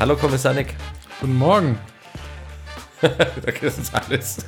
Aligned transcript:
Hallo 0.00 0.14
Kommissar 0.14 0.54
Nick. 0.54 0.76
Guten 1.20 1.36
Morgen. 1.36 1.76
das 3.62 3.78
ist 3.78 3.92
alles. 3.92 4.38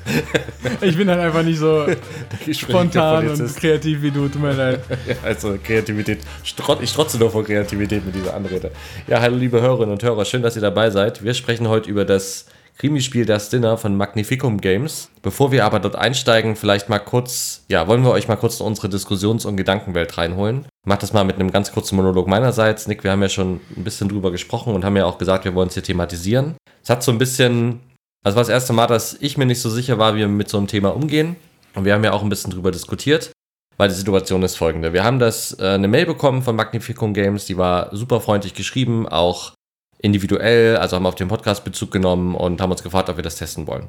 Ich 0.83 0.97
bin 0.97 1.09
halt 1.09 1.21
einfach 1.21 1.43
nicht 1.43 1.59
so 1.59 1.87
spontan 2.53 3.29
und 3.29 3.57
kreativ 3.57 4.03
wie 4.03 4.11
du, 4.11 4.29
tut 4.29 4.41
mir 4.41 4.53
leid. 4.53 4.81
Ja, 5.09 5.15
also 5.25 5.59
Kreativität. 5.63 6.21
Ich 6.45 6.55
trotze 6.93 7.19
nur 7.19 7.31
vor 7.31 7.45
Kreativität 7.45 8.05
mit 8.05 8.15
dieser 8.15 8.35
Anrede. 8.35 8.71
Ja, 9.09 9.21
hallo 9.21 9.37
liebe 9.37 9.61
Hörerinnen 9.61 9.93
und 9.93 10.03
Hörer, 10.03 10.25
schön, 10.25 10.43
dass 10.43 10.55
ihr 10.55 10.63
dabei 10.63 10.91
seid. 10.91 11.25
Wir 11.25 11.35
sprechen 11.35 11.69
heute 11.69 11.91
über 11.91 12.05
das 12.05 12.47
Krimispiel 12.81 13.27
Das 13.27 13.51
Dinner 13.51 13.77
von 13.77 13.95
Magnificum 13.95 14.61
Games. 14.61 15.11
Bevor 15.23 15.53
wir 15.53 15.65
aber 15.65 15.81
dort 15.81 15.97
einsteigen, 15.97 16.57
vielleicht 16.57 16.89
mal 16.89 16.99
kurz, 16.99 17.65
ja, 17.69 17.87
wollen 17.87 18.03
wir 18.03 18.11
euch 18.11 18.27
mal 18.27 18.37
kurz 18.37 18.59
in 18.59 18.67
unsere 18.67 18.89
Diskussions- 18.89 19.45
und 19.45 19.57
Gedankenwelt 19.57 20.17
reinholen. 20.17 20.61
Ich 20.63 20.89
mach 20.89 20.97
das 20.97 21.13
mal 21.13 21.25
mit 21.25 21.37
einem 21.37 21.53
ganz 21.53 21.73
kurzen 21.73 21.97
Monolog 21.97 22.27
meinerseits. 22.27 22.89
Nick, 22.89 23.05
wir 23.05 23.11
haben 23.11 23.21
ja 23.21 23.29
schon 23.29 23.61
ein 23.77 23.85
bisschen 23.85 24.09
drüber 24.09 24.31
gesprochen 24.31 24.75
und 24.75 24.85
haben 24.85 24.97
ja 24.97 25.05
auch 25.05 25.19
gesagt, 25.19 25.45
wir 25.45 25.55
wollen 25.55 25.69
es 25.69 25.75
hier 25.75 25.83
thematisieren. 25.83 26.57
Es 26.83 26.89
hat 26.89 27.03
so 27.03 27.13
ein 27.13 27.19
bisschen 27.19 27.81
also 28.23 28.37
war 28.37 28.43
das 28.43 28.51
erste 28.51 28.73
Mal, 28.73 28.87
dass 28.87 29.17
ich 29.21 29.39
mir 29.39 29.47
nicht 29.47 29.61
so 29.61 29.71
sicher 29.71 29.99
war, 29.99 30.15
wie 30.15 30.21
wir 30.21 30.29
mit 30.29 30.49
so 30.49 30.59
einem 30.59 30.67
Thema 30.67 30.95
umgehen. 30.95 31.37
Und 31.75 31.85
wir 31.85 31.95
haben 31.95 32.05
ja 32.05 32.13
auch 32.13 32.23
ein 32.23 32.29
bisschen 32.29 32.51
drüber 32.51 32.71
diskutiert, 32.71 33.33
weil 33.79 33.89
die 33.89 33.95
Situation 33.95 34.43
ist 34.43 34.57
folgende. 34.57 34.93
Wir 34.93 35.05
haben 35.05 35.19
das 35.19 35.59
äh, 35.59 35.69
eine 35.69 35.89
Mail 35.89 36.05
bekommen 36.05 36.43
von 36.43 36.57
Magnificum 36.57 37.15
Games, 37.15 37.47
die 37.47 37.57
war 37.57 37.95
super 37.97 38.21
freundlich 38.21 38.55
geschrieben, 38.55 39.09
auch 39.09 39.53
individuell, 40.03 40.77
also 40.77 40.97
haben 40.97 41.07
auf 41.07 41.15
den 41.15 41.29
Podcast 41.29 41.65
Bezug 41.65 41.91
genommen 41.91 42.35
und 42.35 42.61
haben 42.61 42.71
uns 42.71 42.83
gefragt, 42.83 43.09
ob 43.09 43.17
wir 43.17 43.25
das 43.25 43.37
testen 43.37 43.67
wollen. 43.67 43.89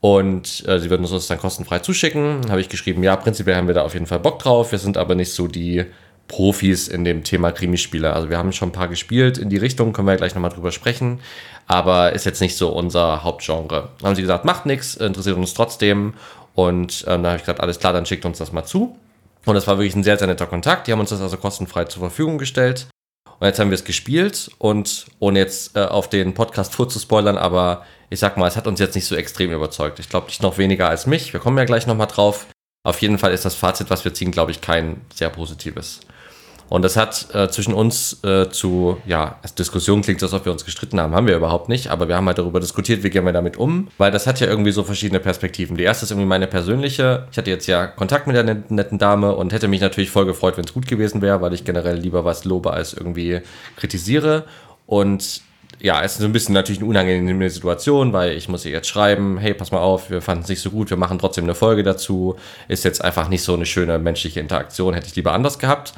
Und 0.00 0.66
äh, 0.66 0.78
sie 0.78 0.88
würden 0.88 1.02
uns 1.02 1.10
das 1.10 1.26
dann 1.26 1.38
kostenfrei 1.38 1.80
zuschicken. 1.80 2.50
Habe 2.50 2.60
ich 2.60 2.68
geschrieben, 2.68 3.02
ja, 3.02 3.16
prinzipiell 3.16 3.56
haben 3.56 3.66
wir 3.66 3.74
da 3.74 3.82
auf 3.82 3.94
jeden 3.94 4.06
Fall 4.06 4.20
Bock 4.20 4.38
drauf. 4.38 4.72
Wir 4.72 4.78
sind 4.78 4.96
aber 4.96 5.14
nicht 5.14 5.32
so 5.32 5.46
die 5.46 5.84
Profis 6.30 6.88
in 6.88 7.04
dem 7.04 7.24
Thema 7.24 7.50
Krimispieler. 7.50 8.14
Also 8.14 8.30
wir 8.30 8.38
haben 8.38 8.52
schon 8.52 8.68
ein 8.68 8.72
paar 8.72 8.88
gespielt 8.88 9.36
in 9.36 9.50
die 9.50 9.56
Richtung, 9.56 9.92
können 9.92 10.06
wir 10.06 10.12
ja 10.12 10.18
gleich 10.18 10.34
nochmal 10.34 10.52
drüber 10.52 10.70
sprechen, 10.70 11.20
aber 11.66 12.12
ist 12.12 12.24
jetzt 12.24 12.40
nicht 12.40 12.56
so 12.56 12.68
unser 12.68 13.24
Hauptgenre. 13.24 13.90
Dann 13.98 14.08
haben 14.08 14.14
sie 14.14 14.22
gesagt, 14.22 14.44
macht 14.44 14.64
nichts, 14.64 14.94
interessiert 14.94 15.36
uns 15.36 15.54
trotzdem 15.54 16.14
und 16.54 17.04
ähm, 17.08 17.22
dann 17.22 17.26
habe 17.26 17.36
ich 17.36 17.42
gesagt, 17.42 17.60
alles 17.60 17.80
klar, 17.80 17.92
dann 17.92 18.06
schickt 18.06 18.24
uns 18.24 18.38
das 18.38 18.52
mal 18.52 18.64
zu. 18.64 18.96
Und 19.44 19.54
das 19.54 19.66
war 19.66 19.78
wirklich 19.78 19.96
ein 19.96 20.04
sehr, 20.04 20.18
sehr 20.18 20.28
netter 20.28 20.46
Kontakt. 20.46 20.86
Die 20.86 20.92
haben 20.92 21.00
uns 21.00 21.10
das 21.10 21.20
also 21.20 21.36
kostenfrei 21.36 21.86
zur 21.86 22.00
Verfügung 22.00 22.38
gestellt. 22.38 22.86
Und 23.40 23.46
jetzt 23.46 23.58
haben 23.58 23.70
wir 23.70 23.74
es 23.74 23.84
gespielt 23.84 24.50
und 24.58 25.06
ohne 25.18 25.38
jetzt 25.38 25.74
äh, 25.74 25.80
auf 25.80 26.10
den 26.10 26.34
Podcast 26.34 26.74
vorzuspoilern, 26.74 27.38
aber 27.38 27.86
ich 28.10 28.20
sag 28.20 28.36
mal, 28.36 28.46
es 28.46 28.56
hat 28.56 28.66
uns 28.66 28.80
jetzt 28.80 28.94
nicht 28.94 29.06
so 29.06 29.16
extrem 29.16 29.50
überzeugt. 29.50 29.98
Ich 29.98 30.10
glaube, 30.10 30.26
nicht 30.26 30.42
noch 30.42 30.58
weniger 30.58 30.88
als 30.88 31.06
mich. 31.06 31.32
Wir 31.32 31.40
kommen 31.40 31.56
ja 31.56 31.64
gleich 31.64 31.86
nochmal 31.86 32.06
drauf. 32.06 32.46
Auf 32.82 33.00
jeden 33.00 33.18
Fall 33.18 33.32
ist 33.32 33.46
das 33.46 33.54
Fazit, 33.54 33.88
was 33.88 34.04
wir 34.04 34.12
ziehen, 34.12 34.30
glaube 34.30 34.50
ich, 34.50 34.60
kein 34.60 35.00
sehr 35.14 35.30
positives. 35.30 36.00
Und 36.70 36.82
das 36.82 36.96
hat 36.96 37.26
äh, 37.34 37.48
zwischen 37.48 37.74
uns 37.74 38.22
äh, 38.22 38.48
zu, 38.48 38.96
ja, 39.04 39.40
als 39.42 39.56
Diskussion 39.56 40.02
klingt, 40.02 40.22
als 40.22 40.32
ob 40.32 40.44
wir 40.44 40.52
uns 40.52 40.64
gestritten 40.64 41.00
haben, 41.00 41.16
haben 41.16 41.26
wir 41.26 41.36
überhaupt 41.36 41.68
nicht, 41.68 41.88
aber 41.88 42.06
wir 42.06 42.14
haben 42.14 42.28
halt 42.28 42.38
darüber 42.38 42.60
diskutiert, 42.60 43.02
wie 43.02 43.10
gehen 43.10 43.24
wir 43.24 43.32
damit 43.32 43.56
um, 43.56 43.88
weil 43.98 44.12
das 44.12 44.28
hat 44.28 44.38
ja 44.38 44.46
irgendwie 44.46 44.70
so 44.70 44.84
verschiedene 44.84 45.18
Perspektiven. 45.18 45.76
Die 45.76 45.82
erste 45.82 46.04
ist 46.04 46.12
irgendwie 46.12 46.28
meine 46.28 46.46
persönliche. 46.46 47.26
Ich 47.32 47.38
hatte 47.38 47.50
jetzt 47.50 47.66
ja 47.66 47.88
Kontakt 47.88 48.28
mit 48.28 48.36
der 48.36 48.44
netten 48.44 48.98
Dame 48.98 49.34
und 49.34 49.52
hätte 49.52 49.66
mich 49.66 49.80
natürlich 49.80 50.10
voll 50.10 50.26
gefreut, 50.26 50.56
wenn 50.58 50.64
es 50.64 50.72
gut 50.72 50.86
gewesen 50.86 51.22
wäre, 51.22 51.40
weil 51.40 51.52
ich 51.54 51.64
generell 51.64 51.98
lieber 51.98 52.24
was 52.24 52.44
lobe 52.44 52.72
als 52.72 52.94
irgendwie 52.94 53.40
kritisiere. 53.74 54.44
Und 54.86 55.42
ja, 55.80 56.04
es 56.04 56.12
ist 56.12 56.18
so 56.18 56.24
ein 56.24 56.32
bisschen 56.32 56.54
natürlich 56.54 56.78
eine 56.78 56.88
unangenehme 56.88 57.50
Situation, 57.50 58.12
weil 58.12 58.36
ich 58.36 58.48
muss 58.48 58.64
ihr 58.64 58.70
jetzt 58.70 58.88
schreiben, 58.88 59.38
hey, 59.38 59.54
pass 59.54 59.72
mal 59.72 59.78
auf, 59.78 60.08
wir 60.08 60.22
fanden 60.22 60.44
es 60.44 60.48
nicht 60.48 60.60
so 60.60 60.70
gut, 60.70 60.90
wir 60.90 60.96
machen 60.96 61.18
trotzdem 61.18 61.44
eine 61.44 61.56
Folge 61.56 61.82
dazu. 61.82 62.36
Ist 62.68 62.84
jetzt 62.84 63.02
einfach 63.02 63.28
nicht 63.28 63.42
so 63.42 63.54
eine 63.54 63.66
schöne 63.66 63.98
menschliche 63.98 64.38
Interaktion, 64.38 64.94
hätte 64.94 65.08
ich 65.08 65.16
lieber 65.16 65.32
anders 65.32 65.58
gehabt. 65.58 65.94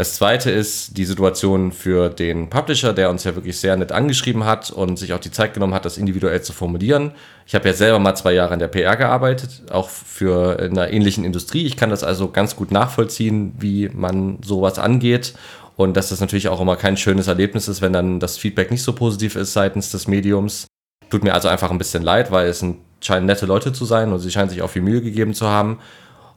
Das 0.00 0.14
zweite 0.14 0.50
ist 0.50 0.96
die 0.96 1.04
Situation 1.04 1.72
für 1.72 2.08
den 2.08 2.48
Publisher, 2.48 2.94
der 2.94 3.10
uns 3.10 3.24
ja 3.24 3.34
wirklich 3.34 3.60
sehr 3.60 3.76
nett 3.76 3.92
angeschrieben 3.92 4.46
hat 4.46 4.70
und 4.70 4.98
sich 4.98 5.12
auch 5.12 5.18
die 5.18 5.30
Zeit 5.30 5.52
genommen 5.52 5.74
hat, 5.74 5.84
das 5.84 5.98
individuell 5.98 6.40
zu 6.40 6.54
formulieren. 6.54 7.12
Ich 7.44 7.54
habe 7.54 7.68
ja 7.68 7.74
selber 7.74 7.98
mal 7.98 8.14
zwei 8.14 8.32
Jahre 8.32 8.54
in 8.54 8.60
der 8.60 8.68
PR 8.68 8.96
gearbeitet, 8.96 9.64
auch 9.70 9.90
für 9.90 10.58
in 10.58 10.70
einer 10.78 10.90
ähnlichen 10.90 11.22
Industrie. 11.22 11.66
Ich 11.66 11.76
kann 11.76 11.90
das 11.90 12.02
also 12.02 12.30
ganz 12.30 12.56
gut 12.56 12.70
nachvollziehen, 12.70 13.52
wie 13.58 13.90
man 13.90 14.38
sowas 14.42 14.78
angeht 14.78 15.34
und 15.76 15.98
dass 15.98 16.08
das 16.08 16.20
natürlich 16.20 16.48
auch 16.48 16.62
immer 16.62 16.76
kein 16.76 16.96
schönes 16.96 17.26
Erlebnis 17.26 17.68
ist, 17.68 17.82
wenn 17.82 17.92
dann 17.92 18.20
das 18.20 18.38
Feedback 18.38 18.70
nicht 18.70 18.82
so 18.82 18.94
positiv 18.94 19.36
ist 19.36 19.52
seitens 19.52 19.90
des 19.90 20.08
Mediums. 20.08 20.66
Tut 21.10 21.24
mir 21.24 21.34
also 21.34 21.48
einfach 21.48 21.70
ein 21.70 21.76
bisschen 21.76 22.02
leid, 22.02 22.30
weil 22.30 22.48
es 22.48 22.64
scheinen 23.02 23.26
nette 23.26 23.44
Leute 23.44 23.74
zu 23.74 23.84
sein 23.84 24.14
und 24.14 24.20
sie 24.20 24.30
scheinen 24.30 24.48
sich 24.48 24.62
auch 24.62 24.70
viel 24.70 24.80
Mühe 24.80 25.02
gegeben 25.02 25.34
zu 25.34 25.46
haben. 25.46 25.78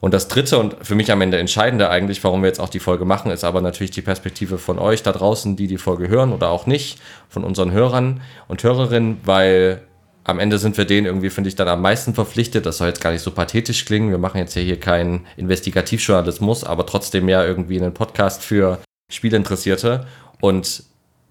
Und 0.04 0.12
das 0.12 0.28
dritte 0.28 0.58
und 0.58 0.76
für 0.82 0.96
mich 0.96 1.10
am 1.10 1.22
Ende 1.22 1.38
entscheidende 1.38 1.88
eigentlich, 1.88 2.22
warum 2.22 2.42
wir 2.42 2.48
jetzt 2.48 2.60
auch 2.60 2.68
die 2.68 2.78
Folge 2.78 3.06
machen, 3.06 3.30
ist 3.30 3.42
aber 3.42 3.62
natürlich 3.62 3.90
die 3.90 4.02
Perspektive 4.02 4.58
von 4.58 4.78
euch 4.78 5.02
da 5.02 5.12
draußen, 5.12 5.56
die 5.56 5.66
die 5.66 5.78
Folge 5.78 6.08
hören 6.08 6.34
oder 6.34 6.50
auch 6.50 6.66
nicht, 6.66 6.98
von 7.30 7.42
unseren 7.42 7.72
Hörern 7.72 8.20
und 8.46 8.62
Hörerinnen, 8.62 9.22
weil 9.24 9.80
am 10.24 10.40
Ende 10.40 10.58
sind 10.58 10.76
wir 10.76 10.84
denen 10.84 11.06
irgendwie, 11.06 11.30
finde 11.30 11.48
ich, 11.48 11.56
dann 11.56 11.68
am 11.68 11.80
meisten 11.80 12.12
verpflichtet. 12.12 12.66
Das 12.66 12.76
soll 12.76 12.88
jetzt 12.88 13.00
gar 13.00 13.12
nicht 13.12 13.22
so 13.22 13.30
pathetisch 13.30 13.86
klingen. 13.86 14.10
Wir 14.10 14.18
machen 14.18 14.36
jetzt 14.36 14.54
ja 14.54 14.60
hier 14.60 14.78
keinen 14.78 15.24
Investigativjournalismus, 15.38 16.64
aber 16.64 16.84
trotzdem 16.84 17.26
ja 17.30 17.42
irgendwie 17.42 17.80
einen 17.80 17.94
Podcast 17.94 18.44
für 18.44 18.80
Spielinteressierte. 19.10 20.06
Und 20.42 20.82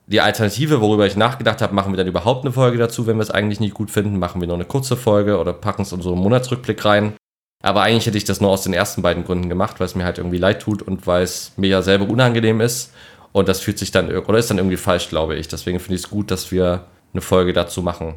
die 0.07 0.21
Alternative, 0.21 0.81
worüber 0.81 1.05
ich 1.05 1.15
nachgedacht 1.15 1.61
habe, 1.61 1.75
machen 1.75 1.93
wir 1.93 1.97
dann 1.97 2.07
überhaupt 2.07 2.43
eine 2.43 2.51
Folge 2.51 2.79
dazu, 2.79 3.05
wenn 3.05 3.17
wir 3.17 3.21
es 3.21 3.29
eigentlich 3.29 3.59
nicht 3.59 3.75
gut 3.75 3.91
finden, 3.91 4.17
machen 4.17 4.41
wir 4.41 4.47
nur 4.47 4.57
eine 4.57 4.65
kurze 4.65 4.97
Folge 4.97 5.37
oder 5.37 5.53
packen 5.53 5.83
es 5.83 5.91
in 5.91 6.01
so 6.01 6.11
einen 6.11 6.23
Monatsrückblick 6.23 6.83
rein. 6.83 7.13
Aber 7.63 7.81
eigentlich 7.81 8.05
hätte 8.05 8.17
ich 8.17 8.25
das 8.25 8.41
nur 8.41 8.49
aus 8.49 8.63
den 8.63 8.73
ersten 8.73 9.01
beiden 9.01 9.23
Gründen 9.23 9.47
gemacht, 9.47 9.79
weil 9.79 9.85
es 9.85 9.95
mir 9.95 10.03
halt 10.03 10.17
irgendwie 10.17 10.37
leid 10.37 10.61
tut 10.61 10.81
und 10.81 11.07
weil 11.07 11.23
es 11.23 11.53
mir 11.55 11.69
ja 11.69 11.81
selber 11.81 12.07
unangenehm 12.09 12.59
ist. 12.59 12.91
Und 13.31 13.47
das 13.47 13.61
fühlt 13.61 13.79
sich 13.79 13.89
dann, 13.89 14.11
oder 14.11 14.37
ist 14.37 14.49
dann 14.49 14.57
irgendwie 14.57 14.77
falsch, 14.77 15.07
glaube 15.07 15.37
ich. 15.37 15.47
Deswegen 15.47 15.79
finde 15.79 15.95
ich 15.95 16.03
es 16.03 16.09
gut, 16.09 16.29
dass 16.29 16.51
wir 16.51 16.85
eine 17.13 17.21
Folge 17.21 17.53
dazu 17.53 17.81
machen. 17.81 18.15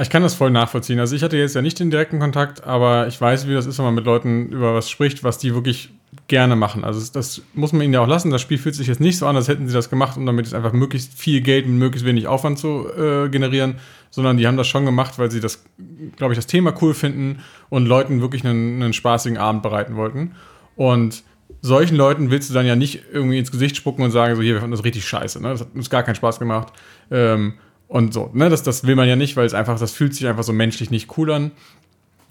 Ich 0.00 0.10
kann 0.10 0.22
das 0.22 0.34
voll 0.34 0.50
nachvollziehen. 0.50 0.98
Also 0.98 1.14
ich 1.14 1.22
hatte 1.22 1.36
jetzt 1.36 1.54
ja 1.54 1.62
nicht 1.62 1.78
den 1.78 1.90
direkten 1.90 2.18
Kontakt, 2.18 2.64
aber 2.64 3.06
ich 3.06 3.20
weiß, 3.20 3.46
wie 3.46 3.54
das 3.54 3.66
ist, 3.66 3.78
wenn 3.78 3.84
man 3.84 3.94
mit 3.94 4.06
Leuten 4.06 4.48
über 4.48 4.74
was 4.74 4.90
spricht, 4.90 5.22
was 5.22 5.38
die 5.38 5.54
wirklich 5.54 5.90
gerne 6.26 6.56
machen. 6.56 6.84
Also 6.84 7.00
das 7.12 7.42
muss 7.54 7.72
man 7.72 7.82
ihnen 7.82 7.94
ja 7.94 8.00
auch 8.00 8.08
lassen. 8.08 8.30
Das 8.30 8.40
Spiel 8.40 8.58
fühlt 8.58 8.74
sich 8.74 8.88
jetzt 8.88 9.00
nicht 9.00 9.18
so 9.18 9.26
an, 9.26 9.36
als 9.36 9.46
hätten 9.46 9.68
sie 9.68 9.74
das 9.74 9.90
gemacht, 9.90 10.16
um 10.16 10.26
damit 10.26 10.46
es 10.46 10.54
einfach 10.54 10.72
möglichst 10.72 11.14
viel 11.14 11.42
Geld 11.42 11.66
mit 11.66 11.76
möglichst 11.76 12.06
wenig 12.06 12.26
Aufwand 12.26 12.58
zu 12.58 12.88
äh, 12.96 13.28
generieren, 13.28 13.76
sondern 14.10 14.36
die 14.36 14.46
haben 14.46 14.56
das 14.56 14.66
schon 14.66 14.84
gemacht, 14.84 15.18
weil 15.18 15.30
sie 15.30 15.40
das, 15.40 15.64
glaube 16.16 16.32
ich, 16.32 16.38
das 16.38 16.46
Thema 16.46 16.74
cool 16.80 16.94
finden 16.94 17.40
und 17.70 17.86
Leuten 17.86 18.20
wirklich 18.20 18.44
einen, 18.44 18.82
einen 18.82 18.92
spaßigen 18.92 19.38
Abend 19.38 19.62
bereiten 19.62 19.96
wollten. 19.96 20.32
Und 20.76 21.24
solchen 21.62 21.96
Leuten 21.96 22.30
willst 22.30 22.50
du 22.50 22.54
dann 22.54 22.66
ja 22.66 22.76
nicht 22.76 23.04
irgendwie 23.12 23.38
ins 23.38 23.50
Gesicht 23.50 23.76
spucken 23.76 24.04
und 24.04 24.10
sagen, 24.10 24.36
so 24.36 24.42
hier, 24.42 24.54
wir 24.54 24.60
fanden 24.60 24.76
das 24.76 24.84
richtig 24.84 25.06
scheiße, 25.06 25.42
ne? 25.42 25.50
das 25.50 25.60
hat 25.60 25.68
uns 25.74 25.90
gar 25.90 26.02
keinen 26.02 26.14
Spaß 26.14 26.38
gemacht. 26.38 26.72
Ähm, 27.10 27.54
und 27.88 28.14
so, 28.14 28.30
ne, 28.32 28.48
das, 28.48 28.62
das 28.62 28.86
will 28.86 28.94
man 28.94 29.08
ja 29.08 29.16
nicht, 29.16 29.36
weil 29.36 29.46
es 29.46 29.54
einfach, 29.54 29.78
das 29.78 29.92
fühlt 29.92 30.14
sich 30.14 30.26
einfach 30.28 30.44
so 30.44 30.52
menschlich 30.52 30.90
nicht 30.90 31.16
cool 31.18 31.32
an. 31.32 31.50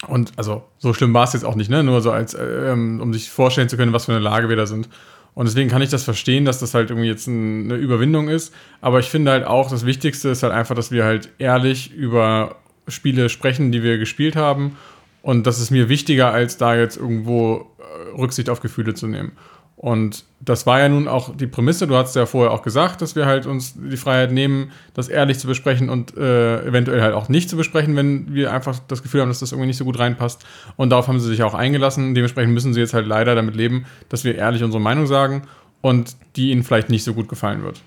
Und 0.07 0.31
also 0.38 0.63
so 0.77 0.94
schlimm 0.94 1.13
war 1.13 1.25
es 1.25 1.33
jetzt 1.33 1.44
auch 1.44 1.56
nicht, 1.56 1.69
ne? 1.69 1.83
Nur 1.83 2.00
so 2.00 2.11
als, 2.11 2.33
ähm, 2.33 3.01
um 3.01 3.11
sich 3.11 3.29
vorstellen 3.29 3.67
zu 3.67 3.75
können, 3.75 3.91
was 3.91 4.06
für 4.06 4.13
eine 4.13 4.21
Lage 4.21 4.47
wir 4.47 4.56
da 4.56 4.66
sind. 4.66 4.88
Und 5.35 5.47
deswegen 5.47 5.69
kann 5.69 5.81
ich 5.81 5.89
das 5.89 6.03
verstehen, 6.03 6.45
dass 6.45 6.59
das 6.59 6.73
halt 6.73 6.89
irgendwie 6.89 7.09
jetzt 7.09 7.27
eine 7.27 7.75
Überwindung 7.75 8.29
ist. 8.29 8.53
Aber 8.79 9.00
ich 9.00 9.07
finde 9.07 9.31
halt 9.31 9.45
auch, 9.45 9.69
das 9.69 9.85
Wichtigste 9.85 10.29
ist 10.29 10.44
halt 10.44 10.53
einfach, 10.53 10.75
dass 10.75 10.91
wir 10.91 11.03
halt 11.03 11.29
ehrlich 11.38 11.94
über 11.94 12.56
Spiele 12.88 13.27
sprechen, 13.27 13.71
die 13.73 13.83
wir 13.83 13.97
gespielt 13.97 14.35
haben. 14.35 14.77
Und 15.22 15.46
das 15.47 15.59
ist 15.59 15.72
mir 15.72 15.90
wichtiger, 15.90 16.31
als 16.31 16.57
da 16.57 16.75
jetzt 16.75 16.97
irgendwo 16.97 17.68
äh, 17.80 18.18
Rücksicht 18.18 18.50
auf 18.50 18.62
Gefühle 18.62 18.94
zu 18.94 19.07
nehmen. 19.07 19.34
Und 19.75 20.25
das 20.41 20.66
war 20.66 20.80
ja 20.80 20.90
nun 20.90 21.07
auch 21.07 21.35
die 21.35 21.47
Prämisse. 21.47 21.88
Du 21.88 21.96
hast 21.96 22.13
ja 22.13 22.25
vorher 22.25 22.52
auch 22.52 22.63
gesagt, 22.63 23.02
dass 23.02 23.16
wir 23.16 23.25
halt 23.25 23.46
uns 23.46 23.75
die 23.78 23.96
Freiheit 23.96 24.34
nehmen, 24.34 24.72
das 24.94 25.07
ehrlich 25.07 25.40
zu 25.40 25.47
besprechen 25.47 25.90
und 25.90 26.18
äh, 26.18 26.66
eventuell 26.66 27.02
halt 27.02 27.13
auch 27.13 27.30
nicht 27.30 27.50
zu 27.50 27.56
besprechen, 27.56 27.96
wenn 27.96 28.34
wir 28.34 28.52
einfach 28.52 28.78
das 28.90 29.03
Gefühl 29.03 29.22
haben, 29.22 29.30
dass 29.30 29.40
das 29.40 29.53
irgendwie 29.53 29.68
nicht 29.68 29.78
so 29.78 29.85
gut 29.85 29.97
reinpasst. 29.97 30.46
Und 30.75 30.90
darauf 30.90 31.07
haben 31.07 31.22
sie 31.22 31.28
sich 31.28 31.44
auch 31.44 31.53
eingelassen. 31.53 32.13
Dementsprechend 32.13 32.53
müssen 32.53 32.74
sie 32.74 32.81
jetzt 32.81 32.94
halt 32.94 33.07
leider 33.07 33.36
damit 33.36 33.56
leben, 33.56 33.86
dass 34.09 34.25
wir 34.25 34.36
ehrlich 34.36 34.63
unsere 34.63 34.81
Meinung 34.81 35.07
sagen 35.07 35.44
und 35.80 36.18
die 36.36 36.51
ihnen 36.51 36.63
vielleicht 36.63 36.89
nicht 36.89 37.06
so 37.06 37.13
gut 37.13 37.30
gefallen 37.30 37.63
wird. 37.63 37.81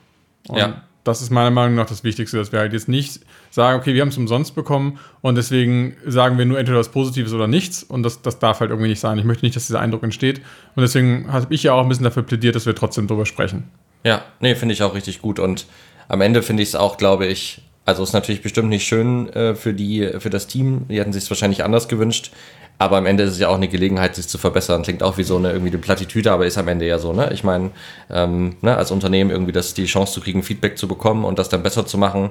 Und 0.48 0.56
ja 0.56 0.82
das 1.04 1.20
ist 1.20 1.30
meiner 1.30 1.50
Meinung 1.50 1.74
nach 1.74 1.86
das 1.86 2.04
Wichtigste, 2.04 2.36
dass 2.36 2.52
wir 2.52 2.60
halt 2.60 2.72
jetzt 2.72 2.88
nicht 2.88 3.20
sagen, 3.52 3.78
okay, 3.78 3.94
wir 3.94 4.00
haben 4.00 4.08
es 4.08 4.18
umsonst 4.18 4.54
bekommen 4.54 4.98
und 5.20 5.36
deswegen 5.36 5.96
sagen 6.06 6.38
wir 6.38 6.44
nur 6.44 6.58
entweder 6.58 6.78
was 6.78 6.88
Positives 6.88 7.32
oder 7.32 7.46
nichts 7.46 7.82
und 7.82 8.02
das, 8.02 8.22
das 8.22 8.38
darf 8.38 8.60
halt 8.60 8.70
irgendwie 8.70 8.88
nicht 8.88 9.00
sein. 9.00 9.18
Ich 9.18 9.24
möchte 9.24 9.44
nicht, 9.44 9.54
dass 9.54 9.66
dieser 9.66 9.80
Eindruck 9.80 10.02
entsteht 10.02 10.40
und 10.74 10.82
deswegen 10.82 11.32
habe 11.32 11.54
ich 11.54 11.62
ja 11.62 11.74
auch 11.74 11.82
ein 11.82 11.88
bisschen 11.88 12.04
dafür 12.04 12.22
plädiert, 12.22 12.56
dass 12.56 12.66
wir 12.66 12.74
trotzdem 12.74 13.06
drüber 13.06 13.26
sprechen. 13.26 13.64
Ja, 14.04 14.22
nee, 14.40 14.54
finde 14.54 14.72
ich 14.72 14.82
auch 14.82 14.94
richtig 14.94 15.22
gut 15.22 15.38
und 15.38 15.66
am 16.08 16.20
Ende 16.20 16.42
finde 16.42 16.62
ich 16.62 16.70
es 16.70 16.74
auch, 16.74 16.96
glaube 16.96 17.26
ich, 17.26 17.62
also 17.84 18.02
ist 18.02 18.12
natürlich 18.12 18.42
bestimmt 18.42 18.68
nicht 18.68 18.86
schön 18.86 19.28
äh, 19.32 19.54
für 19.54 19.74
die, 19.74 20.08
für 20.18 20.30
das 20.30 20.46
Team. 20.46 20.86
Die 20.88 21.00
hätten 21.00 21.12
sich 21.12 21.24
es 21.24 21.30
wahrscheinlich 21.30 21.64
anders 21.64 21.88
gewünscht. 21.88 22.30
Aber 22.78 22.96
am 22.96 23.06
Ende 23.06 23.22
ist 23.22 23.32
es 23.32 23.38
ja 23.38 23.48
auch 23.48 23.56
eine 23.56 23.68
Gelegenheit, 23.68 24.16
sich 24.16 24.26
zu 24.26 24.38
verbessern. 24.38 24.82
Klingt 24.82 25.02
auch 25.02 25.16
wie 25.18 25.22
so 25.22 25.36
eine 25.36 25.52
irgendwie 25.52 25.70
eine 25.70 25.78
Plattitüde, 25.78 26.32
aber 26.32 26.46
ist 26.46 26.58
am 26.58 26.66
Ende 26.68 26.86
ja 26.86 26.98
so, 26.98 27.12
ne? 27.12 27.30
Ich 27.32 27.44
meine, 27.44 27.70
ähm, 28.10 28.56
ne, 28.60 28.76
als 28.76 28.90
Unternehmen 28.90 29.30
irgendwie 29.30 29.52
das 29.52 29.74
die 29.74 29.84
Chance 29.86 30.14
zu 30.14 30.20
kriegen, 30.20 30.42
Feedback 30.42 30.78
zu 30.78 30.88
bekommen 30.88 31.24
und 31.24 31.38
das 31.38 31.48
dann 31.48 31.62
besser 31.62 31.86
zu 31.86 31.96
machen. 31.98 32.30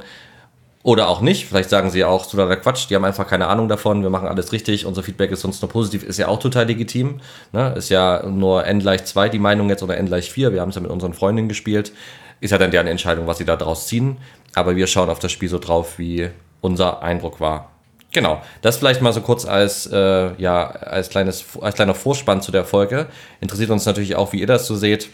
Oder 0.83 1.09
auch 1.09 1.21
nicht. 1.21 1.45
Vielleicht 1.45 1.69
sagen 1.69 1.91
sie 1.91 2.03
auch 2.03 2.25
totaler 2.25 2.55
Quatsch, 2.55 2.89
die 2.89 2.95
haben 2.95 3.05
einfach 3.05 3.27
keine 3.27 3.47
Ahnung 3.47 3.67
davon, 3.67 4.01
wir 4.01 4.09
machen 4.09 4.27
alles 4.27 4.51
richtig, 4.51 4.85
unser 4.85 5.03
Feedback 5.03 5.31
ist 5.31 5.41
sonst 5.41 5.61
nur 5.61 5.69
positiv, 5.69 6.03
ist 6.03 6.17
ja 6.17 6.27
auch 6.27 6.39
total 6.39 6.65
legitim. 6.65 7.21
Ne? 7.51 7.73
Ist 7.75 7.89
ja 7.89 8.25
nur 8.25 8.65
n 8.65 8.79
gleich 8.79 9.05
2 9.05 9.29
die 9.29 9.39
Meinung 9.39 9.69
jetzt 9.69 9.83
oder 9.83 9.97
n 9.97 10.07
gleich 10.07 10.31
4. 10.31 10.53
Wir 10.53 10.61
haben 10.61 10.69
es 10.69 10.75
ja 10.75 10.81
mit 10.81 10.91
unseren 10.91 11.13
Freundinnen 11.13 11.49
gespielt. 11.49 11.91
Ist 12.39 12.51
ja 12.51 12.57
dann 12.57 12.71
deren 12.71 12.87
Entscheidung, 12.87 13.27
was 13.27 13.37
sie 13.37 13.45
da 13.45 13.55
draus 13.55 13.87
ziehen. 13.87 14.17
aber 14.55 14.75
wir 14.75 14.87
schauen 14.87 15.09
auf 15.09 15.19
das 15.19 15.31
Spiel 15.31 15.47
so 15.47 15.59
drauf, 15.59 15.97
wie 15.99 16.29
unser 16.59 17.01
Eindruck 17.03 17.39
war. 17.39 17.71
Genau, 18.11 18.41
das 18.61 18.77
vielleicht 18.77 19.01
mal 19.01 19.13
so 19.13 19.21
kurz 19.21 19.45
als, 19.45 19.85
äh, 19.87 20.33
ja, 20.37 20.69
als, 20.69 21.09
kleines, 21.09 21.45
als 21.61 21.75
kleiner 21.75 21.95
Vorspann 21.95 22.41
zu 22.41 22.51
der 22.51 22.65
Folge. 22.65 23.07
Interessiert 23.39 23.69
uns 23.69 23.85
natürlich 23.85 24.15
auch, 24.17 24.33
wie 24.33 24.41
ihr 24.41 24.47
das 24.47 24.67
so 24.67 24.75
seht, 24.75 25.09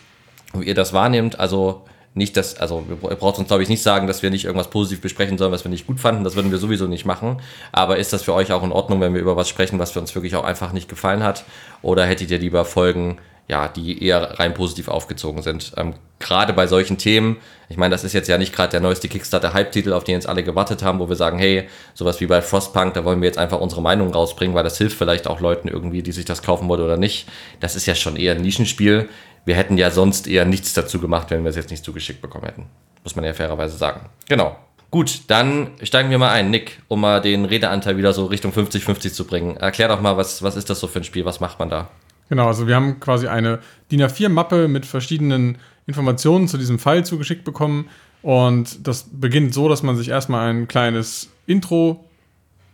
wie 0.54 0.66
ihr 0.66 0.74
das 0.74 0.94
wahrnehmt. 0.94 1.40
Also 1.40 1.84
nicht, 2.18 2.36
dass, 2.36 2.58
also 2.58 2.84
wir 2.88 2.96
brauchen 2.98 3.40
uns, 3.40 3.48
glaube 3.48 3.64
ich, 3.64 3.70
nicht 3.70 3.84
sagen, 3.84 4.08
dass 4.08 4.24
wir 4.24 4.30
nicht 4.30 4.46
irgendwas 4.46 4.70
positiv 4.70 5.02
besprechen 5.02 5.38
sollen, 5.38 5.52
was 5.52 5.64
wir 5.64 5.70
nicht 5.70 5.88
gut 5.88 6.00
fanden. 6.00 6.24
Das 6.24 6.36
würden 6.36 6.52
wir 6.52 6.58
sowieso 6.58 6.88
nicht 6.88 7.06
machen. 7.06 7.40
Aber 7.72 7.98
ist 7.98 8.12
das 8.12 8.24
für 8.24 8.34
euch 8.34 8.52
auch 8.52 8.64
in 8.64 8.72
Ordnung, 8.72 9.00
wenn 9.00 9.14
wir 9.14 9.22
über 9.22 9.38
was 9.38 9.48
sprechen, 9.48 9.80
was 9.80 9.92
für 9.92 10.00
uns 10.00 10.14
wirklich 10.16 10.36
auch 10.36 10.44
einfach 10.44 10.74
nicht 10.74 10.90
gefallen 10.90 11.24
hat? 11.24 11.46
Oder 11.82 12.06
hättet 12.06 12.32
ihr 12.32 12.40
lieber 12.40 12.66
Folgen, 12.66 13.20
ja, 13.48 13.68
die 13.68 14.04
eher 14.04 14.40
rein 14.40 14.56
positiv 14.56 14.88
aufgezogen 14.88 15.44
sind? 15.44 15.74
Ähm, 15.78 15.94
gerade 16.20 16.54
bei 16.54 16.66
solchen 16.66 16.98
Themen, 16.98 17.38
ich 17.70 17.78
meine, 17.78 17.94
das 17.94 18.04
ist 18.04 18.14
jetzt 18.14 18.28
ja 18.28 18.40
nicht 18.40 18.54
gerade 18.54 18.72
der 18.72 18.80
neueste 18.80 19.08
Kickstarter-Hype-Titel, 19.08 19.94
auf 19.94 20.04
den 20.04 20.16
jetzt 20.16 20.28
alle 20.28 20.44
gewartet 20.44 20.82
haben, 20.82 21.00
wo 21.00 21.08
wir 21.08 21.16
sagen, 21.16 21.38
hey, 21.38 21.70
sowas 21.94 22.20
wie 22.20 22.26
bei 22.26 22.42
Frostpunk, 22.42 22.96
da 22.96 23.06
wollen 23.06 23.22
wir 23.22 23.28
jetzt 23.28 23.38
einfach 23.38 23.60
unsere 23.60 23.82
Meinung 23.82 24.12
rausbringen, 24.12 24.56
weil 24.56 24.64
das 24.64 24.78
hilft 24.80 24.98
vielleicht 24.98 25.28
auch 25.28 25.40
Leuten 25.40 25.68
irgendwie, 25.68 26.02
die 26.02 26.12
sich 26.12 26.26
das 26.26 26.42
kaufen 26.42 26.68
wollen 26.68 26.82
oder 26.82 26.98
nicht. 26.98 27.28
Das 27.60 27.76
ist 27.76 27.86
ja 27.86 27.94
schon 27.94 28.16
eher 28.16 28.34
ein 28.34 28.42
Nischenspiel 28.42 29.08
wir 29.48 29.56
hätten 29.56 29.78
ja 29.78 29.92
sonst 29.92 30.28
eher 30.28 30.44
nichts 30.44 30.74
dazu 30.74 31.00
gemacht, 31.00 31.32
wenn 31.32 31.44
wir 31.44 31.50
es 31.50 31.56
jetzt 31.56 31.72
nicht 31.72 31.84
zugeschickt 31.86 32.22
bekommen 32.22 32.44
hätten. 32.44 32.66
Muss 33.04 33.16
man 33.16 33.24
ja 33.24 33.34
fairerweise 33.34 33.78
sagen. 33.78 34.02
Genau. 34.28 34.58
Gut, 34.92 35.22
dann 35.28 35.72
steigen 35.84 36.10
wir 36.10 36.18
mal 36.18 36.32
ein. 36.32 36.52
Nick, 36.52 36.82
um 36.90 37.00
mal 37.00 37.22
den 37.22 37.46
Redeanteil 37.46 37.96
wieder 37.96 38.12
so 38.12 38.26
Richtung 38.26 38.52
50-50 38.52 39.14
zu 39.14 39.26
bringen. 39.26 39.56
Erklär 39.56 39.88
doch 39.88 40.02
mal, 40.02 40.18
was, 40.18 40.44
was 40.44 40.58
ist 40.58 40.70
das 40.70 40.82
so 40.82 40.88
für 40.88 41.00
ein 41.00 41.06
Spiel? 41.06 41.24
Was 41.24 41.40
macht 41.40 41.60
man 41.60 41.70
da? 41.70 41.88
Genau, 42.28 42.48
also 42.48 42.68
wir 42.68 42.76
haben 42.76 43.00
quasi 43.00 43.30
eine 43.30 43.60
DIN 43.90 44.04
A4-Mappe 44.04 44.68
mit 44.68 44.86
verschiedenen 44.86 45.60
Informationen 45.86 46.50
zu 46.50 46.58
diesem 46.58 46.78
Fall 46.78 47.06
zugeschickt 47.06 47.46
bekommen. 47.46 47.88
Und 48.22 48.86
das 48.86 49.06
beginnt 49.10 49.54
so, 49.54 49.70
dass 49.70 49.82
man 49.82 49.96
sich 49.96 50.10
erstmal 50.10 50.50
ein 50.50 50.68
kleines 50.68 51.30
Intro 51.46 52.04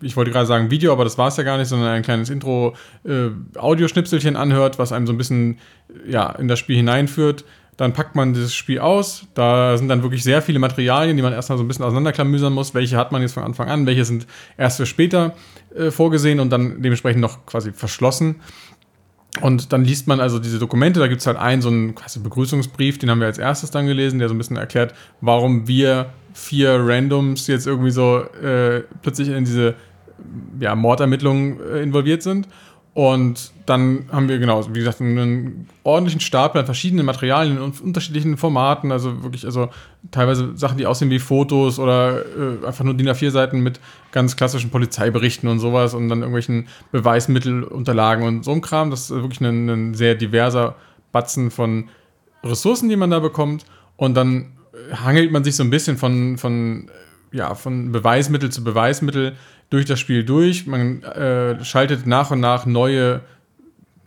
ich 0.04 0.16
wollte 0.16 0.32
gerade 0.32 0.46
sagen 0.46 0.70
Video, 0.72 0.92
aber 0.92 1.04
das 1.04 1.18
war 1.18 1.30
es 1.30 1.38
ja 1.38 1.44
gar 1.44 1.58
nicht, 1.58 1.68
sondern 1.68 1.90
ein 1.90 2.04
kleines 2.04 2.30
Intro, 2.30 2.76
äh, 3.06 3.30
anhört, 4.36 4.80
was 4.80 4.92
einem 4.92 5.08
so 5.08 5.14
ein 5.14 5.18
bisschen 5.18 5.60
ja, 6.08 6.32
in 6.32 6.48
das 6.48 6.60
Spiel 6.60 6.76
hineinführt. 6.76 7.46
Dann 7.78 7.94
packt 7.94 8.16
man 8.16 8.34
dieses 8.34 8.54
Spiel 8.54 8.80
aus. 8.80 9.26
Da 9.34 9.78
sind 9.78 9.88
dann 9.88 10.04
wirklich 10.04 10.24
sehr 10.24 10.44
viele 10.44 10.60
Materialien, 10.60 11.18
die 11.18 11.24
man 11.24 11.34
erstmal 11.34 11.58
so 11.58 11.64
ein 11.64 11.68
bisschen 11.68 11.86
auseinanderklamüsern 11.86 12.54
muss. 12.54 12.76
Welche 12.76 12.98
hat 12.98 13.12
man 13.12 13.24
jetzt 13.24 13.34
von 13.34 13.44
Anfang 13.44 13.68
an, 13.70 13.88
welche 13.88 14.06
sind 14.06 14.28
erst 14.58 14.78
für 14.78 14.86
später 14.86 15.34
äh, 15.76 15.90
vorgesehen 15.90 16.40
und 16.40 16.52
dann 16.52 16.82
dementsprechend 16.82 17.22
noch 17.22 17.46
quasi 17.48 17.72
verschlossen. 17.72 18.36
Und 19.42 19.74
dann 19.74 19.84
liest 19.84 20.08
man 20.08 20.20
also 20.20 20.38
diese 20.38 20.60
Dokumente, 20.60 21.00
da 21.00 21.08
gibt 21.08 21.22
es 21.22 21.28
halt 21.28 21.38
einen, 21.38 21.64
so 21.64 21.70
einen 21.70 21.96
quasi 21.96 22.20
Begrüßungsbrief, 22.20 23.00
den 23.00 23.10
haben 23.10 23.20
wir 23.20 23.26
als 23.26 23.40
erstes 23.40 23.72
dann 23.72 23.88
gelesen, 23.88 24.20
der 24.20 24.28
so 24.28 24.36
ein 24.36 24.38
bisschen 24.38 24.58
erklärt, 24.58 24.94
warum 25.22 25.68
wir 25.68 26.12
vier 26.34 26.80
Randoms 26.80 27.48
jetzt 27.48 27.66
irgendwie 27.66 27.92
so 27.92 28.20
äh, 28.20 28.84
plötzlich 29.02 29.30
in 29.30 29.46
diese 29.46 29.76
ja, 30.60 30.76
Mordermittlungen 30.76 31.60
äh, 31.60 31.82
involviert 31.82 32.24
sind. 32.24 32.48
Und 32.94 33.52
dann 33.66 34.06
haben 34.12 34.30
wir, 34.30 34.38
genau, 34.38 34.64
wie 34.70 34.80
gesagt, 34.80 35.02
einen 35.02 35.68
ordentlichen 35.84 36.22
Stapel 36.22 36.60
an 36.60 36.66
verschiedenen 36.66 37.08
Materialien 37.08 37.58
in 37.58 37.64
unterschiedlichen 37.64 38.38
Formaten. 38.38 38.92
Also 38.92 39.24
wirklich, 39.24 39.46
also 39.46 39.70
teilweise 40.12 40.56
Sachen, 40.56 40.78
die 40.78 40.86
aussehen 40.86 41.10
wie 41.10 41.18
Fotos 41.18 41.80
oder 41.80 42.20
äh, 42.20 42.68
einfach 42.68 42.84
nur 42.84 42.94
DIN 42.94 43.10
A4-Seiten 43.10 43.62
mit 43.62 43.80
ganz 44.12 44.36
klassischen 44.36 44.70
Polizeiberichten 44.70 45.50
und 45.50 45.60
sowas 45.60 45.96
und 45.96 46.08
dann 46.08 46.20
irgendwelchen 46.20 46.68
Beweismittelunterlagen 46.92 48.28
und 48.28 48.46
so 48.46 48.52
ein 48.52 48.62
Kram. 48.62 48.92
Das 48.92 49.10
ist 49.10 49.10
wirklich 49.10 49.42
ein, 49.42 49.68
ein 49.70 49.94
sehr 49.96 50.14
diverser 50.14 50.76
Batzen 51.12 51.50
von 51.50 51.90
Ressourcen, 52.44 52.90
die 52.90 52.96
man 52.96 53.10
da 53.10 53.20
bekommt. 53.20 53.66
Und 53.98 54.14
dann 54.14 54.52
hangelt 55.04 55.32
man 55.32 55.44
sich 55.44 55.56
so 55.56 55.64
ein 55.64 55.72
bisschen 55.72 55.98
von, 55.98 56.38
von, 56.38 56.90
ja, 57.32 57.56
von 57.56 57.92
Beweismittel 57.92 58.52
zu 58.52 58.64
Beweismittel 58.64 59.36
durch 59.74 59.86
das 59.86 60.00
Spiel 60.00 60.24
durch. 60.24 60.68
Man 60.68 61.02
äh, 61.02 61.66
schaltet 61.66 62.06
nach 62.06 62.30
und 62.30 62.40
nach 62.40 62.68
neue, 62.68 63.22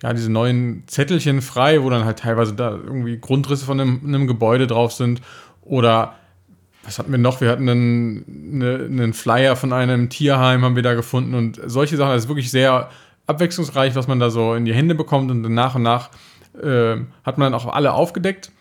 ja, 0.00 0.12
diese 0.12 0.30
neuen 0.30 0.84
Zettelchen 0.86 1.42
frei, 1.42 1.82
wo 1.82 1.90
dann 1.90 2.04
halt 2.04 2.20
teilweise 2.20 2.54
da 2.54 2.70
irgendwie 2.70 3.18
Grundrisse 3.18 3.64
von 3.64 3.80
einem, 3.80 4.00
einem 4.04 4.28
Gebäude 4.28 4.68
drauf 4.68 4.92
sind. 4.92 5.20
Oder 5.62 6.14
was 6.84 7.00
hatten 7.00 7.10
wir 7.10 7.18
noch? 7.18 7.40
Wir 7.40 7.50
hatten 7.50 7.68
einen, 7.68 8.52
eine, 8.54 8.84
einen 8.84 9.12
Flyer 9.12 9.56
von 9.56 9.72
einem 9.72 10.08
Tierheim, 10.08 10.62
haben 10.62 10.76
wir 10.76 10.84
da 10.84 10.94
gefunden. 10.94 11.34
Und 11.34 11.60
solche 11.66 11.96
Sachen, 11.96 12.12
das 12.12 12.22
ist 12.22 12.28
wirklich 12.28 12.52
sehr 12.52 12.88
abwechslungsreich, 13.26 13.96
was 13.96 14.06
man 14.06 14.20
da 14.20 14.30
so 14.30 14.54
in 14.54 14.66
die 14.66 14.74
Hände 14.74 14.94
bekommt. 14.94 15.32
Und 15.32 15.42
dann 15.42 15.54
nach 15.54 15.74
und 15.74 15.82
nach 15.82 16.10
äh, 16.62 16.98
hat 17.24 17.38
man 17.38 17.50
dann 17.50 17.54
auch 17.54 17.66
alle 17.66 17.92
aufgedeckt. 17.92 18.52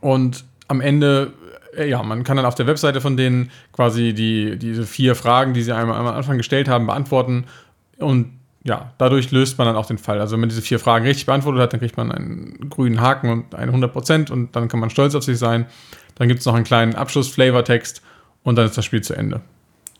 Und 0.00 0.46
am 0.68 0.80
Ende 0.80 1.34
ja, 1.82 2.02
man 2.02 2.24
kann 2.24 2.36
dann 2.36 2.46
auf 2.46 2.54
der 2.54 2.66
Webseite 2.66 3.00
von 3.00 3.16
denen 3.16 3.50
quasi 3.72 4.12
die, 4.14 4.58
diese 4.58 4.86
vier 4.86 5.14
Fragen, 5.14 5.54
die 5.54 5.62
sie 5.62 5.74
einmal 5.74 5.98
am 5.98 6.06
Anfang 6.06 6.36
gestellt 6.36 6.68
haben, 6.68 6.86
beantworten. 6.86 7.44
Und 7.98 8.32
ja, 8.64 8.92
dadurch 8.98 9.30
löst 9.30 9.58
man 9.58 9.66
dann 9.66 9.76
auch 9.76 9.86
den 9.86 9.98
Fall. 9.98 10.20
Also 10.20 10.32
wenn 10.32 10.40
man 10.40 10.48
diese 10.48 10.62
vier 10.62 10.78
Fragen 10.78 11.04
richtig 11.04 11.26
beantwortet 11.26 11.60
hat, 11.60 11.72
dann 11.72 11.80
kriegt 11.80 11.96
man 11.96 12.10
einen 12.10 12.70
grünen 12.70 13.00
Haken 13.00 13.30
und 13.30 13.54
eine 13.54 13.72
100% 13.72 14.30
und 14.32 14.56
dann 14.56 14.68
kann 14.68 14.80
man 14.80 14.90
stolz 14.90 15.14
auf 15.14 15.22
sich 15.22 15.38
sein. 15.38 15.66
Dann 16.14 16.28
gibt 16.28 16.40
es 16.40 16.46
noch 16.46 16.54
einen 16.54 16.64
kleinen 16.64 16.94
Abschluss-Flavor-Text 16.94 18.02
und 18.42 18.56
dann 18.56 18.66
ist 18.66 18.78
das 18.78 18.84
Spiel 18.84 19.02
zu 19.02 19.14
Ende. 19.14 19.42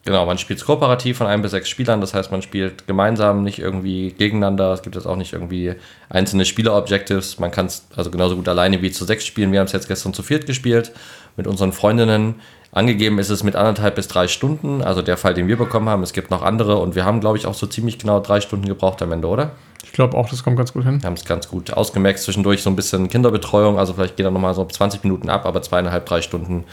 Genau, 0.05 0.27
man 0.27 0.37
spielt 0.37 0.63
kooperativ 0.63 1.17
von 1.17 1.27
ein 1.27 1.41
bis 1.41 1.53
sechs 1.53 1.71
Spielern, 1.71 2.03
das 2.03 2.13
heißt, 2.13 2.31
man 2.31 2.43
spielt 2.43 2.87
gemeinsam, 2.87 3.43
nicht 3.43 3.59
irgendwie 3.59 4.13
gegeneinander. 4.13 4.73
Es 4.75 4.83
gibt 4.83 4.97
jetzt 4.97 5.07
auch 5.07 5.17
nicht 5.17 5.33
irgendwie 5.33 5.75
einzelne 6.11 6.45
Spieler-Objectives. 6.45 7.39
Man 7.39 7.51
kann 7.51 7.67
es 7.67 7.87
also 7.97 8.11
genauso 8.11 8.37
gut 8.37 8.47
alleine 8.47 8.83
wie 8.83 8.91
zu 8.91 9.07
sechs 9.07 9.25
spielen. 9.25 9.51
Wir 9.51 9.61
haben 9.61 9.67
es 9.67 9.73
jetzt 9.73 9.89
gestern 9.89 10.13
zu 10.13 10.23
viert 10.23 10.45
gespielt 10.45 10.93
mit 11.37 11.47
unseren 11.47 11.73
Freundinnen. 11.73 12.35
Angegeben 12.71 13.19
ist 13.19 13.31
es 13.31 13.45
mit 13.45 13.57
anderthalb 13.57 13.95
bis 13.95 14.09
drei 14.09 14.29
Stunden, 14.29 14.83
also 14.83 15.01
der 15.01 15.17
Fall, 15.17 15.33
den 15.33 15.49
wir 15.49 15.57
bekommen 15.57 15.89
haben. 15.89 16.03
Es 16.03 16.13
gibt 16.13 16.31
noch 16.31 16.43
andere 16.43 16.77
und 16.77 16.95
wir 16.95 17.07
haben, 17.07 17.21
glaube 17.21 17.39
ich, 17.39 17.47
auch 17.47 17.55
so 17.55 17.67
ziemlich 17.67 17.99
genau 17.99 18.21
drei 18.21 18.43
Stunden 18.43 18.67
gebraucht 18.67 19.01
am 19.01 19.13
Ende, 19.13 19.29
oder? 19.29 19.53
Ich 19.85 19.93
glaube 19.93 20.19
auch, 20.19 20.29
das 20.29 20.43
kommt 20.43 20.59
ganz 20.59 20.73
gut 20.73 20.85
hin. 20.85 21.01
Wir 21.01 21.07
haben 21.07 21.15
es 21.15 21.25
ganz 21.25 21.49
gut 21.49 21.73
ausgemerkt. 21.73 22.19
Zwischendurch 22.19 22.63
so 22.63 22.69
ein 22.69 22.77
bisschen 22.77 23.09
Kinderbetreuung, 23.09 23.79
also 23.79 23.95
vielleicht 23.95 24.17
geht 24.17 24.27
er 24.27 24.33
nochmal 24.33 24.55
so 24.55 24.65
20 24.67 25.03
Minuten 25.05 25.31
ab, 25.31 25.47
aber 25.47 25.63
zweieinhalb, 25.63 26.05
drei 26.05 26.21
Stunden, 26.21 26.65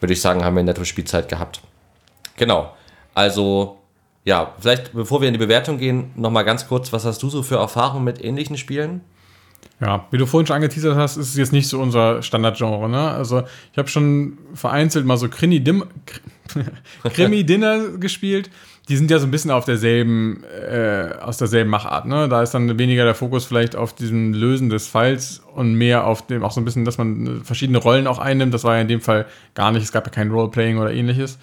würde 0.00 0.12
ich 0.12 0.20
sagen, 0.20 0.44
haben 0.44 0.54
wir 0.54 0.60
in 0.60 0.66
netto 0.66 0.82
Spielzeit 0.84 1.28
gehabt. 1.28 1.60
Genau. 2.36 2.70
Also, 3.14 3.78
ja, 4.24 4.54
vielleicht 4.58 4.92
bevor 4.92 5.20
wir 5.20 5.28
in 5.28 5.34
die 5.34 5.38
Bewertung 5.38 5.78
gehen, 5.78 6.10
nochmal 6.16 6.44
ganz 6.44 6.68
kurz, 6.68 6.92
was 6.92 7.04
hast 7.04 7.22
du 7.22 7.30
so 7.30 7.42
für 7.42 7.56
Erfahrungen 7.56 8.04
mit 8.04 8.22
ähnlichen 8.24 8.56
Spielen? 8.56 9.00
Ja, 9.80 10.06
wie 10.10 10.18
du 10.18 10.26
vorhin 10.26 10.46
schon 10.46 10.56
angeteasert 10.56 10.96
hast, 10.96 11.16
ist 11.16 11.30
es 11.30 11.36
jetzt 11.36 11.52
nicht 11.52 11.66
so 11.66 11.80
unser 11.80 12.22
Standardgenre. 12.22 12.88
Ne? 12.88 13.10
Also 13.10 13.44
ich 13.72 13.78
habe 13.78 13.88
schon 13.88 14.36
vereinzelt 14.52 15.06
mal 15.06 15.16
so 15.16 15.28
Krimi-Dinner 15.28 15.86
gespielt. 17.98 18.50
Die 18.90 18.96
sind 18.96 19.10
ja 19.10 19.18
so 19.18 19.26
ein 19.26 19.30
bisschen 19.30 19.50
auf 19.50 19.64
derselben, 19.64 20.44
äh, 20.44 21.14
aus 21.20 21.38
derselben 21.38 21.70
Machart. 21.70 22.06
Ne? 22.06 22.28
Da 22.28 22.42
ist 22.42 22.50
dann 22.50 22.78
weniger 22.78 23.04
der 23.04 23.14
Fokus 23.14 23.46
vielleicht 23.46 23.74
auf 23.74 23.94
diesem 23.94 24.34
Lösen 24.34 24.68
des 24.68 24.86
Falls 24.86 25.42
und 25.54 25.74
mehr 25.74 26.06
auf 26.06 26.26
dem, 26.26 26.44
auch 26.44 26.52
so 26.52 26.60
ein 26.60 26.66
bisschen, 26.66 26.84
dass 26.84 26.98
man 26.98 27.42
verschiedene 27.42 27.78
Rollen 27.78 28.06
auch 28.06 28.18
einnimmt. 28.18 28.52
Das 28.52 28.64
war 28.64 28.74
ja 28.74 28.82
in 28.82 28.88
dem 28.88 29.00
Fall 29.00 29.24
gar 29.54 29.72
nicht. 29.72 29.82
Es 29.82 29.92
gab 29.92 30.06
ja 30.06 30.12
kein 30.12 30.30
Roleplaying 30.30 30.76
oder 30.76 30.92
ähnliches. 30.92 31.38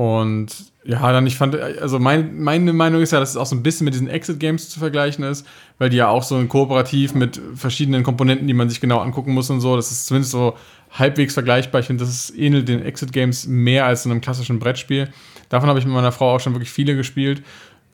Und 0.00 0.72
ja, 0.82 1.12
dann 1.12 1.26
ich 1.26 1.36
fand, 1.36 1.54
also 1.56 1.98
mein, 1.98 2.40
meine 2.40 2.72
Meinung 2.72 3.02
ist 3.02 3.12
ja, 3.12 3.20
dass 3.20 3.28
es 3.28 3.36
auch 3.36 3.44
so 3.44 3.54
ein 3.54 3.62
bisschen 3.62 3.84
mit 3.84 3.92
diesen 3.92 4.08
Exit-Games 4.08 4.70
zu 4.70 4.78
vergleichen 4.78 5.22
ist, 5.24 5.46
weil 5.76 5.90
die 5.90 5.98
ja 5.98 6.08
auch 6.08 6.22
so 6.22 6.36
ein 6.36 6.48
Kooperativ 6.48 7.12
mit 7.12 7.38
verschiedenen 7.54 8.02
Komponenten, 8.02 8.46
die 8.46 8.54
man 8.54 8.70
sich 8.70 8.80
genau 8.80 9.00
angucken 9.00 9.34
muss 9.34 9.50
und 9.50 9.60
so, 9.60 9.76
das 9.76 9.92
ist 9.92 10.06
zumindest 10.06 10.32
so 10.32 10.56
halbwegs 10.90 11.34
vergleichbar. 11.34 11.82
Ich 11.82 11.86
finde, 11.86 12.02
das 12.02 12.30
ähnelt 12.30 12.66
den 12.70 12.80
Exit-Games 12.80 13.46
mehr 13.46 13.84
als 13.84 14.06
in 14.06 14.12
einem 14.12 14.22
klassischen 14.22 14.58
Brettspiel. 14.58 15.10
Davon 15.50 15.68
habe 15.68 15.78
ich 15.78 15.84
mit 15.84 15.92
meiner 15.92 16.12
Frau 16.12 16.34
auch 16.34 16.40
schon 16.40 16.54
wirklich 16.54 16.70
viele 16.70 16.96
gespielt 16.96 17.42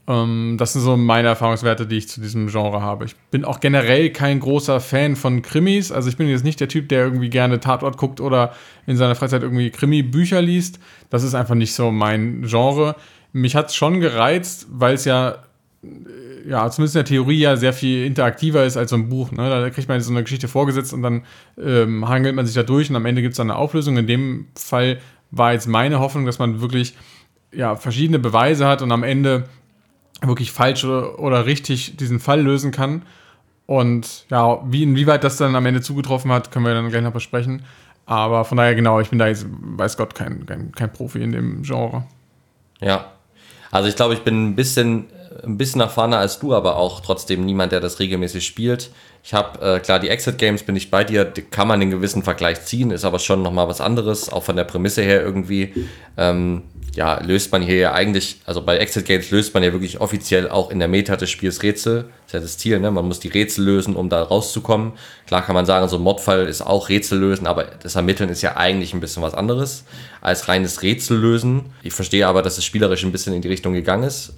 das 0.07 0.73
sind 0.73 0.83
so 0.83 0.97
meine 0.97 1.27
Erfahrungswerte, 1.29 1.85
die 1.85 1.97
ich 1.97 2.09
zu 2.09 2.21
diesem 2.21 2.47
Genre 2.47 2.81
habe. 2.81 3.07
Ich 3.07 3.17
bin 3.33 3.45
auch 3.45 3.59
generell 3.59 4.11
kein 4.11 4.39
großer 4.39 4.79
Fan 4.79 5.17
von 5.17 5.43
Krimis. 5.43 5.91
Also 5.91 6.09
ich 6.09 6.17
bin 6.17 6.29
jetzt 6.29 6.45
nicht 6.45 6.61
der 6.61 6.69
Typ, 6.69 6.89
der 6.89 7.03
irgendwie 7.03 7.29
gerne 7.29 7.59
Tatort 7.59 7.97
guckt 7.97 8.21
oder 8.21 8.53
in 8.87 8.97
seiner 8.97 9.17
Freizeit 9.17 9.43
irgendwie 9.43 9.71
Krimi-Bücher 9.71 10.41
liest. 10.41 10.79
Das 11.11 11.25
ist 11.25 11.35
einfach 11.35 11.57
nicht 11.57 11.75
so 11.75 11.91
mein 11.91 12.43
Genre. 12.43 12.95
Mich 13.33 13.57
hat 13.57 13.71
es 13.71 13.75
schon 13.75 13.99
gereizt, 13.99 14.69
weil 14.71 14.95
es 14.95 15.05
ja 15.07 15.39
ja, 16.49 16.71
zumindest 16.71 16.95
in 16.95 17.01
der 17.01 17.05
Theorie 17.07 17.41
ja 17.41 17.57
sehr 17.57 17.73
viel 17.73 18.07
interaktiver 18.07 18.65
ist 18.65 18.77
als 18.77 18.91
so 18.91 18.97
ein 18.97 19.09
Buch. 19.09 19.33
Ne? 19.33 19.51
Da 19.51 19.71
kriegt 19.71 19.89
man 19.89 20.01
so 20.01 20.13
eine 20.13 20.23
Geschichte 20.23 20.47
vorgesetzt 20.47 20.93
und 20.93 21.03
dann 21.03 21.25
ähm, 21.61 22.09
hangelt 22.09 22.35
man 22.35 22.47
sich 22.47 22.55
da 22.55 22.63
durch 22.63 22.89
und 22.89 22.97
am 22.97 23.07
Ende 23.07 23.23
gibt 23.23 23.33
es 23.33 23.39
dann 23.39 23.51
eine 23.51 23.59
Auflösung. 23.59 23.97
In 23.97 24.07
dem 24.07 24.47
Fall 24.55 24.99
war 25.31 25.53
jetzt 25.53 25.67
meine 25.67 25.99
Hoffnung, 25.99 26.27
dass 26.27 26.39
man 26.39 26.61
wirklich 26.61 26.95
ja, 27.53 27.75
verschiedene 27.75 28.19
Beweise 28.19 28.67
hat 28.67 28.83
und 28.83 28.93
am 28.93 29.03
Ende 29.03 29.45
wirklich 30.23 30.53
falsch 30.53 30.85
oder, 30.85 31.47
richtig 31.47 31.97
diesen 31.97 32.21
Fall 32.21 32.41
lösen 32.41 32.71
kann. 32.71 33.03
Und 33.67 34.27
ja, 34.31 34.61
wie, 34.65 34.83
inwieweit 34.83 35.25
das 35.25 35.37
dann 35.37 35.57
am 35.57 35.67
Ende 35.67 35.81
zugetroffen 35.81 36.31
hat, 36.31 36.53
können 36.53 36.65
wir 36.65 36.75
dann 36.75 36.89
gleich 36.89 37.03
noch 37.03 37.13
besprechen. 37.13 37.63
Aber 38.07 38.45
von 38.45 38.57
daher, 38.57 38.75
genau, 38.75 39.01
ich 39.01 39.11
bin 39.11 39.19
da 39.19 39.27
jetzt, 39.27 39.47
weiß 39.49 39.97
Gott, 39.97 40.15
kein, 40.15 40.47
kein, 40.47 40.73
kein 40.73 40.93
Profi 40.93 41.21
in 41.21 41.33
dem 41.33 41.63
Genre. 41.63 42.05
Ja. 42.81 43.13
Also 43.73 43.89
ich 43.89 43.97
glaube, 43.97 44.15
ich 44.15 44.23
bin 44.23 44.51
ein 44.51 44.55
bisschen, 44.55 45.07
ein 45.45 45.59
bisschen 45.59 45.81
erfahrener 45.81 46.19
als 46.19 46.39
du, 46.39 46.55
aber 46.55 46.77
auch 46.77 47.01
trotzdem 47.01 47.45
niemand, 47.45 47.73
der 47.73 47.81
das 47.81 47.99
regelmäßig 47.99 48.47
spielt. 48.47 48.91
Ich 49.27 49.35
habe, 49.35 49.61
äh, 49.61 49.81
klar, 49.81 49.99
die 49.99 50.09
Exit 50.09 50.39
Games 50.39 50.63
bin 50.63 50.77
ich 50.77 50.89
bei 50.89 51.03
dir, 51.03 51.25
die 51.25 51.43
kann 51.43 51.67
man 51.67 51.83
in 51.83 51.91
gewissen 51.91 52.23
Vergleich 52.23 52.65
ziehen, 52.65 52.93
ist 52.93 53.05
aber 53.05 53.19
schon 53.19 53.43
nochmal 53.43 53.67
was 53.67 53.81
anderes, 53.81 54.29
auch 54.29 54.45
von 54.45 54.55
der 54.55 54.63
Prämisse 54.63 55.03
her 55.03 55.21
irgendwie. 55.21 55.75
Ähm, 56.17 56.63
ja, 56.95 57.21
löst 57.25 57.51
man 57.51 57.61
hier 57.61 57.77
ja 57.77 57.93
eigentlich, 57.93 58.41
also 58.47 58.63
bei 58.63 58.79
Exit 58.79 59.05
Games 59.05 59.33
löst 59.33 59.53
man 59.53 59.65
ja 59.65 59.73
wirklich 59.73 60.01
offiziell 60.01 60.49
auch 60.49 60.71
in 60.71 60.79
der 60.79 60.87
Meta 60.87 61.17
des 61.17 61.29
Spiels 61.29 61.65
Rätsel. 61.65 62.05
Das 62.05 62.27
ist 62.27 62.33
ja 62.35 62.41
das 62.41 62.59
Ziel, 62.59 62.79
ne? 62.79 62.93
Man 62.93 63.05
muss 63.05 63.19
die 63.19 63.27
Rätsel 63.27 63.65
lösen, 63.65 63.97
um 63.97 64.09
da 64.09 64.23
rauszukommen. 64.23 64.93
Klar 65.27 65.45
kann 65.45 65.57
man 65.57 65.67
sagen, 65.67 65.89
so 65.89 65.97
ein 65.97 66.03
Modfall 66.03 66.47
ist 66.47 66.63
auch 66.63 66.89
Rätsel 66.89 67.19
lösen, 67.19 67.49
aber 67.49 67.65
das 67.65 67.97
Ermitteln 67.97 68.31
ist 68.31 68.43
ja 68.43 68.57
eigentlich 68.57 68.95
ein 68.95 69.01
bisschen 69.01 69.25
was 69.25 69.35
anderes 69.35 69.87
als 70.21 70.47
reines 70.47 70.83
Rätsel 70.83 71.19
lösen. 71.19 71.73
Ich 71.83 71.95
verstehe 71.95 72.29
aber, 72.29 72.43
dass 72.43 72.59
es 72.59 72.65
spielerisch 72.65 73.03
ein 73.03 73.11
bisschen 73.11 73.35
in 73.35 73.43
die 73.43 73.49
Richtung 73.49 73.73
gegangen 73.73 74.05
ist. 74.05 74.35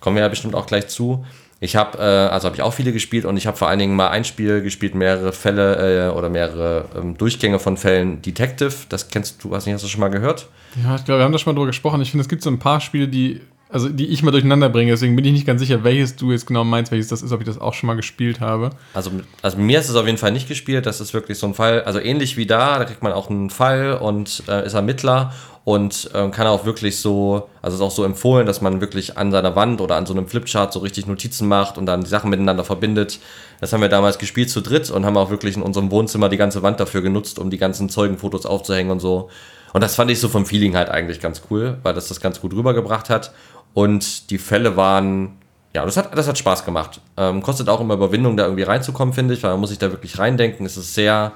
Kommen 0.00 0.16
wir 0.16 0.24
ja 0.24 0.28
bestimmt 0.28 0.56
auch 0.56 0.66
gleich 0.66 0.88
zu. 0.88 1.24
Ich 1.62 1.76
habe, 1.76 1.96
äh, 1.96 2.02
also 2.02 2.46
habe 2.46 2.56
ich 2.56 2.62
auch 2.62 2.74
viele 2.74 2.92
gespielt 2.92 3.24
und 3.24 3.36
ich 3.36 3.46
habe 3.46 3.56
vor 3.56 3.68
allen 3.68 3.78
Dingen 3.78 3.94
mal 3.94 4.08
ein 4.08 4.24
Spiel 4.24 4.62
gespielt, 4.62 4.96
mehrere 4.96 5.32
Fälle 5.32 6.08
äh, 6.08 6.10
oder 6.10 6.28
mehrere 6.28 6.86
ähm, 6.96 7.16
Durchgänge 7.16 7.60
von 7.60 7.76
Fällen. 7.76 8.20
Detective, 8.20 8.74
das 8.88 9.06
kennst 9.06 9.44
du, 9.44 9.54
hast 9.54 9.66
nicht, 9.66 9.74
hast 9.74 9.84
du 9.84 9.88
schon 9.88 10.00
mal 10.00 10.08
gehört? 10.08 10.48
Ja, 10.82 10.96
ich 10.96 11.04
glaube, 11.04 11.20
wir 11.20 11.24
haben 11.24 11.30
da 11.30 11.38
schon 11.38 11.52
mal 11.52 11.54
drüber 11.54 11.68
gesprochen. 11.68 12.00
Ich 12.02 12.10
finde, 12.10 12.22
es 12.22 12.28
gibt 12.28 12.42
so 12.42 12.50
ein 12.50 12.58
paar 12.58 12.80
Spiele, 12.80 13.06
die, 13.06 13.40
also 13.72 13.88
die 13.88 14.06
ich 14.06 14.22
mal 14.22 14.30
durcheinander 14.30 14.68
bringe. 14.68 14.90
Deswegen 14.90 15.16
bin 15.16 15.24
ich 15.24 15.32
nicht 15.32 15.46
ganz 15.46 15.60
sicher, 15.60 15.82
welches 15.82 16.16
du 16.16 16.30
jetzt 16.30 16.46
genau 16.46 16.62
meinst, 16.62 16.92
welches 16.92 17.08
das 17.08 17.22
ist, 17.22 17.32
ob 17.32 17.40
ich 17.40 17.46
das 17.46 17.58
auch 17.58 17.74
schon 17.74 17.86
mal 17.86 17.94
gespielt 17.94 18.40
habe. 18.40 18.70
Also, 18.94 19.10
also 19.40 19.58
mir 19.58 19.80
ist 19.80 19.88
es 19.88 19.96
auf 19.96 20.06
jeden 20.06 20.18
Fall 20.18 20.32
nicht 20.32 20.46
gespielt. 20.46 20.86
Das 20.86 21.00
ist 21.00 21.14
wirklich 21.14 21.38
so 21.38 21.46
ein 21.46 21.54
Fall, 21.54 21.82
also 21.82 21.98
ähnlich 21.98 22.36
wie 22.36 22.46
da, 22.46 22.78
da 22.78 22.84
kriegt 22.84 23.02
man 23.02 23.12
auch 23.12 23.30
einen 23.30 23.50
Fall 23.50 23.94
und 23.94 24.42
äh, 24.48 24.66
ist 24.66 24.74
Ermittler 24.74 25.32
und 25.64 26.10
ähm, 26.14 26.32
kann 26.32 26.46
auch 26.46 26.64
wirklich 26.64 26.98
so, 26.98 27.48
also 27.62 27.76
ist 27.76 27.82
auch 27.82 27.94
so 27.94 28.04
empfohlen, 28.04 28.46
dass 28.46 28.60
man 28.60 28.80
wirklich 28.80 29.16
an 29.16 29.30
seiner 29.30 29.54
Wand 29.54 29.80
oder 29.80 29.96
an 29.96 30.06
so 30.06 30.12
einem 30.12 30.26
Flipchart 30.26 30.72
so 30.72 30.80
richtig 30.80 31.06
Notizen 31.06 31.46
macht 31.46 31.78
und 31.78 31.86
dann 31.86 32.02
die 32.02 32.10
Sachen 32.10 32.30
miteinander 32.30 32.64
verbindet. 32.64 33.20
Das 33.60 33.72
haben 33.72 33.80
wir 33.80 33.88
damals 33.88 34.18
gespielt 34.18 34.50
zu 34.50 34.60
dritt 34.60 34.90
und 34.90 35.06
haben 35.06 35.16
auch 35.16 35.30
wirklich 35.30 35.56
in 35.56 35.62
unserem 35.62 35.90
Wohnzimmer 35.90 36.28
die 36.28 36.36
ganze 36.36 36.62
Wand 36.62 36.80
dafür 36.80 37.00
genutzt, 37.00 37.38
um 37.38 37.48
die 37.48 37.58
ganzen 37.58 37.88
Zeugenfotos 37.88 38.44
aufzuhängen 38.44 38.90
und 38.90 39.00
so. 39.00 39.30
Und 39.72 39.82
das 39.82 39.94
fand 39.94 40.10
ich 40.10 40.20
so 40.20 40.28
vom 40.28 40.46
Feeling 40.46 40.76
halt 40.76 40.90
eigentlich 40.90 41.20
ganz 41.20 41.42
cool, 41.50 41.78
weil 41.82 41.94
das 41.94 42.08
das 42.08 42.20
ganz 42.20 42.40
gut 42.40 42.52
rübergebracht 42.52 43.08
hat. 43.08 43.32
Und 43.74 44.30
die 44.30 44.38
Fälle 44.38 44.76
waren, 44.76 45.38
ja, 45.74 45.84
das 45.84 45.96
hat, 45.96 46.16
das 46.16 46.28
hat 46.28 46.36
Spaß 46.36 46.64
gemacht. 46.64 47.00
Ähm, 47.16 47.42
kostet 47.42 47.68
auch 47.68 47.80
immer 47.80 47.94
Überwindung, 47.94 48.36
da 48.36 48.44
irgendwie 48.44 48.64
reinzukommen, 48.64 49.14
finde 49.14 49.34
ich, 49.34 49.42
weil 49.42 49.52
man 49.52 49.60
muss 49.60 49.70
sich 49.70 49.78
da 49.78 49.90
wirklich 49.90 50.18
reindenken. 50.18 50.66
Es 50.66 50.76
ist 50.76 50.94
sehr, 50.94 51.32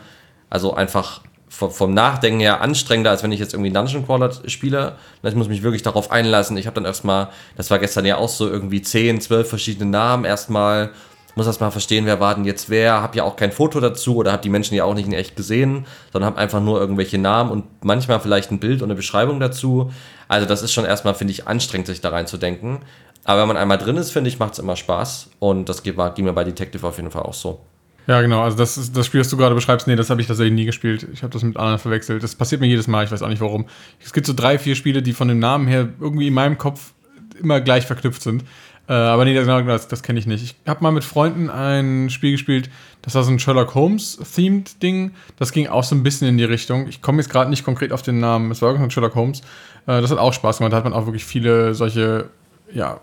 also 0.50 0.74
einfach 0.74 1.22
vom, 1.48 1.70
vom 1.70 1.94
Nachdenken 1.94 2.40
her 2.40 2.60
anstrengender, 2.60 3.10
als 3.10 3.22
wenn 3.22 3.32
ich 3.32 3.40
jetzt 3.40 3.54
irgendwie 3.54 3.72
Dungeon 3.72 4.04
Crawler 4.04 4.30
spiele. 4.46 4.96
Ich 5.22 5.34
muss 5.34 5.48
mich 5.48 5.62
wirklich 5.62 5.82
darauf 5.82 6.10
einlassen. 6.10 6.56
Ich 6.56 6.66
habe 6.66 6.74
dann 6.74 6.84
erstmal, 6.84 7.28
das 7.56 7.70
war 7.70 7.78
gestern 7.78 8.04
ja 8.04 8.18
auch 8.18 8.28
so, 8.28 8.48
irgendwie 8.48 8.82
10, 8.82 9.20
12 9.20 9.48
verschiedene 9.48 9.90
Namen 9.90 10.24
erstmal. 10.24 10.90
Muss 11.34 11.46
erstmal 11.46 11.70
verstehen, 11.70 12.06
wer 12.06 12.18
war 12.18 12.34
denn 12.34 12.46
jetzt 12.46 12.70
wer. 12.70 13.02
Habe 13.02 13.18
ja 13.18 13.24
auch 13.24 13.36
kein 13.36 13.52
Foto 13.52 13.78
dazu 13.78 14.16
oder 14.16 14.32
habe 14.32 14.42
die 14.42 14.48
Menschen 14.48 14.74
ja 14.74 14.84
auch 14.84 14.94
nicht 14.94 15.06
in 15.06 15.12
echt 15.12 15.36
gesehen, 15.36 15.86
sondern 16.10 16.30
habe 16.30 16.40
einfach 16.40 16.62
nur 16.62 16.80
irgendwelche 16.80 17.18
Namen 17.18 17.50
und 17.50 17.64
manchmal 17.84 18.20
vielleicht 18.20 18.50
ein 18.50 18.58
Bild 18.58 18.80
und 18.80 18.86
eine 18.86 18.94
Beschreibung 18.94 19.38
dazu. 19.38 19.90
Also, 20.28 20.46
das 20.46 20.62
ist 20.62 20.72
schon 20.72 20.84
erstmal, 20.84 21.14
finde 21.14 21.32
ich, 21.32 21.46
anstrengend, 21.46 21.86
sich 21.86 22.00
da 22.00 22.10
reinzudenken. 22.10 22.80
Aber 23.24 23.40
wenn 23.40 23.48
man 23.48 23.56
einmal 23.56 23.78
drin 23.78 23.96
ist, 23.96 24.12
finde 24.12 24.28
ich, 24.28 24.38
macht 24.38 24.52
es 24.52 24.58
immer 24.60 24.76
Spaß. 24.76 25.30
Und 25.40 25.68
das 25.68 25.82
ging 25.82 25.96
mir 25.96 26.32
bei 26.32 26.44
Detective 26.44 26.86
auf 26.86 26.96
jeden 26.96 27.10
Fall 27.10 27.22
auch 27.22 27.34
so. 27.34 27.60
Ja, 28.06 28.20
genau. 28.20 28.42
Also 28.42 28.56
das 28.56 28.78
ist 28.78 28.96
das 28.96 29.06
Spiel, 29.06 29.20
das 29.20 29.28
du 29.30 29.36
gerade 29.36 29.54
beschreibst, 29.54 29.88
nee, 29.88 29.96
das 29.96 30.10
habe 30.10 30.20
ich 30.20 30.28
tatsächlich 30.28 30.54
nie 30.54 30.64
gespielt. 30.64 31.06
Ich 31.12 31.22
habe 31.22 31.32
das 31.32 31.42
mit 31.42 31.56
anderen 31.56 31.78
verwechselt. 31.78 32.22
Das 32.22 32.36
passiert 32.36 32.60
mir 32.60 32.68
jedes 32.68 32.86
Mal, 32.86 33.04
ich 33.04 33.10
weiß 33.10 33.22
auch 33.22 33.28
nicht 33.28 33.40
warum. 33.40 33.66
Es 34.00 34.12
gibt 34.12 34.26
so 34.26 34.32
drei, 34.32 34.58
vier 34.58 34.76
Spiele, 34.76 35.02
die 35.02 35.12
von 35.12 35.26
dem 35.26 35.40
Namen 35.40 35.66
her 35.66 35.88
irgendwie 36.00 36.28
in 36.28 36.34
meinem 36.34 36.56
Kopf 36.56 36.92
immer 37.40 37.60
gleich 37.60 37.84
verknüpft 37.84 38.22
sind. 38.22 38.44
Äh, 38.88 38.92
aber 38.92 39.24
nee, 39.24 39.34
das, 39.34 39.46
das, 39.46 39.88
das 39.88 40.02
kenne 40.04 40.20
ich 40.20 40.26
nicht. 40.26 40.44
Ich 40.44 40.54
habe 40.68 40.84
mal 40.84 40.92
mit 40.92 41.02
Freunden 41.02 41.50
ein 41.50 42.08
Spiel 42.10 42.30
gespielt, 42.30 42.70
das 43.02 43.16
war 43.16 43.24
so 43.24 43.32
ein 43.32 43.40
Sherlock 43.40 43.74
Holmes-themed 43.74 44.82
Ding. 44.82 45.12
Das 45.36 45.50
ging 45.50 45.66
auch 45.66 45.82
so 45.82 45.96
ein 45.96 46.04
bisschen 46.04 46.28
in 46.28 46.38
die 46.38 46.44
Richtung. 46.44 46.86
Ich 46.88 47.02
komme 47.02 47.18
jetzt 47.18 47.28
gerade 47.28 47.50
nicht 47.50 47.64
konkret 47.64 47.92
auf 47.92 48.02
den 48.02 48.20
Namen. 48.20 48.50
Es 48.52 48.62
war 48.62 48.68
irgendein 48.68 48.92
Sherlock 48.92 49.16
Holmes. 49.16 49.42
Äh, 49.86 50.00
das 50.00 50.10
hat 50.10 50.18
auch 50.18 50.32
Spaß 50.32 50.58
gemacht. 50.58 50.72
Da 50.72 50.78
hat 50.78 50.84
man 50.84 50.92
auch 50.92 51.06
wirklich 51.06 51.24
viele 51.24 51.74
solche, 51.74 52.30
ja, 52.72 53.00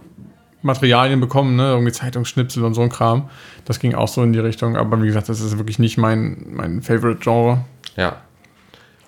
Materialien 0.64 1.20
bekommen, 1.20 1.56
ne? 1.56 1.72
irgendwie 1.72 1.92
Zeitungsschnipsel 1.92 2.64
und 2.64 2.74
so 2.74 2.82
ein 2.82 2.90
Kram. 2.90 3.30
Das 3.66 3.80
ging 3.80 3.96
auch 3.96 4.08
so 4.08 4.24
in 4.24 4.34
die 4.34 4.40
Richtung, 4.40 4.78
aber 4.78 5.02
wie 5.02 5.08
gesagt, 5.08 5.30
das 5.30 5.42
ist 5.42 5.58
wirklich 5.58 5.78
nicht 5.78 5.98
mein, 5.98 6.46
mein 6.52 6.82
Favorite-Genre. 6.82 7.66
Ja. 7.98 8.18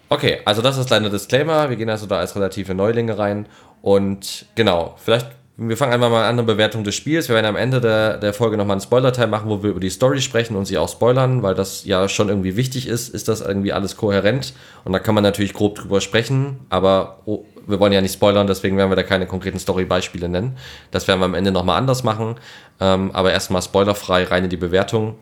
Okay, 0.10 0.40
also 0.46 0.62
das 0.62 0.78
ist 0.78 0.88
kleiner 0.88 1.10
Disclaimer. 1.10 1.70
Wir 1.70 1.78
gehen 1.78 1.90
also 1.90 2.06
da 2.06 2.20
als 2.20 2.36
relative 2.36 2.76
Neulinge 2.76 3.18
rein. 3.18 3.48
Und 3.82 4.46
genau, 4.56 4.96
vielleicht, 4.98 5.28
wir 5.58 5.78
fangen 5.78 5.94
einfach 5.94 6.10
mal 6.10 6.24
an 6.24 6.34
eine 6.34 6.44
Bewertung 6.44 6.84
des 6.84 6.96
Spiels. 6.96 7.30
Wir 7.30 7.36
werden 7.36 7.46
am 7.46 7.56
Ende 7.56 7.80
der, 7.80 8.18
der 8.18 8.34
Folge 8.34 8.58
nochmal 8.58 8.76
einen 8.76 8.82
Spoiler-Teil 8.82 9.28
machen, 9.28 9.50
wo 9.50 9.64
wir 9.64 9.70
über 9.70 9.80
die 9.80 9.90
Story 9.90 10.20
sprechen 10.20 10.58
und 10.58 10.66
sie 10.66 10.78
auch 10.78 10.90
spoilern, 10.90 11.44
weil 11.44 11.56
das 11.56 11.86
ja 11.86 12.10
schon 12.10 12.28
irgendwie 12.28 12.58
wichtig 12.58 12.88
ist. 12.88 13.08
Ist 13.08 13.30
das 13.30 13.40
irgendwie 13.40 13.72
alles 13.72 13.96
kohärent? 13.96 14.54
Und 14.84 14.92
da 14.92 15.00
kann 15.00 15.16
man 15.16 15.24
natürlich 15.24 15.54
grob 15.54 15.76
drüber 15.76 16.02
sprechen, 16.02 16.60
aber 16.70 17.20
oh, 17.26 17.46
wir 17.68 17.80
wollen 17.80 17.94
ja 17.94 18.02
nicht 18.02 18.14
spoilern, 18.14 18.48
deswegen 18.48 18.78
werden 18.78 18.92
wir 18.92 18.98
da 18.98 19.04
keine 19.04 19.28
konkreten 19.28 19.58
Story-Beispiele 19.58 20.28
nennen. 20.28 20.58
Das 20.92 21.08
werden 21.08 21.22
wir 21.22 21.26
am 21.26 21.34
Ende 21.34 21.52
nochmal 21.52 21.78
anders 21.78 22.04
machen. 22.04 22.36
Ähm, 22.82 23.12
aber 23.14 23.32
erstmal 23.32 23.62
spoilerfrei 23.62 24.26
rein 24.26 24.44
in 24.44 24.50
die 24.50 24.58
Bewertung. 24.58 25.16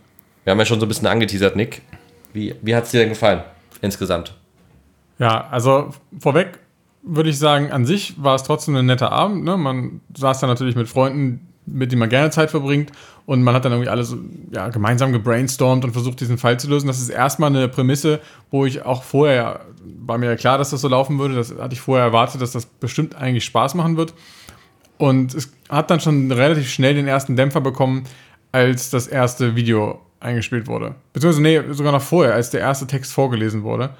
Wir 0.43 0.51
haben 0.51 0.59
ja 0.59 0.65
schon 0.65 0.79
so 0.79 0.87
ein 0.87 0.89
bisschen 0.89 1.07
angeteasert, 1.07 1.55
Nick. 1.55 1.83
Wie, 2.33 2.55
wie 2.61 2.75
hat 2.75 2.85
es 2.85 2.91
dir 2.91 3.01
denn 3.01 3.09
gefallen 3.09 3.43
insgesamt? 3.81 4.33
Ja, 5.19 5.47
also 5.51 5.93
vorweg 6.19 6.59
würde 7.03 7.29
ich 7.29 7.37
sagen, 7.37 7.71
an 7.71 7.85
sich 7.85 8.15
war 8.21 8.35
es 8.35 8.43
trotzdem 8.43 8.75
ein 8.75 8.85
netter 8.85 9.11
Abend. 9.11 9.43
Ne? 9.43 9.57
Man 9.57 10.01
saß 10.15 10.39
da 10.39 10.47
natürlich 10.47 10.75
mit 10.75 10.87
Freunden, 10.87 11.47
mit 11.65 11.91
denen 11.91 11.99
man 11.99 12.09
gerne 12.09 12.29
Zeit 12.29 12.51
verbringt 12.51 12.91
und 13.25 13.43
man 13.43 13.53
hat 13.55 13.65
dann 13.65 13.71
irgendwie 13.71 13.89
alles 13.89 14.15
ja, 14.51 14.69
gemeinsam 14.69 15.11
gebrainstormt 15.11 15.85
und 15.85 15.91
versucht, 15.91 16.19
diesen 16.19 16.37
Fall 16.37 16.59
zu 16.59 16.69
lösen. 16.69 16.87
Das 16.87 16.99
ist 16.99 17.09
erstmal 17.09 17.49
eine 17.49 17.67
Prämisse, 17.67 18.19
wo 18.51 18.65
ich 18.65 18.83
auch 18.83 19.03
vorher, 19.03 19.61
war 19.99 20.17
mir 20.17 20.27
ja 20.27 20.35
klar, 20.35 20.57
dass 20.57 20.71
das 20.71 20.81
so 20.81 20.87
laufen 20.87 21.19
würde, 21.19 21.35
das 21.35 21.53
hatte 21.57 21.73
ich 21.73 21.81
vorher 21.81 22.05
erwartet, 22.05 22.41
dass 22.41 22.51
das 22.51 22.65
bestimmt 22.65 23.15
eigentlich 23.15 23.45
Spaß 23.45 23.75
machen 23.75 23.97
wird. 23.97 24.13
Und 24.97 25.33
es 25.33 25.53
hat 25.69 25.89
dann 25.89 25.99
schon 25.99 26.31
relativ 26.31 26.69
schnell 26.69 26.95
den 26.95 27.07
ersten 27.07 27.35
Dämpfer 27.35 27.61
bekommen, 27.61 28.03
als 28.51 28.89
das 28.89 29.07
erste 29.07 29.55
Video 29.55 29.99
eingespielt 30.19 30.67
wurde. 30.67 30.95
Beziehungsweise, 31.11 31.43
nee, 31.43 31.73
sogar 31.73 31.91
noch 31.91 32.01
vorher, 32.01 32.33
als 32.33 32.49
der 32.49 32.61
erste 32.61 32.87
Text 32.87 33.11
vorgelesen 33.11 33.63
wurde. 33.63 33.91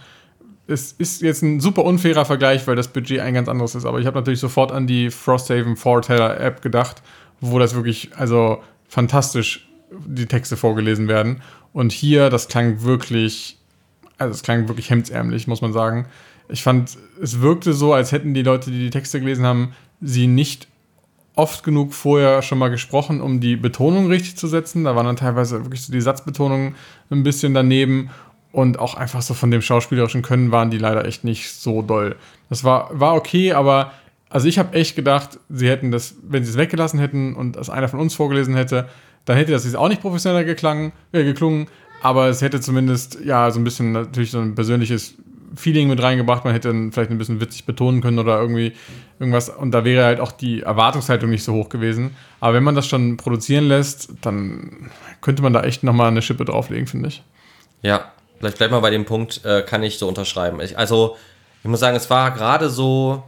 Es 0.74 0.92
ist 0.92 1.22
jetzt 1.22 1.44
ein 1.44 1.60
super 1.60 1.86
unfairer 1.86 2.26
Vergleich, 2.26 2.66
weil 2.68 2.76
das 2.76 2.88
Budget 2.88 3.20
ein 3.20 3.36
ganz 3.36 3.48
anderes 3.48 3.76
ist, 3.76 3.86
aber 3.86 4.00
ich 4.00 4.08
habe 4.08 4.18
natürlich 4.18 4.40
sofort 4.40 4.72
an 4.72 4.88
die 4.88 5.12
Frosthaven 5.12 5.78
Foreteller 5.78 6.40
App 6.40 6.62
gedacht, 6.62 7.04
wo 7.40 7.60
das 7.60 7.76
wirklich, 7.76 8.10
also 8.18 8.62
fantastisch 8.88 9.70
die 9.92 10.26
Texte 10.26 10.58
vorgelesen 10.58 11.08
werden. 11.08 11.42
Und 11.74 11.92
hier, 11.92 12.30
das 12.32 12.48
klang 12.48 12.82
wirklich, 12.84 13.60
also 14.18 14.34
es 14.34 14.42
klang 14.42 14.68
wirklich 14.68 14.90
hemdsärmlich, 14.90 15.48
muss 15.48 15.62
man 15.62 15.74
sagen. 15.74 16.08
Ich 16.50 16.64
fand, 16.64 16.98
es 17.22 17.42
wirkte 17.42 17.74
so, 17.74 17.94
als 17.94 18.12
hätten 18.12 18.34
die 18.34 18.44
Leute, 18.44 18.72
die 18.72 18.80
die 18.80 18.90
Texte 18.90 19.20
gelesen 19.20 19.46
haben, 19.46 19.74
sie 20.02 20.26
nicht 20.26 20.68
oft 21.36 21.64
genug 21.64 21.94
vorher 21.94 22.42
schon 22.42 22.58
mal 22.58 22.70
gesprochen, 22.70 23.22
um 23.22 23.40
die 23.40 23.56
Betonung 23.56 24.08
richtig 24.08 24.38
zu 24.38 24.48
setzen. 24.48 24.84
Da 24.84 24.96
waren 24.96 25.06
dann 25.06 25.16
teilweise 25.16 25.64
wirklich 25.64 25.82
so 25.82 25.92
die 25.92 26.02
Satzbetonungen 26.02 26.76
ein 27.10 27.24
bisschen 27.24 27.54
daneben. 27.54 28.10
Und 28.54 28.80
auch 28.80 28.94
einfach 28.94 29.22
so 29.22 29.34
von 29.34 29.52
dem 29.52 29.62
schauspielerischen 29.62 30.22
Können 30.22 30.52
waren 30.52 30.70
die 30.70 30.78
leider 30.78 31.06
echt 31.06 31.26
nicht 31.26 31.52
so 31.52 31.82
doll. 31.82 32.16
Das 32.50 32.64
war, 32.64 32.88
war 32.98 33.16
okay, 33.16 33.52
aber 33.52 33.92
also 34.30 34.48
ich 34.48 34.60
habe 34.60 34.78
echt 34.78 34.96
gedacht, 34.96 35.40
sie 35.50 35.68
hätten 35.68 35.92
das, 35.92 36.16
wenn 36.24 36.46
sie 36.46 36.52
es 36.52 36.58
weggelassen 36.58 37.00
hätten 37.00 37.34
und 37.34 37.56
das 37.56 37.70
einer 37.70 37.90
von 37.90 38.00
uns 38.00 38.14
vorgelesen 38.14 38.56
hätte, 38.56 38.88
dann 39.26 39.38
hätte 39.38 39.52
das 39.52 39.66
jetzt 39.66 39.76
auch 39.76 39.90
nicht 39.90 40.02
professioneller 40.02 40.44
geklangen, 40.44 40.92
äh, 41.12 41.24
geklungen, 41.24 41.68
aber 42.02 42.28
es 42.28 42.42
hätte 42.42 42.62
zumindest 42.62 43.20
ja 43.26 43.50
so 43.50 43.60
ein 43.60 43.64
bisschen 43.64 43.92
natürlich 43.92 44.32
so 44.32 44.40
ein 44.40 44.56
persönliches 44.56 45.16
Feeling 45.56 45.88
mit 45.88 46.02
reingebracht. 46.02 46.44
Man 46.46 46.54
hätte 46.54 46.70
dann 46.70 46.92
vielleicht 46.92 47.12
ein 47.12 47.18
bisschen 47.18 47.40
witzig 47.40 47.66
betonen 47.66 48.02
können 48.02 48.20
oder 48.20 48.40
irgendwie 48.40 48.74
irgendwas. 49.20 49.50
Und 49.50 49.72
da 49.72 49.86
wäre 49.86 50.06
halt 50.06 50.20
auch 50.20 50.32
die 50.32 50.62
Erwartungshaltung 50.62 51.30
nicht 51.30 51.44
so 51.44 51.54
hoch 51.54 51.70
gewesen. 51.70 52.12
Aber 52.40 52.56
wenn 52.56 52.64
man 52.64 52.76
das 52.76 52.88
schon 52.88 53.18
produzieren 53.18 53.66
lässt, 53.66 54.14
dann 54.22 54.90
könnte 55.22 55.42
man 55.42 55.54
da 55.54 55.64
echt 55.64 55.84
nochmal 55.84 56.08
eine 56.08 56.22
Schippe 56.22 56.46
drauflegen, 56.46 56.88
finde 56.88 57.10
ich. 57.10 57.24
Ja, 57.82 58.12
vielleicht 58.44 58.58
bleibt 58.58 58.72
mal 58.72 58.80
bei 58.80 58.90
dem 58.90 59.06
Punkt, 59.06 59.44
äh, 59.46 59.62
kann 59.62 59.84
ich 59.84 59.98
so 59.98 60.08
unterschreiben. 60.08 60.60
Ich, 60.62 60.78
also, 60.78 61.18
ich 61.64 61.70
muss 61.70 61.80
sagen, 61.80 61.96
es 61.96 62.10
war 62.10 62.32
gerade 62.32 62.70
so 62.70 63.24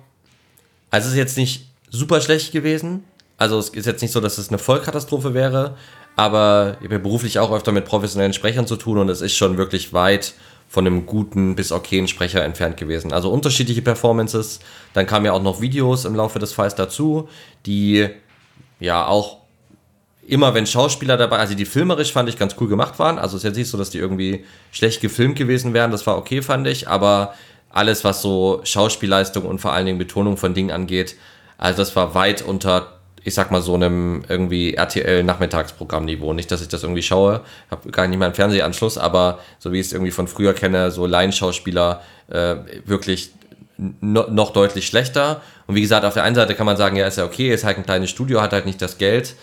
also 0.95 1.07
es 1.07 1.11
ist 1.13 1.17
jetzt 1.17 1.37
nicht 1.37 1.65
super 1.89 2.21
schlecht 2.21 2.53
gewesen. 2.53 3.03
Also 3.37 3.59
es 3.59 3.67
ist 3.67 3.85
jetzt 3.85 4.01
nicht 4.01 4.13
so, 4.13 4.21
dass 4.21 4.37
es 4.37 4.47
eine 4.47 4.59
Vollkatastrophe 4.59 5.33
wäre, 5.33 5.75
aber 6.15 6.77
ich 6.79 6.85
habe 6.85 6.99
beruflich 6.99 7.37
auch 7.37 7.51
öfter 7.51 7.73
mit 7.73 7.83
professionellen 7.83 8.31
Sprechern 8.31 8.65
zu 8.65 8.77
tun 8.77 8.99
und 8.99 9.09
es 9.09 9.19
ist 9.19 9.35
schon 9.35 9.57
wirklich 9.57 9.91
weit 9.91 10.35
von 10.69 10.87
einem 10.87 11.05
guten 11.05 11.55
bis 11.55 11.73
okayen 11.73 12.07
Sprecher 12.07 12.45
entfernt 12.45 12.77
gewesen. 12.77 13.11
Also 13.11 13.29
unterschiedliche 13.29 13.81
Performances. 13.81 14.61
Dann 14.93 15.05
kamen 15.05 15.25
ja 15.25 15.33
auch 15.33 15.43
noch 15.43 15.59
Videos 15.59 16.05
im 16.05 16.15
Laufe 16.15 16.39
des 16.39 16.53
Falls 16.53 16.75
dazu, 16.75 17.27
die 17.65 18.07
ja 18.79 19.05
auch 19.05 19.39
immer 20.27 20.53
wenn 20.53 20.65
Schauspieler 20.65 21.17
dabei, 21.17 21.37
also 21.37 21.53
die 21.55 21.65
filmerisch 21.65 22.11
fand 22.11 22.29
ich 22.29 22.37
ganz 22.37 22.55
cool 22.59 22.67
gemacht 22.67 22.99
waren. 22.99 23.19
Also 23.19 23.37
es 23.37 23.43
ist 23.43 23.49
jetzt 23.49 23.57
nicht 23.57 23.69
so, 23.69 23.77
dass 23.77 23.89
die 23.89 23.99
irgendwie 23.99 24.45
schlecht 24.71 25.01
gefilmt 25.01 25.37
gewesen 25.37 25.73
wären. 25.73 25.91
Das 25.91 26.05
war 26.07 26.17
okay, 26.17 26.41
fand 26.41 26.67
ich. 26.67 26.87
Aber 26.87 27.33
alles, 27.69 28.03
was 28.03 28.21
so 28.21 28.61
Schauspielleistung 28.63 29.45
und 29.45 29.59
vor 29.59 29.73
allen 29.73 29.85
Dingen 29.85 29.99
Betonung 29.99 30.37
von 30.37 30.53
Dingen 30.53 30.71
angeht, 30.71 31.15
also 31.57 31.77
das 31.77 31.95
war 31.95 32.15
weit 32.15 32.41
unter 32.41 32.95
ich 33.27 33.33
sag 33.33 33.49
mal, 33.49 33.61
so 33.63 33.73
einem 33.73 34.23
irgendwie 34.29 34.75
RTL-Nachmittagsprogrammniveau. 34.75 36.33
Nicht, 36.33 36.51
dass 36.51 36.61
ich 36.61 36.67
das 36.67 36.83
irgendwie 36.83 37.01
schaue, 37.01 37.41
habe 37.71 37.89
gar 37.89 38.07
nicht 38.07 38.19
mal 38.19 38.25
einen 38.25 38.35
Fernsehanschluss, 38.35 38.99
aber 38.99 39.39
so 39.57 39.71
wie 39.71 39.79
ich 39.79 39.87
es 39.87 39.93
irgendwie 39.93 40.11
von 40.11 40.27
früher 40.27 40.53
kenne, 40.53 40.91
so 40.91 41.07
Laienschauspieler 41.07 42.03
äh, 42.27 42.57
wirklich 42.85 43.31
no, 43.77 44.27
noch 44.29 44.53
deutlich 44.53 44.85
schlechter. 44.85 45.41
Und 45.65 45.73
wie 45.73 45.81
gesagt, 45.81 46.05
auf 46.05 46.13
der 46.13 46.23
einen 46.23 46.35
Seite 46.35 46.53
kann 46.53 46.67
man 46.67 46.77
sagen, 46.77 46.97
ja, 46.97 47.07
ist 47.07 47.17
ja 47.17 47.25
okay, 47.25 47.51
ist 47.51 47.63
halt 47.63 47.77
ein 47.77 47.83
kleines 47.83 48.11
Studio, 48.11 48.41
hat 48.41 48.53
halt 48.53 48.67
nicht 48.67 48.79
das 48.79 48.99
Geld. 48.99 49.33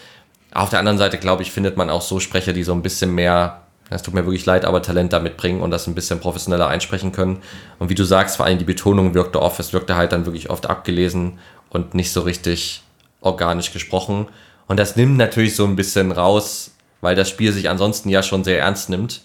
Auf 0.54 0.70
der 0.70 0.78
anderen 0.78 0.98
Seite, 0.98 1.18
glaube 1.18 1.42
ich, 1.42 1.50
findet 1.50 1.76
man 1.76 1.90
auch 1.90 2.02
so 2.02 2.20
Sprecher, 2.20 2.52
die 2.52 2.62
so 2.62 2.72
ein 2.72 2.82
bisschen 2.82 3.14
mehr, 3.14 3.62
es 3.88 4.02
tut 4.02 4.14
mir 4.14 4.24
wirklich 4.24 4.46
leid, 4.46 4.64
aber 4.64 4.82
Talent 4.82 5.12
damit 5.12 5.36
bringen 5.36 5.60
und 5.60 5.70
das 5.70 5.86
ein 5.86 5.94
bisschen 5.94 6.20
professioneller 6.20 6.68
einsprechen 6.68 7.12
können. 7.12 7.42
Und 7.78 7.88
wie 7.88 7.94
du 7.94 8.04
sagst, 8.04 8.36
vor 8.36 8.46
allem 8.46 8.58
die 8.58 8.64
Betonung 8.64 9.14
wirkte 9.14 9.40
oft, 9.40 9.58
es 9.60 9.72
wirkte 9.72 9.96
halt 9.96 10.12
dann 10.12 10.26
wirklich 10.26 10.50
oft 10.50 10.68
abgelesen 10.68 11.38
und 11.70 11.94
nicht 11.94 12.12
so 12.12 12.20
richtig 12.20 12.82
organisch 13.20 13.72
gesprochen. 13.72 14.28
Und 14.66 14.78
das 14.78 14.96
nimmt 14.96 15.16
natürlich 15.16 15.56
so 15.56 15.64
ein 15.64 15.76
bisschen 15.76 16.12
raus, 16.12 16.72
weil 17.00 17.14
das 17.14 17.28
Spiel 17.28 17.52
sich 17.52 17.70
ansonsten 17.70 18.08
ja 18.08 18.22
schon 18.22 18.44
sehr 18.44 18.60
ernst 18.60 18.90
nimmt. 18.90 19.22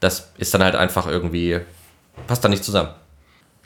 Das 0.00 0.30
ist 0.38 0.54
dann 0.54 0.62
halt 0.62 0.76
einfach 0.76 1.06
irgendwie, 1.06 1.60
passt 2.26 2.44
da 2.44 2.48
nicht 2.48 2.64
zusammen. 2.64 2.90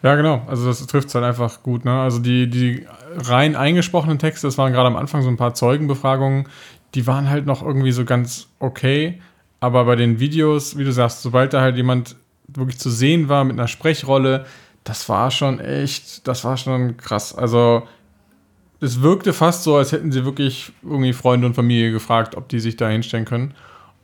Ja, 0.02 0.16
genau. 0.16 0.42
Also 0.49 0.66
das 0.66 0.85
trifft 0.87 1.09
es 1.09 1.14
halt 1.14 1.25
einfach 1.25 1.62
gut. 1.62 1.85
Ne? 1.85 1.92
Also 1.92 2.18
die, 2.18 2.49
die 2.49 2.87
rein 3.16 3.54
eingesprochenen 3.54 4.18
Texte, 4.18 4.47
das 4.47 4.59
waren 4.59 4.73
gerade 4.73 4.88
am 4.88 4.97
Anfang 4.97 5.23
so 5.23 5.28
ein 5.28 5.37
paar 5.37 5.54
Zeugenbefragungen, 5.54 6.49
die 6.94 7.06
waren 7.06 7.30
halt 7.30 7.46
noch 7.46 7.62
irgendwie 7.62 7.92
so 7.92 8.04
ganz 8.04 8.49
okay. 8.58 9.20
Aber 9.61 9.84
bei 9.84 9.96
den 9.96 10.18
Videos, 10.18 10.76
wie 10.76 10.84
du 10.84 10.92
sagst, 10.92 11.22
sobald 11.22 11.52
da 11.52 11.61
halt 11.61 11.76
jemand 11.76 12.16
wirklich 12.49 12.78
zu 12.78 12.90
sehen 12.90 13.28
war 13.28 13.44
mit 13.44 13.58
einer 13.58 13.68
Sprechrolle, 13.68 14.46
das 14.84 15.08
war 15.08 15.30
schon 15.30 15.61
echt, 15.61 16.26
das 16.26 16.44
war 16.44 16.56
schon 16.56 16.96
krass. 16.96 17.34
Also 17.34 17.87
es 18.80 19.00
wirkte 19.00 19.32
fast 19.32 19.62
so, 19.62 19.76
als 19.76 19.92
hätten 19.92 20.11
sie 20.11 20.25
wirklich 20.25 20.72
irgendwie 20.82 21.12
Freunde 21.12 21.46
und 21.46 21.54
Familie 21.54 21.92
gefragt, 21.92 22.37
ob 22.37 22.49
die 22.49 22.58
sich 22.58 22.76
da 22.76 22.88
hinstellen 22.88 23.25
können. 23.25 23.54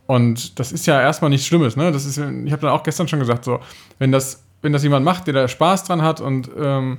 Und 0.06 0.58
das 0.58 0.72
ist 0.72 0.86
ja 0.86 1.00
erstmal 1.00 1.30
nichts 1.30 1.46
Schlimmes, 1.46 1.76
ne? 1.76 1.92
Das 1.92 2.06
ist, 2.06 2.16
ich 2.16 2.52
habe 2.52 2.62
dann 2.62 2.70
auch 2.70 2.82
gestern 2.82 3.08
schon 3.08 3.18
gesagt, 3.18 3.44
so, 3.44 3.60
wenn 3.98 4.12
das, 4.12 4.44
wenn 4.62 4.72
das 4.72 4.82
jemand 4.82 5.04
macht, 5.04 5.26
der 5.26 5.34
da 5.34 5.48
Spaß 5.48 5.84
dran 5.84 6.00
hat 6.02 6.20
und 6.20 6.48
ähm, 6.56 6.98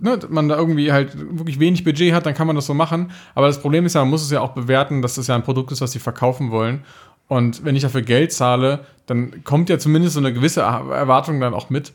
ne, 0.00 0.18
man 0.28 0.48
da 0.48 0.56
irgendwie 0.56 0.92
halt 0.92 1.16
wirklich 1.16 1.60
wenig 1.60 1.84
Budget 1.84 2.12
hat, 2.12 2.26
dann 2.26 2.34
kann 2.34 2.46
man 2.46 2.56
das 2.56 2.66
so 2.66 2.74
machen. 2.74 3.12
Aber 3.34 3.46
das 3.46 3.60
Problem 3.60 3.86
ist 3.86 3.94
ja, 3.94 4.00
man 4.02 4.10
muss 4.10 4.22
es 4.22 4.30
ja 4.30 4.40
auch 4.40 4.52
bewerten, 4.52 5.02
dass 5.02 5.14
das 5.14 5.26
ja 5.26 5.34
ein 5.34 5.42
Produkt 5.42 5.72
ist, 5.72 5.80
was 5.80 5.92
sie 5.92 5.98
verkaufen 5.98 6.50
wollen. 6.50 6.84
Und 7.28 7.64
wenn 7.64 7.76
ich 7.76 7.82
dafür 7.82 8.02
Geld 8.02 8.32
zahle, 8.32 8.86
dann 9.06 9.44
kommt 9.44 9.68
ja 9.68 9.78
zumindest 9.78 10.14
so 10.14 10.20
eine 10.20 10.32
gewisse 10.32 10.62
Erwartung 10.62 11.40
dann 11.40 11.54
auch 11.54 11.70
mit. 11.70 11.92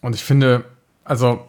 Und 0.00 0.14
ich 0.16 0.24
finde, 0.24 0.64
also 1.04 1.44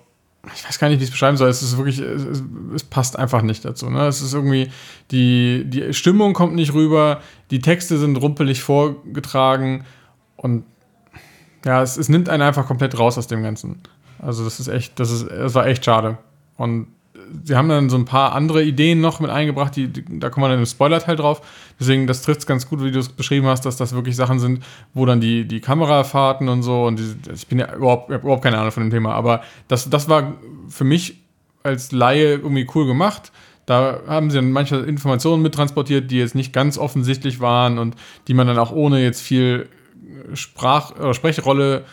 ich 0.53 0.65
weiß 0.65 0.77
gar 0.77 0.89
nicht, 0.89 1.00
wie 1.00 1.03
ich 1.03 1.10
es 1.10 1.12
beschreiben 1.12 1.38
soll. 1.38 1.50
Es 1.50 1.63
ist 1.63 1.77
wirklich, 1.77 2.00
es, 2.00 2.43
es, 2.75 2.84
passt 2.84 3.17
einfach 3.17 3.41
nicht 3.41 3.63
dazu. 3.63 3.89
Ne? 3.89 4.08
Es 4.08 4.22
ist 4.22 4.34
irgendwie, 4.34 4.70
die, 5.10 5.63
die 5.65 5.93
Stimmung 5.93 6.34
kommt 6.34 6.53
nicht 6.53 6.74
rüber, 6.74 7.22
die 7.50 7.60
Texte 7.60 7.98
sind 7.98 8.17
rumpelig 8.17 8.62
vorgetragen 8.62 9.86
und 10.36 10.65
ja, 11.65 11.82
es, 11.82 11.98
es 11.98 12.10
nimmt 12.10 12.27
einen 12.27 12.43
einfach 12.43 12.67
komplett 12.67 13.00
raus 13.00 13.17
aus 13.17 13.27
dem 13.27 13.41
Ganzen. 13.41 13.82
Also 14.25 14.44
das 14.44 14.60
ist 14.60 14.68
echt, 14.68 15.00
das 15.00 15.12
ist, 15.12 15.27
das 15.30 15.53
war 15.56 15.68
echt 15.68 15.86
schade. 15.86 16.18
Und 16.58 16.88
sie 17.44 17.56
haben 17.56 17.70
dann 17.70 17.89
so 17.89 17.98
ein 17.98 18.06
paar 18.06 18.34
andere 18.34 18.63
Ideen 18.63 19.01
noch 19.01 19.20
mit 19.20 19.30
eingebracht, 19.30 19.75
die, 19.75 19.88
die 19.88 20.20
da 20.20 20.30
kommen 20.30 20.46
wir 20.46 20.50
dann 20.50 20.60
im 20.60 20.65
Spoiler-Teil 20.65 21.15
drauf. 21.15 21.42
Deswegen, 21.80 22.08
das 22.08 22.22
trifft 22.22 22.42
es 22.42 22.46
ganz 22.48 22.68
gut, 22.68 22.84
wie 22.84 22.92
du 22.92 23.00
es 23.00 23.10
beschrieben 23.10 23.48
hast, 23.48 23.65
dass 23.65 23.77
das 23.77 23.94
wirklich 23.94 24.15
Sachen 24.15 24.39
sind, 24.39 24.63
wo 24.94 25.06
dann 25.06 25.22
die, 25.22 25.48
die 25.48 25.60
Kamerafahrten 25.60 26.48
und 26.50 26.63
so, 26.63 26.86
und 26.86 27.00
die, 27.00 27.15
ich 27.34 27.48
bin 27.48 27.60
ja 27.60 27.74
überhaupt, 27.74 28.10
überhaupt 28.10 28.44
keine 28.44 28.58
Ahnung 28.58 28.72
von 28.72 28.84
dem 28.84 28.92
Thema, 28.92 29.13
aber 29.13 29.44
das, 29.68 29.89
das 29.89 30.10
war 30.10 30.34
für 30.70 30.84
mich 30.84 31.22
als 31.63 31.92
Laie 31.92 32.34
irgendwie 32.34 32.68
cool 32.75 32.86
gemacht. 32.86 33.32
Da 33.65 34.01
haben 34.08 34.30
sie 34.30 34.36
dann 34.36 34.51
manche 34.51 34.75
Informationen 34.77 35.42
mittransportiert, 35.42 36.12
die 36.12 36.18
jetzt 36.18 36.36
nicht 36.36 36.51
ganz 36.51 36.77
offensichtlich 36.77 37.39
waren 37.39 37.80
und 37.80 37.96
die 38.27 38.34
man 38.34 38.48
dann 38.48 38.58
auch 38.58 38.74
ohne 38.74 39.01
jetzt 39.01 39.22
viel 39.22 39.70
Sprach- 40.34 40.96
oder 40.98 41.13
Sprechrolle 41.13 41.86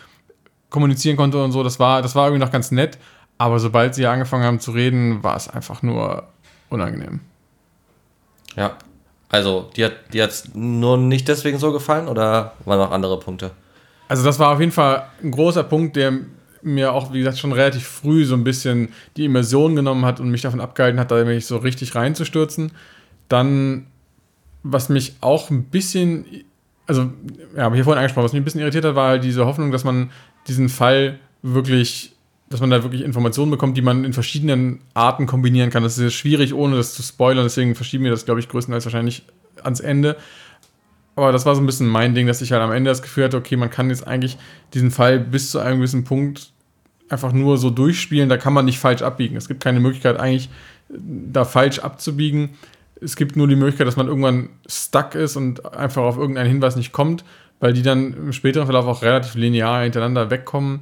kommunizieren 0.70 1.16
konnte 1.16 1.42
und 1.42 1.52
so. 1.52 1.62
Das 1.62 1.78
war, 1.78 2.02
das 2.02 2.14
war 2.14 2.26
irgendwie 2.26 2.44
noch 2.44 2.52
ganz 2.52 2.70
nett. 2.70 2.98
Aber 3.38 3.58
sobald 3.58 3.94
sie 3.94 4.06
angefangen 4.06 4.44
haben 4.44 4.60
zu 4.60 4.70
reden, 4.72 5.22
war 5.22 5.36
es 5.36 5.48
einfach 5.48 5.82
nur 5.82 6.28
unangenehm. 6.68 7.20
Ja. 8.56 8.76
Also, 9.30 9.70
dir 9.76 9.86
hat 9.86 10.30
es 10.30 10.54
nur 10.54 10.98
nicht 10.98 11.28
deswegen 11.28 11.58
so 11.58 11.72
gefallen 11.72 12.08
oder 12.08 12.54
waren 12.64 12.78
noch 12.78 12.90
andere 12.90 13.18
Punkte? 13.20 13.52
Also, 14.08 14.24
das 14.24 14.38
war 14.38 14.50
auf 14.52 14.60
jeden 14.60 14.72
Fall 14.72 15.06
ein 15.22 15.30
großer 15.30 15.62
Punkt, 15.62 15.96
der 15.96 16.18
mir 16.62 16.92
auch, 16.92 17.12
wie 17.12 17.20
gesagt, 17.20 17.38
schon 17.38 17.52
relativ 17.52 17.86
früh 17.86 18.24
so 18.24 18.34
ein 18.34 18.44
bisschen 18.44 18.92
die 19.16 19.24
Immersion 19.24 19.76
genommen 19.76 20.04
hat 20.04 20.20
und 20.20 20.30
mich 20.30 20.42
davon 20.42 20.60
abgehalten 20.60 21.00
hat, 21.00 21.10
da 21.10 21.24
mich 21.24 21.46
so 21.46 21.58
richtig 21.58 21.94
reinzustürzen. 21.94 22.72
Dann, 23.28 23.86
was 24.62 24.88
mich 24.88 25.14
auch 25.20 25.48
ein 25.50 25.64
bisschen, 25.64 26.26
also, 26.86 27.10
ja, 27.56 27.62
habe 27.62 27.76
ich 27.76 27.78
ja 27.78 27.84
vorhin 27.84 28.00
angesprochen, 28.00 28.24
was 28.24 28.32
mich 28.32 28.42
ein 28.42 28.44
bisschen 28.44 28.60
irritiert 28.60 28.84
hat, 28.84 28.96
war 28.96 29.10
halt 29.10 29.24
diese 29.24 29.46
Hoffnung, 29.46 29.70
dass 29.70 29.84
man 29.84 30.10
diesen 30.48 30.68
Fall 30.68 31.18
wirklich 31.42 32.14
dass 32.50 32.60
man 32.60 32.70
da 32.70 32.82
wirklich 32.82 33.02
Informationen 33.02 33.52
bekommt, 33.52 33.76
die 33.76 33.82
man 33.82 34.04
in 34.04 34.12
verschiedenen 34.12 34.80
Arten 34.92 35.26
kombinieren 35.26 35.70
kann. 35.70 35.84
Das 35.84 35.96
ist 35.98 36.14
schwierig, 36.14 36.52
ohne 36.52 36.76
das 36.76 36.94
zu 36.94 37.02
spoilern. 37.02 37.44
Deswegen 37.44 37.76
verschieben 37.76 38.02
wir 38.02 38.10
das, 38.10 38.24
glaube 38.24 38.40
ich, 38.40 38.48
größtenteils 38.48 38.84
wahrscheinlich 38.84 39.22
ans 39.62 39.78
Ende. 39.78 40.16
Aber 41.14 41.30
das 41.30 41.46
war 41.46 41.54
so 41.54 41.62
ein 41.62 41.66
bisschen 41.66 41.86
mein 41.86 42.14
Ding, 42.14 42.26
dass 42.26 42.42
ich 42.42 42.50
halt 42.50 42.60
am 42.60 42.72
Ende 42.72 42.90
das 42.90 43.02
Gefühl 43.02 43.24
hatte, 43.24 43.36
okay, 43.36 43.54
man 43.54 43.70
kann 43.70 43.88
jetzt 43.88 44.04
eigentlich 44.04 44.36
diesen 44.74 44.90
Fall 44.90 45.20
bis 45.20 45.52
zu 45.52 45.60
einem 45.60 45.78
gewissen 45.78 46.02
Punkt 46.02 46.50
einfach 47.08 47.32
nur 47.32 47.56
so 47.56 47.70
durchspielen. 47.70 48.28
Da 48.28 48.36
kann 48.36 48.52
man 48.52 48.64
nicht 48.64 48.80
falsch 48.80 49.02
abbiegen. 49.02 49.36
Es 49.36 49.46
gibt 49.46 49.62
keine 49.62 49.78
Möglichkeit, 49.78 50.18
eigentlich 50.18 50.50
da 50.88 51.44
falsch 51.44 51.78
abzubiegen. 51.78 52.50
Es 53.00 53.14
gibt 53.14 53.36
nur 53.36 53.46
die 53.46 53.56
Möglichkeit, 53.56 53.86
dass 53.86 53.96
man 53.96 54.08
irgendwann 54.08 54.50
stuck 54.66 55.14
ist 55.14 55.36
und 55.36 55.72
einfach 55.72 56.02
auf 56.02 56.16
irgendeinen 56.16 56.48
Hinweis 56.48 56.74
nicht 56.74 56.90
kommt, 56.90 57.24
weil 57.60 57.72
die 57.72 57.82
dann 57.82 58.14
im 58.14 58.32
späteren 58.32 58.66
Verlauf 58.66 58.86
auch 58.86 59.02
relativ 59.02 59.34
linear 59.34 59.82
hintereinander 59.82 60.30
wegkommen. 60.30 60.80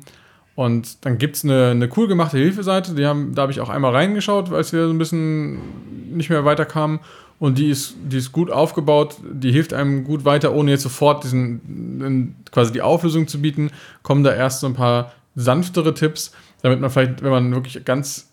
Und 0.54 1.04
dann 1.04 1.18
gibt 1.18 1.36
es 1.36 1.44
eine, 1.44 1.70
eine 1.70 1.88
cool 1.96 2.08
gemachte 2.08 2.38
Hilfeseite, 2.38 2.94
die 2.94 3.06
haben, 3.06 3.34
da 3.34 3.42
habe 3.42 3.52
ich 3.52 3.60
auch 3.60 3.68
einmal 3.68 3.92
reingeschaut, 3.92 4.52
als 4.52 4.72
wir 4.72 4.86
so 4.86 4.92
ein 4.92 4.98
bisschen 4.98 6.16
nicht 6.16 6.30
mehr 6.30 6.44
weiterkamen. 6.44 7.00
Und 7.38 7.58
die 7.58 7.70
ist, 7.70 7.94
die 8.02 8.16
ist 8.16 8.32
gut 8.32 8.50
aufgebaut, 8.50 9.16
die 9.22 9.52
hilft 9.52 9.72
einem 9.72 10.02
gut 10.02 10.24
weiter, 10.24 10.52
ohne 10.52 10.72
jetzt 10.72 10.82
sofort 10.82 11.22
diesen, 11.22 12.34
quasi 12.50 12.72
die 12.72 12.82
Auflösung 12.82 13.28
zu 13.28 13.40
bieten. 13.40 13.70
Kommen 14.02 14.24
da 14.24 14.34
erst 14.34 14.60
so 14.60 14.66
ein 14.66 14.74
paar 14.74 15.12
sanftere 15.36 15.94
Tipps, 15.94 16.32
damit 16.62 16.80
man 16.80 16.90
vielleicht, 16.90 17.22
wenn 17.22 17.30
man 17.30 17.54
wirklich 17.54 17.84
ganz, 17.84 18.32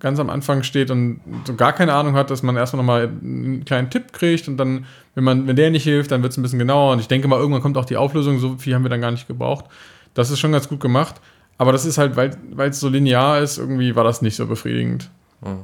ganz 0.00 0.18
am 0.18 0.28
Anfang 0.28 0.64
steht 0.64 0.90
und 0.90 1.20
so 1.46 1.54
gar 1.54 1.72
keine 1.72 1.94
Ahnung 1.94 2.14
hat, 2.14 2.30
dass 2.30 2.42
man 2.42 2.56
erstmal 2.56 2.82
nochmal 2.82 3.04
einen 3.04 3.64
kleinen 3.64 3.88
Tipp 3.88 4.12
kriegt 4.12 4.48
und 4.48 4.58
dann, 4.58 4.84
wenn 5.14 5.24
man, 5.24 5.46
wenn 5.46 5.56
der 5.56 5.70
nicht 5.70 5.84
hilft, 5.84 6.10
dann 6.10 6.22
wird 6.22 6.32
es 6.32 6.38
ein 6.38 6.42
bisschen 6.42 6.58
genauer. 6.58 6.92
Und 6.92 7.00
ich 7.00 7.08
denke 7.08 7.28
mal, 7.28 7.38
irgendwann 7.38 7.62
kommt 7.62 7.76
auch 7.76 7.84
die 7.84 7.96
Auflösung, 7.96 8.38
so 8.38 8.56
viel 8.56 8.74
haben 8.74 8.82
wir 8.82 8.90
dann 8.90 9.00
gar 9.00 9.10
nicht 9.10 9.28
gebraucht. 9.28 9.66
Das 10.14 10.30
ist 10.30 10.40
schon 10.40 10.52
ganz 10.52 10.68
gut 10.68 10.80
gemacht. 10.80 11.16
Aber 11.58 11.72
das 11.72 11.84
ist 11.84 11.98
halt, 11.98 12.16
weil 12.16 12.70
es 12.70 12.80
so 12.80 12.88
linear 12.88 13.40
ist, 13.40 13.58
irgendwie 13.58 13.94
war 13.94 14.04
das 14.04 14.22
nicht 14.22 14.36
so 14.36 14.46
befriedigend. 14.46 15.10
Hm. 15.42 15.60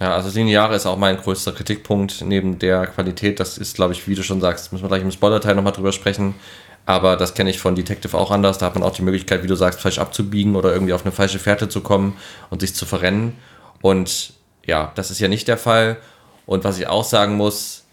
Ja, 0.00 0.14
also 0.14 0.28
lineare 0.36 0.74
ist 0.74 0.86
auch 0.86 0.96
mein 0.96 1.16
größter 1.16 1.52
Kritikpunkt 1.52 2.22
neben 2.26 2.58
der 2.58 2.86
Qualität. 2.86 3.38
Das 3.38 3.58
ist, 3.58 3.76
glaube 3.76 3.92
ich, 3.92 4.08
wie 4.08 4.14
du 4.14 4.22
schon 4.22 4.40
sagst, 4.40 4.72
müssen 4.72 4.82
wir 4.84 4.88
gleich 4.88 5.02
im 5.02 5.10
Spoiler-Teil 5.10 5.54
nochmal 5.54 5.72
drüber 5.72 5.92
sprechen. 5.92 6.34
Aber 6.86 7.16
das 7.16 7.34
kenne 7.34 7.50
ich 7.50 7.58
von 7.58 7.74
Detective 7.74 8.16
auch 8.16 8.30
anders. 8.30 8.58
Da 8.58 8.66
hat 8.66 8.74
man 8.74 8.82
auch 8.82 8.92
die 8.92 9.02
Möglichkeit, 9.02 9.42
wie 9.42 9.46
du 9.46 9.54
sagst, 9.54 9.80
falsch 9.80 9.98
abzubiegen 9.98 10.56
oder 10.56 10.72
irgendwie 10.72 10.92
auf 10.92 11.04
eine 11.04 11.12
falsche 11.12 11.38
Fährte 11.38 11.68
zu 11.68 11.80
kommen 11.80 12.16
und 12.50 12.60
sich 12.60 12.74
zu 12.74 12.86
verrennen. 12.86 13.34
Und 13.80 14.34
ja, 14.66 14.92
das 14.94 15.10
ist 15.10 15.20
ja 15.20 15.28
nicht 15.28 15.48
der 15.48 15.58
Fall. 15.58 15.96
Und 16.46 16.64
was 16.64 16.78
ich 16.78 16.88
auch 16.88 17.04
sagen 17.04 17.36
muss, 17.36 17.83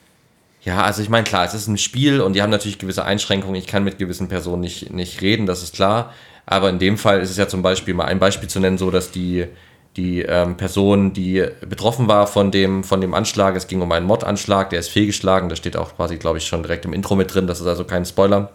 ja, 0.64 0.84
also 0.84 1.02
ich 1.02 1.10
meine, 1.10 1.24
klar, 1.24 1.46
es 1.46 1.54
ist 1.54 1.68
ein 1.68 1.78
Spiel 1.78 2.22
und 2.22 2.34
die 2.34 2.42
haben 2.42 2.52
natürlich 2.52 2.78
gewisse 2.78 3.04
Einschränkungen. 3.04 3.56
Ich 3.56 3.68
kann 3.68 3.84
mit 3.84 3.98
gewissen 3.98 4.28
Personen 4.28 4.62
nicht, 4.62 4.92
nicht 4.92 5.22
reden, 5.22 5.48
das 5.48 5.64
ist 5.64 5.74
klar. 5.74 6.14
Aber 6.46 6.70
in 6.70 6.78
dem 6.78 6.98
Fall 6.98 7.22
ist 7.22 7.32
es 7.32 7.38
ja 7.38 7.48
zum 7.48 7.64
Beispiel 7.64 7.94
mal 7.94 8.06
ein 8.06 8.20
Beispiel 8.20 8.48
zu 8.48 8.60
nennen, 8.60 8.78
so 8.78 8.92
dass 8.92 9.12
die, 9.12 9.48
die 9.98 10.22
ähm, 10.22 10.58
Person, 10.58 11.14
die 11.14 11.46
betroffen 11.68 12.08
war 12.08 12.28
von 12.28 12.52
dem, 12.52 12.84
von 12.84 13.02
dem 13.02 13.14
Anschlag, 13.14 13.56
es 13.56 13.68
ging 13.68 13.82
um 13.82 13.92
einen 13.92 14.06
Mordanschlag, 14.06 14.70
der 14.70 14.80
ist 14.80 14.90
fehlgeschlagen, 14.90 15.50
das 15.50 15.58
steht 15.58 15.76
auch 15.76 15.96
quasi, 15.96 16.18
glaube 16.18 16.38
ich, 16.38 16.46
schon 16.46 16.62
direkt 16.62 16.86
im 16.86 16.94
Intro 16.94 17.16
mit 17.16 17.34
drin, 17.34 17.48
das 17.48 17.60
ist 17.60 17.68
also 17.68 17.84
kein 17.84 18.06
Spoiler. 18.06 18.52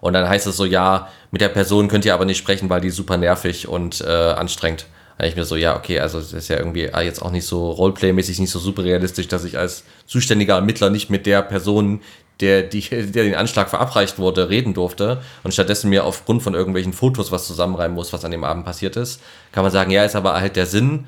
Und 0.00 0.12
dann 0.12 0.28
heißt 0.28 0.46
es 0.46 0.56
so, 0.56 0.64
ja, 0.64 1.08
mit 1.30 1.40
der 1.40 1.48
Person 1.48 1.88
könnt 1.88 2.04
ihr 2.04 2.14
aber 2.14 2.26
nicht 2.26 2.38
sprechen, 2.38 2.68
weil 2.68 2.80
die 2.80 2.90
super 2.90 3.16
nervig 3.16 3.68
und 3.68 4.02
äh, 4.02 4.06
anstrengend. 4.06 4.86
Ich 5.18 5.34
mir 5.34 5.44
so, 5.44 5.56
ja, 5.56 5.76
okay, 5.76 5.98
also 6.00 6.18
das 6.18 6.34
ist 6.34 6.48
ja 6.48 6.58
irgendwie 6.58 6.90
jetzt 7.02 7.22
auch 7.22 7.30
nicht 7.30 7.46
so 7.46 7.70
Roleplay-mäßig, 7.70 8.38
nicht 8.38 8.50
so 8.50 8.58
super 8.58 8.84
realistisch, 8.84 9.28
dass 9.28 9.44
ich 9.44 9.56
als 9.56 9.84
zuständiger 10.06 10.56
Ermittler 10.56 10.90
nicht 10.90 11.08
mit 11.08 11.24
der 11.24 11.40
Person, 11.40 12.00
der, 12.40 12.62
die, 12.62 12.80
der 12.90 13.24
den 13.24 13.34
Anschlag 13.34 13.70
verabreicht 13.70 14.18
wurde, 14.18 14.50
reden 14.50 14.74
durfte 14.74 15.22
und 15.42 15.52
stattdessen 15.52 15.88
mir 15.88 16.04
aufgrund 16.04 16.42
von 16.42 16.54
irgendwelchen 16.54 16.92
Fotos 16.92 17.32
was 17.32 17.46
zusammenreimen 17.46 17.94
muss, 17.94 18.12
was 18.12 18.26
an 18.26 18.30
dem 18.30 18.44
Abend 18.44 18.66
passiert 18.66 18.96
ist, 18.96 19.22
kann 19.52 19.62
man 19.62 19.72
sagen, 19.72 19.90
ja, 19.90 20.04
ist 20.04 20.16
aber 20.16 20.34
halt 20.34 20.56
der 20.56 20.66
Sinn. 20.66 21.06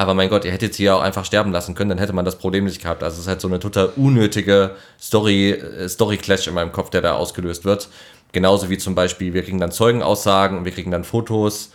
Aber 0.00 0.14
mein 0.14 0.28
Gott, 0.28 0.44
ihr 0.44 0.52
hättet 0.52 0.74
sie 0.74 0.84
ja 0.84 0.94
auch 0.94 1.02
einfach 1.02 1.24
sterben 1.24 1.50
lassen 1.50 1.74
können, 1.74 1.90
dann 1.90 1.98
hätte 1.98 2.12
man 2.12 2.24
das 2.24 2.38
Problem 2.38 2.66
nicht 2.66 2.80
gehabt. 2.80 3.02
Also 3.02 3.16
es 3.16 3.22
ist 3.22 3.26
halt 3.26 3.40
so 3.40 3.48
eine 3.48 3.58
total 3.58 3.86
unnötige 3.96 4.76
Story, 5.00 5.50
äh, 5.50 5.88
Story-Clash 5.88 6.46
in 6.46 6.54
meinem 6.54 6.70
Kopf, 6.70 6.90
der 6.90 7.02
da 7.02 7.14
ausgelöst 7.14 7.64
wird. 7.64 7.88
Genauso 8.30 8.70
wie 8.70 8.78
zum 8.78 8.94
Beispiel, 8.94 9.34
wir 9.34 9.42
kriegen 9.42 9.58
dann 9.58 9.72
Zeugenaussagen 9.72 10.58
und 10.58 10.64
wir 10.64 10.70
kriegen 10.70 10.92
dann 10.92 11.02
Fotos 11.02 11.72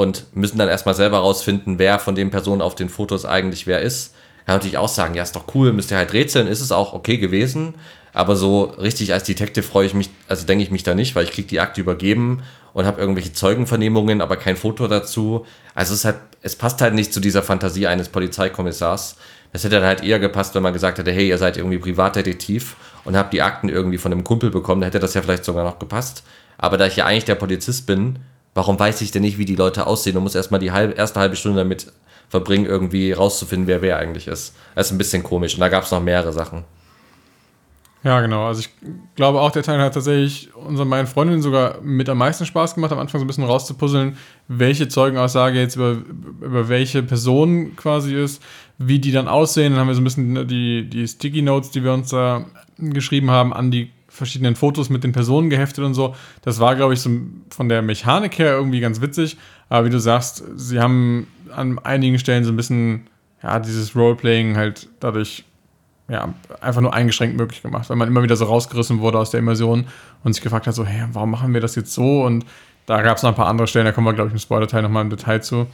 und 0.00 0.26
müssen 0.34 0.58
dann 0.58 0.68
erstmal 0.68 0.94
selber 0.94 1.18
rausfinden, 1.18 1.78
wer 1.78 1.98
von 1.98 2.14
den 2.14 2.30
Personen 2.30 2.62
auf 2.62 2.74
den 2.74 2.88
Fotos 2.88 3.24
eigentlich 3.24 3.66
wer 3.66 3.80
ist 3.80 4.14
kann 4.50 4.56
natürlich 4.56 4.78
auch 4.78 4.88
sagen, 4.88 5.14
ja, 5.14 5.22
ist 5.22 5.36
doch 5.36 5.44
cool, 5.54 5.72
müsst 5.72 5.92
ihr 5.92 5.96
halt 5.96 6.12
rätseln, 6.12 6.48
ist 6.48 6.60
es 6.60 6.72
auch 6.72 6.92
okay 6.92 7.18
gewesen. 7.18 7.74
Aber 8.12 8.34
so 8.34 8.64
richtig 8.64 9.12
als 9.12 9.22
Detective 9.22 9.62
freue 9.62 9.86
ich 9.86 9.94
mich, 9.94 10.10
also 10.26 10.44
denke 10.44 10.64
ich 10.64 10.72
mich 10.72 10.82
da 10.82 10.96
nicht, 10.96 11.14
weil 11.14 11.22
ich 11.22 11.30
kriege 11.30 11.46
die 11.46 11.60
Akte 11.60 11.80
übergeben 11.80 12.42
und 12.72 12.84
habe 12.84 13.00
irgendwelche 13.00 13.32
Zeugenvernehmungen, 13.32 14.20
aber 14.20 14.36
kein 14.36 14.56
Foto 14.56 14.88
dazu. 14.88 15.46
Also 15.76 15.94
es, 15.94 16.04
hat, 16.04 16.16
es 16.42 16.56
passt 16.56 16.80
halt 16.80 16.94
nicht 16.94 17.14
zu 17.14 17.20
dieser 17.20 17.44
Fantasie 17.44 17.86
eines 17.86 18.08
Polizeikommissars. 18.08 19.14
Das 19.52 19.62
hätte 19.62 19.76
dann 19.76 19.84
halt 19.84 20.02
eher 20.02 20.18
gepasst, 20.18 20.56
wenn 20.56 20.64
man 20.64 20.72
gesagt 20.72 20.98
hätte, 20.98 21.12
hey, 21.12 21.28
ihr 21.28 21.38
seid 21.38 21.56
irgendwie 21.56 21.78
Privatdetektiv 21.78 22.74
und 23.04 23.16
habt 23.16 23.32
die 23.32 23.42
Akten 23.42 23.68
irgendwie 23.68 23.98
von 23.98 24.10
einem 24.10 24.24
Kumpel 24.24 24.50
bekommen, 24.50 24.80
da 24.80 24.88
hätte 24.88 24.98
das 24.98 25.14
ja 25.14 25.22
vielleicht 25.22 25.44
sogar 25.44 25.62
noch 25.62 25.78
gepasst. 25.78 26.24
Aber 26.58 26.76
da 26.76 26.86
ich 26.86 26.96
ja 26.96 27.06
eigentlich 27.06 27.24
der 27.24 27.36
Polizist 27.36 27.86
bin, 27.86 28.18
warum 28.54 28.78
weiß 28.78 29.00
ich 29.00 29.10
denn 29.10 29.22
nicht, 29.22 29.38
wie 29.38 29.44
die 29.44 29.56
Leute 29.56 29.86
aussehen 29.86 30.16
und 30.16 30.22
muss 30.22 30.34
erstmal 30.34 30.60
die 30.60 30.72
halb, 30.72 30.98
erste 30.98 31.20
halbe 31.20 31.36
Stunde 31.36 31.58
damit 31.58 31.92
verbringen, 32.28 32.66
irgendwie 32.66 33.12
rauszufinden, 33.12 33.66
wer 33.66 33.82
wer 33.82 33.98
eigentlich 33.98 34.28
ist. 34.28 34.54
Das 34.74 34.86
ist 34.86 34.92
ein 34.92 34.98
bisschen 34.98 35.22
komisch 35.22 35.54
und 35.54 35.60
da 35.60 35.68
gab 35.68 35.84
es 35.84 35.90
noch 35.90 36.00
mehrere 36.00 36.32
Sachen. 36.32 36.64
Ja, 38.02 38.22
genau. 38.22 38.46
Also 38.46 38.60
ich 38.60 38.70
glaube 39.14 39.40
auch, 39.40 39.50
der 39.50 39.62
Teil 39.62 39.78
hat 39.78 39.92
tatsächlich 39.92 40.54
unseren 40.54 40.88
meinen 40.88 41.06
Freundinnen 41.06 41.42
sogar 41.42 41.82
mit 41.82 42.08
am 42.08 42.16
meisten 42.16 42.46
Spaß 42.46 42.74
gemacht, 42.74 42.92
am 42.92 42.98
Anfang 42.98 43.18
so 43.18 43.24
ein 43.24 43.26
bisschen 43.26 43.44
rauszupuzzeln, 43.44 44.16
welche 44.48 44.88
Zeugenaussage 44.88 45.58
jetzt 45.58 45.76
über, 45.76 45.98
über 46.40 46.68
welche 46.70 47.02
Person 47.02 47.76
quasi 47.76 48.14
ist, 48.14 48.42
wie 48.78 49.00
die 49.00 49.12
dann 49.12 49.28
aussehen. 49.28 49.72
Dann 49.72 49.80
haben 49.80 49.88
wir 49.88 49.94
so 49.94 50.00
ein 50.00 50.04
bisschen 50.04 50.48
die, 50.48 50.88
die 50.88 51.06
Sticky 51.06 51.42
Notes, 51.42 51.72
die 51.72 51.84
wir 51.84 51.92
uns 51.92 52.08
da 52.08 52.46
geschrieben 52.78 53.30
haben, 53.30 53.52
an 53.52 53.70
die 53.70 53.90
verschiedenen 54.20 54.54
Fotos 54.54 54.90
mit 54.90 55.02
den 55.02 55.12
Personen 55.12 55.50
geheftet 55.50 55.84
und 55.84 55.94
so. 55.94 56.14
Das 56.42 56.60
war, 56.60 56.76
glaube 56.76 56.94
ich, 56.94 57.00
so 57.00 57.10
von 57.50 57.68
der 57.68 57.82
Mechanik 57.82 58.38
her 58.38 58.52
irgendwie 58.52 58.80
ganz 58.80 59.00
witzig. 59.00 59.36
Aber 59.68 59.86
wie 59.86 59.90
du 59.90 59.98
sagst, 59.98 60.44
sie 60.54 60.80
haben 60.80 61.26
an 61.50 61.78
einigen 61.80 62.18
Stellen 62.18 62.44
so 62.44 62.52
ein 62.52 62.56
bisschen, 62.56 63.08
ja, 63.42 63.58
dieses 63.58 63.96
Roleplaying 63.96 64.56
halt 64.56 64.88
dadurch 65.00 65.44
ja, 66.08 66.34
einfach 66.60 66.80
nur 66.80 66.92
eingeschränkt 66.92 67.36
möglich 67.36 67.62
gemacht, 67.62 67.88
weil 67.88 67.96
man 67.96 68.08
immer 68.08 68.22
wieder 68.22 68.36
so 68.36 68.44
rausgerissen 68.44 69.00
wurde 69.00 69.18
aus 69.18 69.30
der 69.30 69.40
Immersion 69.40 69.86
und 70.24 70.32
sich 70.32 70.42
gefragt 70.42 70.66
hat, 70.66 70.74
so, 70.74 70.84
hey, 70.84 71.06
warum 71.12 71.30
machen 71.30 71.54
wir 71.54 71.60
das 71.60 71.76
jetzt 71.76 71.94
so? 71.94 72.24
Und 72.24 72.44
da 72.86 73.00
gab 73.02 73.16
es 73.16 73.22
noch 73.22 73.30
ein 73.30 73.36
paar 73.36 73.46
andere 73.46 73.68
Stellen, 73.68 73.86
da 73.86 73.92
kommen 73.92 74.06
wir, 74.06 74.12
glaube 74.12 74.28
ich, 74.28 74.34
im 74.34 74.40
Spoiler-Teil 74.40 74.82
nochmal 74.82 75.04
im 75.04 75.10
Detail 75.10 75.40
zu. 75.40 75.68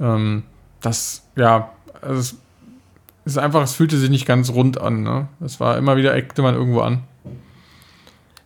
Ähm, 0.00 0.44
das, 0.80 1.26
ja, 1.36 1.70
also 2.00 2.20
es 2.20 2.36
ist 3.24 3.38
einfach, 3.38 3.62
es 3.62 3.74
fühlte 3.74 3.96
sich 3.98 4.10
nicht 4.10 4.26
ganz 4.26 4.50
rund 4.50 4.80
an. 4.80 5.02
Ne? 5.02 5.28
Es 5.44 5.60
war 5.60 5.76
immer 5.76 5.96
wieder, 5.96 6.14
eckte 6.14 6.42
man 6.42 6.54
irgendwo 6.54 6.80
an. 6.80 7.02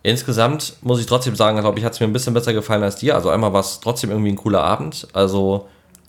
Insgesamt 0.07 0.77
muss 0.83 1.01
ich 1.01 1.05
trotzdem 1.05 1.35
sagen, 1.35 1.59
glaube 1.59 1.77
ich, 1.79 1.83
hat 1.83 1.91
es 1.91 1.99
mir 1.99 2.05
ein 2.05 2.13
bisschen 2.13 2.33
besser 2.33 2.53
gefallen 2.53 2.81
als 2.81 2.95
dir. 2.95 3.13
Also 3.13 3.29
einmal 3.29 3.51
war 3.51 3.59
es 3.59 3.81
trotzdem 3.81 4.09
irgendwie 4.09 4.31
ein 4.31 4.37
cooler 4.37 4.63
Abend. 4.63 5.05
Also 5.11 5.67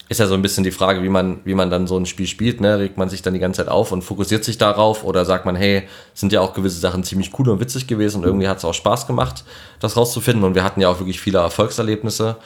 ist 0.08 0.20
ja 0.20 0.28
so 0.28 0.34
ein 0.34 0.42
bisschen 0.42 0.62
die 0.62 0.70
Frage, 0.70 1.02
wie 1.02 1.08
man, 1.08 1.40
wie 1.42 1.56
man 1.56 1.68
dann 1.68 1.88
so 1.88 1.96
ein 1.98 2.06
Spiel 2.06 2.28
spielt. 2.28 2.60
Ne? 2.60 2.78
Regt 2.78 2.96
man 2.96 3.08
sich 3.08 3.22
dann 3.22 3.34
die 3.34 3.40
ganze 3.40 3.64
Zeit 3.64 3.68
auf 3.68 3.90
und 3.90 4.02
fokussiert 4.02 4.44
sich 4.44 4.56
darauf 4.56 5.02
oder 5.02 5.24
sagt 5.24 5.46
man, 5.46 5.56
hey, 5.56 5.82
sind 6.14 6.32
ja 6.32 6.40
auch 6.40 6.54
gewisse 6.54 6.78
Sachen 6.78 7.02
ziemlich 7.02 7.36
cool 7.40 7.48
und 7.48 7.58
witzig 7.58 7.88
gewesen 7.88 8.18
und 8.18 8.24
irgendwie 8.24 8.46
hat 8.46 8.58
es 8.58 8.64
auch 8.64 8.72
Spaß 8.72 9.08
gemacht, 9.08 9.42
das 9.80 9.96
rauszufinden. 9.96 10.44
Und 10.44 10.54
wir 10.54 10.62
hatten 10.62 10.80
ja 10.80 10.90
auch 10.90 11.00
wirklich 11.00 11.20
viele 11.20 11.40
Erfolgserlebnisse. 11.40 12.36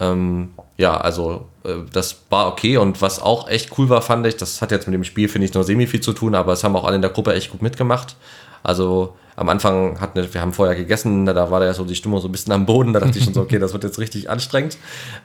Ähm, 0.00 0.54
ja, 0.78 0.96
also 0.96 1.44
äh, 1.64 1.74
das 1.92 2.22
war 2.30 2.48
okay 2.48 2.78
und 2.78 3.02
was 3.02 3.20
auch 3.20 3.48
echt 3.48 3.76
cool 3.76 3.90
war, 3.90 4.00
fand 4.00 4.26
ich, 4.26 4.38
das 4.38 4.62
hat 4.62 4.70
jetzt 4.70 4.86
mit 4.86 4.94
dem 4.94 5.04
Spiel, 5.04 5.28
finde 5.28 5.46
ich, 5.46 5.52
nur 5.52 5.62
semi 5.62 5.86
viel 5.86 6.00
zu 6.00 6.14
tun, 6.14 6.34
aber 6.34 6.54
es 6.54 6.64
haben 6.64 6.74
auch 6.74 6.84
alle 6.84 6.96
in 6.96 7.02
der 7.02 7.10
Gruppe 7.10 7.34
echt 7.34 7.50
gut 7.50 7.60
mitgemacht. 7.60 8.16
Also 8.62 9.12
am 9.34 9.48
Anfang 9.48 10.00
hatten 10.00 10.32
wir 10.32 10.40
haben 10.40 10.52
vorher 10.52 10.76
gegessen, 10.76 11.24
da 11.24 11.50
war 11.50 11.64
ja 11.64 11.72
so 11.72 11.84
die 11.84 11.94
Stimmung 11.94 12.20
so 12.20 12.28
ein 12.28 12.32
bisschen 12.32 12.52
am 12.52 12.66
Boden, 12.66 12.92
da 12.92 13.00
dachte 13.00 13.18
ich 13.18 13.24
schon 13.24 13.34
so, 13.34 13.40
okay, 13.40 13.58
das 13.58 13.72
wird 13.72 13.84
jetzt 13.84 13.98
richtig 13.98 14.28
anstrengend. 14.28 14.76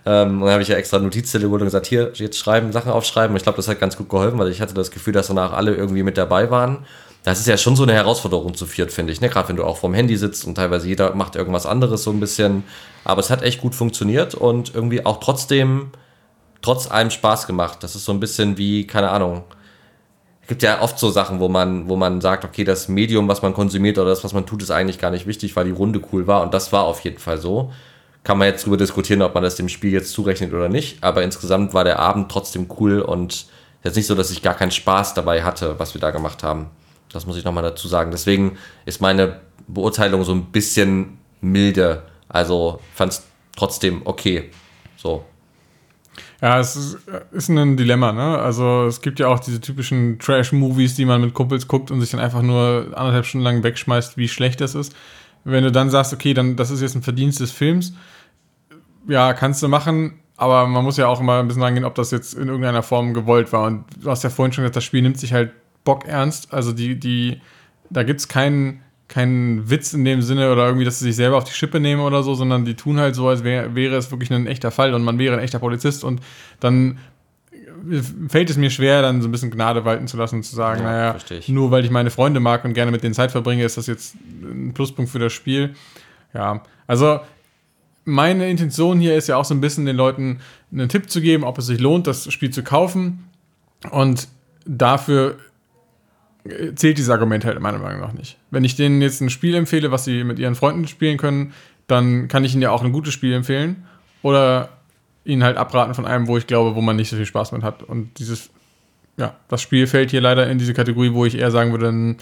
Ähm, 0.05 0.39
dann 0.39 0.49
habe 0.49 0.61
ich 0.61 0.69
ja 0.69 0.75
extra 0.75 0.99
Notizzettel 0.99 1.47
geholt 1.47 1.61
und 1.61 1.67
gesagt, 1.67 1.87
hier, 1.87 2.11
jetzt 2.13 2.37
schreiben, 2.37 2.71
Sachen 2.71 2.91
aufschreiben. 2.91 3.35
Ich 3.35 3.43
glaube, 3.43 3.57
das 3.57 3.67
hat 3.67 3.79
ganz 3.79 3.97
gut 3.97 4.09
geholfen, 4.09 4.39
weil 4.39 4.49
ich 4.49 4.61
hatte 4.61 4.73
das 4.73 4.91
Gefühl, 4.91 5.13
dass 5.13 5.27
danach 5.27 5.51
alle 5.51 5.75
irgendwie 5.75 6.03
mit 6.03 6.17
dabei 6.17 6.49
waren. 6.49 6.85
Das 7.23 7.39
ist 7.39 7.47
ja 7.47 7.57
schon 7.57 7.75
so 7.75 7.83
eine 7.83 7.93
Herausforderung 7.93 8.55
zu 8.55 8.65
viert, 8.65 8.93
finde 8.93 9.11
ich. 9.11 9.19
Ne? 9.19 9.27
Gerade 9.27 9.49
wenn 9.49 9.57
du 9.57 9.65
auch 9.65 9.77
vorm 9.77 9.93
Handy 9.93 10.15
sitzt 10.15 10.45
und 10.45 10.55
teilweise 10.55 10.87
jeder 10.87 11.13
macht 11.13 11.35
irgendwas 11.35 11.65
anderes 11.65 12.03
so 12.03 12.11
ein 12.11 12.21
bisschen. 12.21 12.63
Aber 13.03 13.19
es 13.19 13.29
hat 13.29 13.43
echt 13.43 13.59
gut 13.59 13.75
funktioniert 13.75 14.33
und 14.33 14.73
irgendwie 14.73 15.05
auch 15.05 15.19
trotzdem, 15.19 15.91
trotz 16.61 16.89
allem 16.89 17.09
Spaß 17.09 17.45
gemacht. 17.45 17.79
Das 17.81 17.95
ist 17.95 18.05
so 18.05 18.13
ein 18.13 18.21
bisschen 18.21 18.57
wie, 18.57 18.87
keine 18.87 19.09
Ahnung, 19.09 19.43
gibt 20.47 20.63
ja 20.63 20.81
oft 20.81 20.97
so 20.97 21.10
Sachen, 21.10 21.39
wo 21.39 21.49
man, 21.49 21.89
wo 21.89 21.95
man 21.95 22.21
sagt, 22.21 22.45
okay, 22.45 22.63
das 22.63 22.88
Medium, 22.88 23.27
was 23.27 23.41
man 23.41 23.53
konsumiert 23.53 23.97
oder 23.97 24.10
das, 24.10 24.23
was 24.23 24.33
man 24.33 24.45
tut, 24.45 24.63
ist 24.63 24.71
eigentlich 24.71 24.99
gar 24.99 25.12
nicht 25.12 25.27
wichtig, 25.27 25.55
weil 25.55 25.65
die 25.65 25.71
Runde 25.71 26.01
cool 26.12 26.25
war. 26.25 26.41
Und 26.41 26.53
das 26.53 26.71
war 26.71 26.86
auf 26.86 27.01
jeden 27.01 27.19
Fall 27.19 27.38
so. 27.38 27.71
Kann 28.23 28.38
man 28.38 28.47
jetzt 28.47 28.65
drüber 28.65 28.77
diskutieren, 28.77 29.21
ob 29.21 29.33
man 29.33 29.43
das 29.43 29.55
dem 29.55 29.69
Spiel 29.69 29.91
jetzt 29.91 30.12
zurechnet 30.12 30.53
oder 30.53 30.69
nicht. 30.69 31.03
Aber 31.03 31.23
insgesamt 31.23 31.73
war 31.73 31.83
der 31.83 31.99
Abend 31.99 32.31
trotzdem 32.31 32.67
cool 32.79 33.01
und 33.01 33.47
jetzt 33.83 33.95
nicht 33.95 34.07
so, 34.07 34.15
dass 34.15 34.31
ich 34.31 34.41
gar 34.41 34.53
keinen 34.53 34.71
Spaß 34.71 35.13
dabei 35.13 35.43
hatte, 35.43 35.79
was 35.79 35.93
wir 35.93 36.01
da 36.01 36.12
gemacht 36.12 36.43
haben. 36.43 36.67
Das 37.12 37.25
muss 37.25 37.38
ich 37.38 37.43
nochmal 37.43 37.63
dazu 37.63 37.88
sagen. 37.88 38.12
Deswegen 38.12 38.57
ist 38.86 39.01
meine 39.01 39.41
Beurteilung 39.67 40.23
so 40.23 40.33
ein 40.33 40.45
bisschen 40.45 41.19
milde. 41.41 42.03
Also 42.29 42.79
fand 42.93 43.13
es 43.13 43.23
trotzdem 43.55 44.01
okay. 44.05 44.49
So. 44.97 45.23
Ja, 46.41 46.60
es 46.60 46.76
ist, 46.76 46.97
ist 47.32 47.50
ein 47.50 47.78
Dilemma, 47.78 48.12
ne? 48.12 48.38
Also 48.38 48.86
es 48.86 49.02
gibt 49.02 49.19
ja 49.19 49.28
auch 49.28 49.39
diese 49.39 49.60
typischen 49.60 50.19
Trash-Movies, 50.19 50.93
die 50.95 51.06
man 51.06 51.21
mit 51.21 51.34
Kumpels 51.34 51.67
guckt 51.67 51.89
und 51.89 52.00
sich 52.00 52.12
dann 52.12 52.19
einfach 52.19 52.43
nur 52.43 52.91
anderthalb 52.93 53.26
Stunden 53.26 53.43
lang 53.43 53.63
wegschmeißt, 53.63 54.17
wie 54.17 54.28
schlecht 54.28 54.62
das 54.62 54.76
ist. 54.76 54.95
Wenn 55.43 55.63
du 55.63 55.71
dann 55.71 55.89
sagst, 55.89 56.13
okay, 56.13 56.34
dann 56.34 56.56
das 56.56 56.69
ist 56.69 56.82
jetzt 56.82 56.95
ein 56.95 57.02
Verdienst 57.02 57.39
des 57.39 57.52
Films, 57.52 57.93
ja, 59.08 59.34
kannst 59.34 59.63
du 59.63 59.67
machen, 59.67 60.19
aber 60.36 60.67
man 60.67 60.84
muss 60.84 60.97
ja 60.97 61.08
auch 61.08 61.19
immer 61.19 61.39
ein 61.39 61.47
bisschen 61.47 61.63
rangehen, 61.63 61.86
ob 61.86 61.95
das 61.95 62.12
jetzt 62.12 62.36
in 62.36 62.47
irgendeiner 62.47 62.84
Form 62.84 63.13
gewollt 63.13 63.52
war. 63.52 63.65
Und 63.65 63.86
du 64.00 64.10
hast 64.10 64.23
ja 64.23 64.30
vorhin 64.30 64.54
schon 64.54 64.63
gesagt, 64.63 64.76
das 64.76 64.84
Spiel 64.84 65.02
nimmt 65.02 65.19
sich 65.19 65.34
halt 65.34 65.52
Bock 65.84 66.06
ernst. 66.06 66.54
Also 66.54 66.71
die, 66.73 67.00
die, 67.00 67.41
da 67.89 68.04
gibt 68.04 68.19
es 68.19 68.28
keinen 68.28 68.84
kein 69.07 69.69
Witz 69.69 69.93
in 69.93 70.03
dem 70.03 70.21
Sinne 70.21 70.51
oder 70.51 70.65
irgendwie, 70.65 70.85
dass 70.85 70.99
sie 70.99 71.05
sich 71.05 71.15
selber 71.15 71.37
auf 71.37 71.45
die 71.45 71.53
Schippe 71.53 71.79
nehmen 71.79 72.01
oder 72.01 72.23
so, 72.23 72.35
sondern 72.35 72.65
die 72.65 72.75
tun 72.75 72.99
halt 72.99 73.15
so, 73.15 73.27
als 73.27 73.43
wär, 73.43 73.73
wäre 73.75 73.95
es 73.95 74.11
wirklich 74.11 74.31
ein 74.31 74.47
echter 74.47 74.71
Fall 74.71 74.93
und 74.93 75.03
man 75.03 75.17
wäre 75.17 75.35
ein 75.35 75.43
echter 75.43 75.59
Polizist 75.59 76.03
und 76.03 76.21
dann 76.59 76.97
fällt 78.27 78.49
es 78.49 78.57
mir 78.57 78.69
schwer, 78.69 79.01
dann 79.01 79.21
so 79.21 79.27
ein 79.27 79.31
bisschen 79.31 79.51
Gnade 79.51 79.85
walten 79.85 80.07
zu 80.07 80.17
lassen 80.17 80.37
und 80.37 80.43
zu 80.43 80.55
sagen, 80.55 80.81
ja, 80.81 81.13
naja, 81.13 81.41
nur 81.47 81.71
weil 81.71 81.85
ich 81.85 81.91
meine 81.91 82.09
Freunde 82.09 82.39
mag 82.39 82.65
und 82.65 82.73
gerne 82.73 82.91
mit 82.91 83.03
denen 83.03 83.13
Zeit 83.13 83.31
verbringe, 83.31 83.63
ist 83.63 83.77
das 83.77 83.87
jetzt 83.87 84.15
ein 84.41 84.73
Pluspunkt 84.73 85.11
für 85.11 85.19
das 85.19 85.31
Spiel. 85.31 85.73
Ja, 86.33 86.63
also 86.85 87.19
meine 88.03 88.49
Intention 88.49 88.99
hier 88.99 89.15
ist 89.15 89.27
ja 89.27 89.37
auch 89.37 89.45
so 89.45 89.53
ein 89.53 89.61
bisschen 89.61 89.85
den 89.85 89.95
Leuten 89.95 90.39
einen 90.71 90.89
Tipp 90.89 91.09
zu 91.09 91.21
geben, 91.21 91.43
ob 91.43 91.57
es 91.57 91.67
sich 91.67 91.79
lohnt, 91.79 92.07
das 92.07 92.31
Spiel 92.31 92.49
zu 92.49 92.63
kaufen. 92.63 93.29
Und 93.91 94.27
dafür 94.65 95.37
zählt 96.75 96.97
dieses 96.97 97.10
Argument 97.10 97.45
halt 97.45 97.60
meiner 97.60 97.79
Meinung 97.79 98.01
nach 98.01 98.13
nicht. 98.13 98.38
Wenn 98.51 98.63
ich 98.63 98.75
denen 98.75 99.01
jetzt 99.01 99.21
ein 99.21 99.29
Spiel 99.29 99.55
empfehle, 99.55 99.91
was 99.91 100.05
sie 100.05 100.23
mit 100.23 100.39
ihren 100.39 100.55
Freunden 100.55 100.88
spielen 100.88 101.17
können, 101.17 101.53
dann 101.88 102.27
kann 102.27 102.43
ich 102.43 102.53
ihnen 102.53 102.62
ja 102.62 102.71
auch 102.71 102.83
ein 102.83 102.91
gutes 102.91 103.13
Spiel 103.13 103.33
empfehlen. 103.33 103.86
Oder 104.21 104.69
ihnen 105.25 105.43
halt 105.43 105.57
abraten 105.57 105.93
von 105.93 106.05
einem, 106.05 106.27
wo 106.27 106.38
ich 106.38 106.47
glaube, 106.47 106.75
wo 106.75 106.81
man 106.81 106.95
nicht 106.95 107.10
so 107.10 107.15
viel 107.15 107.25
Spaß 107.25 107.51
mit 107.51 107.63
hat. 107.63 107.83
Und 107.83 108.17
dieses, 108.19 108.49
ja, 109.17 109.36
das 109.47 109.62
Spiel 109.62 109.88
fällt 109.88 110.12
hier 110.12 110.21
leider 110.21 110.49
in 110.49 110.57
diese 110.57 110.73
Kategorie, 110.73 111.13
wo 111.13 111.25
ich 111.25 111.36
eher 111.38 111.51
sagen 111.51 111.71
würde, 111.71 111.86
dann 111.86 112.17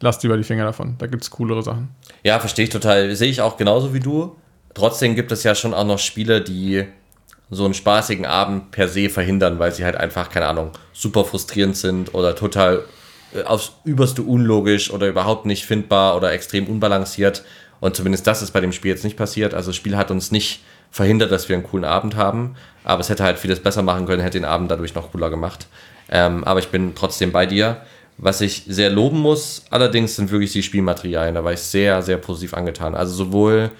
lasst 0.00 0.22
lieber 0.22 0.36
die 0.36 0.44
Finger 0.44 0.64
davon. 0.64 0.96
Da 0.98 1.06
gibt 1.06 1.22
es 1.22 1.30
coolere 1.30 1.62
Sachen. 1.62 1.88
Ja, 2.22 2.38
verstehe 2.38 2.64
ich 2.64 2.70
total. 2.70 3.14
Sehe 3.14 3.30
ich 3.30 3.40
auch 3.40 3.56
genauso 3.56 3.94
wie 3.94 4.00
du. 4.00 4.36
Trotzdem 4.74 5.14
gibt 5.14 5.32
es 5.32 5.42
ja 5.42 5.54
schon 5.54 5.74
auch 5.74 5.84
noch 5.84 5.98
Spiele, 5.98 6.40
die 6.40 6.84
so 7.50 7.64
einen 7.64 7.74
spaßigen 7.74 8.26
Abend 8.26 8.70
per 8.70 8.88
se 8.88 9.10
verhindern, 9.10 9.58
weil 9.58 9.72
sie 9.72 9.84
halt 9.84 9.96
einfach, 9.96 10.30
keine 10.30 10.46
Ahnung, 10.46 10.70
super 10.92 11.24
frustrierend 11.24 11.76
sind 11.76 12.14
oder 12.14 12.36
total 12.36 12.84
aufs 13.44 13.72
Überste 13.84 14.22
unlogisch 14.22 14.90
oder 14.90 15.08
überhaupt 15.08 15.46
nicht 15.46 15.64
findbar 15.64 16.16
oder 16.16 16.32
extrem 16.32 16.66
unbalanciert. 16.66 17.44
Und 17.80 17.96
zumindest 17.96 18.26
das 18.26 18.42
ist 18.42 18.50
bei 18.50 18.60
dem 18.60 18.72
Spiel 18.72 18.90
jetzt 18.90 19.04
nicht 19.04 19.16
passiert. 19.16 19.54
Also 19.54 19.70
das 19.70 19.76
Spiel 19.76 19.96
hat 19.96 20.10
uns 20.10 20.30
nicht 20.30 20.62
verhindert, 20.90 21.32
dass 21.32 21.48
wir 21.48 21.56
einen 21.56 21.64
coolen 21.64 21.84
Abend 21.84 22.16
haben. 22.16 22.56
Aber 22.84 23.00
es 23.00 23.08
hätte 23.08 23.24
halt 23.24 23.38
vieles 23.38 23.60
besser 23.60 23.82
machen 23.82 24.06
können, 24.06 24.22
hätte 24.22 24.38
den 24.38 24.44
Abend 24.44 24.70
dadurch 24.70 24.94
noch 24.94 25.12
cooler 25.12 25.30
gemacht. 25.30 25.66
Ähm, 26.10 26.44
aber 26.44 26.60
ich 26.60 26.68
bin 26.68 26.94
trotzdem 26.94 27.32
bei 27.32 27.46
dir. 27.46 27.82
Was 28.18 28.42
ich 28.42 28.64
sehr 28.66 28.90
loben 28.90 29.18
muss, 29.18 29.64
allerdings 29.70 30.16
sind 30.16 30.30
wirklich 30.30 30.52
die 30.52 30.62
Spielmaterialien. 30.62 31.34
Da 31.34 31.44
war 31.44 31.52
ich 31.52 31.60
sehr, 31.60 32.02
sehr 32.02 32.18
positiv 32.18 32.52
angetan. 32.52 32.94
Also 32.94 33.14
sowohl 33.14 33.70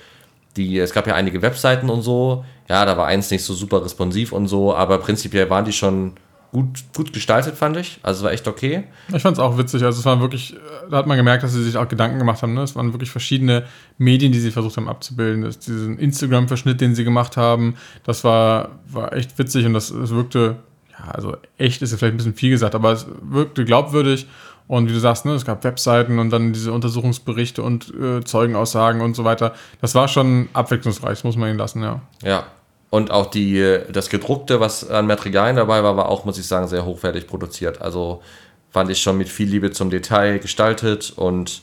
die, 0.56 0.78
es 0.78 0.92
gab 0.92 1.06
ja 1.06 1.14
einige 1.14 1.42
Webseiten 1.42 1.90
und 1.90 2.02
so. 2.02 2.44
Ja, 2.68 2.86
da 2.86 2.96
war 2.96 3.06
eins 3.06 3.30
nicht 3.30 3.44
so 3.44 3.52
super 3.52 3.84
responsiv 3.84 4.32
und 4.32 4.46
so, 4.48 4.74
aber 4.74 4.98
prinzipiell 4.98 5.50
waren 5.50 5.64
die 5.64 5.72
schon 5.72 6.14
gut, 6.52 6.84
gut 6.94 7.12
gestaltet, 7.12 7.56
fand 7.56 7.76
ich. 7.76 7.98
Also 8.02 8.24
war 8.24 8.32
echt 8.32 8.48
okay. 8.48 8.84
Ich 9.14 9.22
fand 9.22 9.36
es 9.36 9.42
auch 9.42 9.56
witzig. 9.58 9.84
Also 9.84 10.00
es 10.00 10.04
war 10.04 10.20
wirklich, 10.20 10.56
da 10.90 10.98
hat 10.98 11.06
man 11.06 11.16
gemerkt, 11.16 11.42
dass 11.42 11.52
sie 11.52 11.62
sich 11.62 11.76
auch 11.76 11.88
Gedanken 11.88 12.18
gemacht 12.18 12.42
haben. 12.42 12.54
Ne? 12.54 12.62
Es 12.62 12.74
waren 12.74 12.92
wirklich 12.92 13.10
verschiedene 13.10 13.64
Medien, 13.98 14.32
die 14.32 14.40
sie 14.40 14.50
versucht 14.50 14.76
haben 14.76 14.88
abzubilden. 14.88 15.42
Das, 15.42 15.58
diesen 15.58 15.98
Instagram-Verschnitt, 15.98 16.80
den 16.80 16.94
sie 16.94 17.04
gemacht 17.04 17.36
haben, 17.36 17.76
das 18.04 18.24
war, 18.24 18.70
war 18.88 19.12
echt 19.12 19.38
witzig 19.38 19.66
und 19.66 19.74
das, 19.74 19.92
das 19.92 20.10
wirkte, 20.10 20.56
ja, 20.90 21.10
also 21.12 21.36
echt 21.56 21.82
ist 21.82 21.92
ja 21.92 21.98
vielleicht 21.98 22.14
ein 22.14 22.18
bisschen 22.18 22.34
viel 22.34 22.50
gesagt, 22.50 22.74
aber 22.74 22.92
es 22.92 23.06
wirkte 23.22 23.64
glaubwürdig. 23.64 24.26
Und 24.66 24.88
wie 24.88 24.92
du 24.92 25.00
sagst, 25.00 25.24
ne, 25.24 25.32
es 25.32 25.44
gab 25.44 25.64
Webseiten 25.64 26.20
und 26.20 26.30
dann 26.30 26.52
diese 26.52 26.72
Untersuchungsberichte 26.72 27.60
und 27.60 27.92
äh, 27.92 28.22
Zeugenaussagen 28.22 29.00
und 29.00 29.16
so 29.16 29.24
weiter. 29.24 29.52
Das 29.80 29.96
war 29.96 30.06
schon 30.06 30.48
abwechslungsreich, 30.52 31.10
das 31.10 31.24
muss 31.24 31.36
man 31.36 31.48
ihnen 31.48 31.58
lassen, 31.58 31.82
ja. 31.82 32.02
Ja, 32.22 32.46
und 32.90 33.12
auch 33.12 33.26
die, 33.26 33.78
das 33.92 34.10
gedruckte, 34.10 34.60
was 34.60 34.88
an 34.90 35.06
Materialien 35.06 35.56
dabei 35.56 35.82
war, 35.82 35.96
war 35.96 36.08
auch, 36.08 36.24
muss 36.24 36.38
ich 36.38 36.46
sagen, 36.46 36.66
sehr 36.66 36.84
hochwertig 36.84 37.28
produziert. 37.28 37.80
Also 37.80 38.20
fand 38.70 38.90
ich 38.90 39.00
schon 39.00 39.16
mit 39.16 39.28
viel 39.28 39.48
Liebe 39.48 39.70
zum 39.70 39.90
Detail 39.90 40.38
gestaltet 40.38 41.12
und 41.16 41.62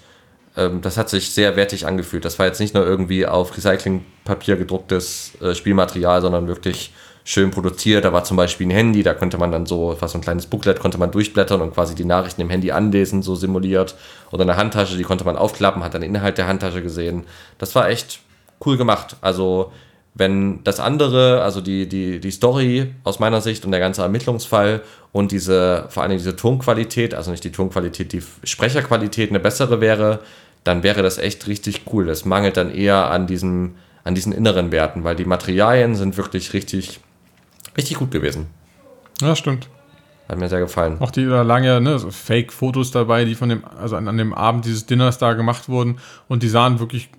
ähm, 0.56 0.82
das 0.82 0.98
hat 0.98 1.10
sich 1.10 1.32
sehr 1.32 1.56
wertig 1.56 1.86
angefühlt. 1.86 2.26
Das 2.26 2.40
war 2.40 2.46
jetzt 2.46 2.60
nicht 2.60 2.74
nur 2.74 2.86
irgendwie 2.86 3.26
auf 3.26 3.56
Recyclingpapier 3.56 4.56
gedrucktes 4.56 5.34
äh, 5.42 5.54
Spielmaterial, 5.54 6.22
sondern 6.22 6.48
wirklich 6.48 6.94
schön 7.26 7.52
produziert. 7.52 8.06
Da 8.06 8.14
war 8.14 8.24
zum 8.24 8.38
Beispiel 8.38 8.68
ein 8.68 8.72
Handy, 8.72 9.04
da 9.04 9.14
konnte 9.14 9.38
man 9.38 9.52
dann 9.52 9.66
so, 9.66 9.98
was 10.00 10.14
so 10.14 10.18
ein 10.18 10.22
kleines 10.22 10.48
Booklet, 10.48 10.80
konnte 10.80 10.98
man 10.98 11.12
durchblättern 11.12 11.62
und 11.62 11.74
quasi 11.74 11.94
die 11.94 12.06
Nachrichten 12.06 12.40
im 12.40 12.50
Handy 12.50 12.72
anlesen, 12.72 13.22
so 13.22 13.36
simuliert. 13.36 13.96
Oder 14.32 14.44
eine 14.44 14.56
Handtasche, 14.56 14.96
die 14.96 15.04
konnte 15.04 15.26
man 15.26 15.36
aufklappen, 15.36 15.84
hat 15.84 15.94
dann 15.94 16.02
den 16.02 16.16
Inhalt 16.16 16.38
der 16.38 16.48
Handtasche 16.48 16.82
gesehen. 16.82 17.26
Das 17.58 17.76
war 17.76 17.90
echt 17.90 18.22
cool 18.66 18.78
gemacht. 18.78 19.18
Also, 19.20 19.74
wenn 20.18 20.64
das 20.64 20.80
andere, 20.80 21.44
also 21.44 21.62
die, 21.62 21.88
die, 21.88 22.20
die 22.20 22.32
Story 22.32 22.94
aus 23.04 23.20
meiner 23.20 23.42
Sicht 23.42 23.66
und 23.66 23.72
der 23.72 23.80
ganze 23.80 24.02
Ermittlungsfall 24.02 24.82
und 25.12 25.32
diese, 25.32 25.86
vor 25.90 26.04
allem 26.04 26.18
diese 26.18 26.36
Tonqualität, 26.36 27.14
also 27.14 27.32
nicht 27.32 27.44
die 27.44 27.52
Tonqualität, 27.52 28.14
die 28.14 28.24
Sprecherqualität 28.44 29.30
eine 29.30 29.40
bessere 29.40 29.82
wäre, 29.82 30.20
dann 30.64 30.84
wäre 30.84 31.04
das 31.04 31.18
echt 31.18 31.48
richtig 31.48 31.82
cool. 31.92 32.10
Es 32.10 32.26
mangelt 32.26 32.58
dann 32.58 32.74
eher 32.74 33.10
an 33.12 33.28
diesem, 33.28 33.76
an 34.04 34.16
diesen 34.16 34.34
inneren 34.34 34.72
Werten, 34.72 35.04
weil 35.04 35.16
die 35.16 35.26
Materialien 35.26 35.96
sind 35.96 36.18
wirklich 36.18 36.54
richtig 36.54 37.00
Richtig 37.78 37.98
gut 37.98 38.12
gewesen. 38.12 38.48
Ja, 39.22 39.36
stimmt. 39.36 39.70
Hat 40.28 40.40
mir 40.40 40.50
sehr 40.50 40.60
gefallen. 40.60 40.98
Auch 41.00 41.12
die, 41.12 41.26
da 41.26 41.44
ja 41.60 41.80
ne, 41.80 42.00
so 42.00 42.12
Fake-Fotos 42.12 42.92
dabei, 42.92 43.24
die 43.24 43.36
von 43.36 43.50
dem, 43.50 43.64
also 43.80 43.96
an, 43.96 44.08
an 44.08 44.18
dem 44.18 44.34
Abend 44.34 44.66
dieses 44.66 44.86
Dinners 44.88 45.20
da 45.20 45.34
gemacht 45.34 45.70
wurden 45.70 46.00
und 46.28 46.44
die 46.44 46.50
sahen 46.50 46.80
wirklich 46.80 47.10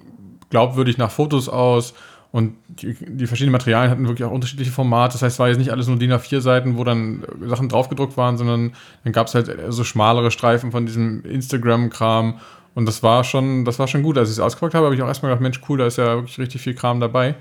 glaubwürdig 0.50 0.98
nach 0.98 1.11
Fotos 1.11 1.48
aus 1.48 1.94
und 2.30 2.54
die, 2.68 2.94
die, 2.94 3.26
verschiedenen 3.26 3.52
Materialien 3.52 3.90
hatten 3.90 4.06
wirklich 4.06 4.28
auch 4.28 4.32
unterschiedliche 4.32 4.70
Formate. 4.70 5.14
Das 5.14 5.22
heißt, 5.22 5.36
es 5.36 5.38
war 5.38 5.48
jetzt 5.48 5.58
nicht 5.58 5.70
alles 5.70 5.88
nur 5.88 5.98
DIN 5.98 6.12
A4-Seiten, 6.12 6.76
wo 6.76 6.84
dann 6.84 7.24
Sachen 7.46 7.70
draufgedruckt 7.70 8.18
waren, 8.18 8.36
sondern 8.36 8.72
dann 9.04 9.12
gab 9.14 9.28
es 9.28 9.34
halt 9.34 9.50
so 9.68 9.82
schmalere 9.82 10.30
Streifen 10.30 10.70
von 10.70 10.84
diesem 10.84 11.24
Instagram-Kram. 11.24 12.38
Und 12.74 12.86
das 12.86 13.02
war 13.02 13.24
schon, 13.24 13.64
das 13.64 13.78
war 13.78 13.88
schon 13.88 14.02
gut. 14.02 14.18
Als 14.18 14.28
ich 14.28 14.36
es 14.36 14.40
ausgepackt 14.40 14.74
habe, 14.74 14.84
habe 14.84 14.94
ich 14.94 15.02
auch 15.02 15.08
erstmal 15.08 15.30
gedacht, 15.30 15.42
Mensch, 15.42 15.60
cool, 15.68 15.78
da 15.78 15.86
ist 15.86 15.96
ja 15.96 16.16
wirklich 16.16 16.38
richtig 16.38 16.60
viel 16.60 16.74
Kram 16.74 17.00
dabei. 17.00 17.34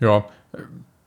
Ja, 0.00 0.24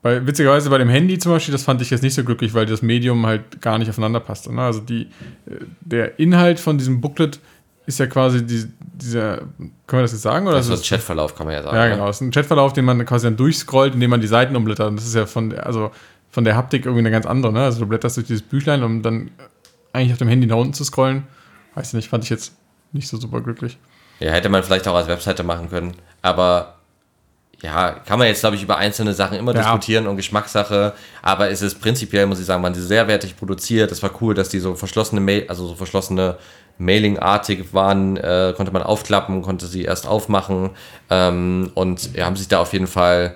weil 0.01 0.25
witzigerweise 0.25 0.69
bei 0.69 0.77
dem 0.77 0.89
Handy 0.89 1.17
zum 1.17 1.33
Beispiel, 1.33 1.51
das 1.51 1.63
fand 1.63 1.81
ich 1.81 1.89
jetzt 1.89 2.01
nicht 2.01 2.13
so 2.13 2.23
glücklich, 2.23 2.53
weil 2.53 2.65
das 2.65 2.81
Medium 2.81 3.25
halt 3.25 3.61
gar 3.61 3.77
nicht 3.77 3.89
aufeinander 3.89 4.19
passte. 4.19 4.53
Ne? 4.53 4.61
Also 4.61 4.79
die, 4.79 5.03
äh, 5.45 5.65
der 5.81 6.19
Inhalt 6.19 6.59
von 6.59 6.77
diesem 6.77 7.01
Booklet 7.01 7.39
ist 7.87 7.99
ja 7.99 8.05
quasi 8.05 8.45
die, 8.45 8.65
dieser, 8.79 9.37
können 9.37 9.71
wir 9.87 10.01
das 10.01 10.11
jetzt 10.11 10.21
sagen? 10.21 10.45
Oder 10.45 10.57
das 10.57 10.67
ist 10.67 10.79
ein 10.79 10.83
Chatverlauf, 10.83 11.33
kann 11.35 11.47
man 11.47 11.55
ja 11.55 11.63
sagen. 11.63 11.75
Ja, 11.75 11.87
genau. 11.87 12.09
Es 12.09 12.17
ist 12.17 12.21
ein 12.21 12.31
Chatverlauf, 12.31 12.73
den 12.73 12.83
man 12.83 13.03
quasi 13.05 13.25
dann 13.25 13.37
durchscrollt, 13.37 13.93
indem 13.93 14.09
man 14.09 14.19
die 14.19 14.27
Seiten 14.27 14.57
umblättert. 14.57 14.89
Und 14.89 14.97
das 14.97 15.05
ist 15.05 15.15
ja 15.15 15.25
von, 15.25 15.51
der, 15.51 15.65
also 15.65 15.91
von 16.29 16.43
der 16.43 16.57
Haptik 16.57 16.85
irgendwie 16.85 16.99
eine 16.99 17.11
ganz 17.11 17.25
andere. 17.25 17.53
Ne? 17.53 17.63
Also 17.63 17.79
du 17.79 17.85
blätterst 17.85 18.17
durch 18.17 18.27
dieses 18.27 18.43
Büchlein, 18.43 18.83
um 18.83 19.01
dann 19.01 19.31
eigentlich 19.93 20.11
auf 20.11 20.17
dem 20.17 20.27
Handy 20.27 20.47
nach 20.47 20.57
unten 20.57 20.73
zu 20.73 20.83
scrollen. 20.83 21.23
Weiß 21.75 21.93
nicht, 21.93 22.09
fand 22.09 22.25
ich 22.25 22.29
jetzt 22.29 22.51
nicht 22.91 23.07
so 23.07 23.15
super 23.15 23.39
glücklich. 23.39 23.77
Ja, 24.19 24.31
hätte 24.31 24.49
man 24.49 24.63
vielleicht 24.63 24.85
auch 24.89 24.95
als 24.95 25.07
Webseite 25.07 25.43
machen 25.43 25.69
können. 25.69 25.93
Aber 26.21 26.75
ja, 27.61 27.91
kann 28.05 28.19
man 28.19 28.27
jetzt, 28.27 28.41
glaube 28.41 28.57
ich, 28.57 28.63
über 28.63 28.77
einzelne 28.77 29.13
Sachen 29.13 29.37
immer 29.37 29.55
ja. 29.55 29.61
diskutieren 29.61 30.07
und 30.07 30.17
Geschmackssache, 30.17 30.93
aber 31.23 31.49
es 31.49 31.61
ist 31.63 31.79
prinzipiell, 31.81 32.27
muss 32.27 32.39
ich 32.39 32.45
sagen, 32.45 32.61
man 32.61 32.73
die 32.73 32.81
sehr 32.81 33.07
wertig 33.07 33.35
produziert. 33.35 33.91
Es 33.91 34.03
war 34.03 34.11
cool, 34.21 34.35
dass 34.35 34.49
die 34.49 34.59
so 34.59 34.75
verschlossene 34.75 35.21
Mail, 35.21 35.45
also 35.47 35.67
so 35.67 35.75
verschlossene 35.75 36.37
Mailing-artig 36.77 37.73
waren, 37.73 38.17
äh, 38.17 38.53
konnte 38.55 38.71
man 38.71 38.83
aufklappen, 38.83 39.41
konnte 39.41 39.65
sie 39.67 39.83
erst 39.83 40.07
aufmachen 40.07 40.71
ähm, 41.09 41.71
und 41.73 42.09
haben 42.19 42.35
sich 42.35 42.47
da 42.47 42.59
auf 42.59 42.73
jeden 42.73 42.87
Fall 42.87 43.35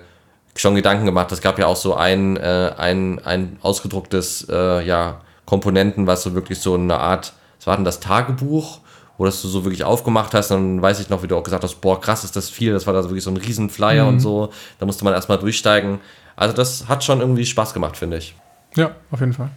schon 0.54 0.74
Gedanken 0.74 1.06
gemacht. 1.06 1.32
Es 1.32 1.40
gab 1.40 1.58
ja 1.58 1.66
auch 1.66 1.76
so 1.76 1.94
ein, 1.94 2.36
äh, 2.36 2.72
ein, 2.76 3.20
ein 3.24 3.58
ausgedrucktes 3.62 4.46
äh, 4.50 4.86
ja, 4.86 5.20
Komponenten, 5.46 6.06
was 6.06 6.22
so 6.22 6.34
wirklich 6.34 6.60
so 6.60 6.74
eine 6.74 6.98
Art, 6.98 7.32
was 7.58 7.66
war 7.66 7.76
denn 7.76 7.84
das 7.84 8.00
Tagebuch? 8.00 8.80
wo 9.18 9.26
das 9.26 9.40
du 9.42 9.46
so 9.46 9.64
wirklich 9.64 9.84
aufgemacht 9.84 10.34
hast, 10.34 10.50
dann 10.50 10.80
weiß 10.80 10.98
ich 10.98 11.08
noch, 11.08 11.22
wie 11.22 11.28
du 11.28 11.36
auch 11.36 11.42
gesagt 11.42 11.62
hast, 11.62 11.76
boah, 11.76 12.00
krass 12.00 12.24
ist 12.24 12.34
das 12.34 12.50
viel, 12.50 12.72
das 12.72 12.86
war 12.86 12.94
da 12.94 13.04
wirklich 13.04 13.22
so 13.22 13.30
ein 13.30 13.36
riesen 13.36 13.70
Flyer 13.70 14.04
mhm. 14.04 14.08
und 14.08 14.20
so, 14.20 14.50
da 14.78 14.86
musste 14.86 15.04
man 15.04 15.14
erstmal 15.14 15.38
durchsteigen. 15.38 16.00
Also 16.34 16.56
das 16.56 16.88
hat 16.88 17.04
schon 17.04 17.20
irgendwie 17.20 17.46
Spaß 17.46 17.74
gemacht, 17.74 17.96
finde 17.96 18.16
ich. 18.16 18.34
Ja, 18.74 18.96
auf 19.10 19.20
jeden 19.20 19.32
Fall. 19.32 19.50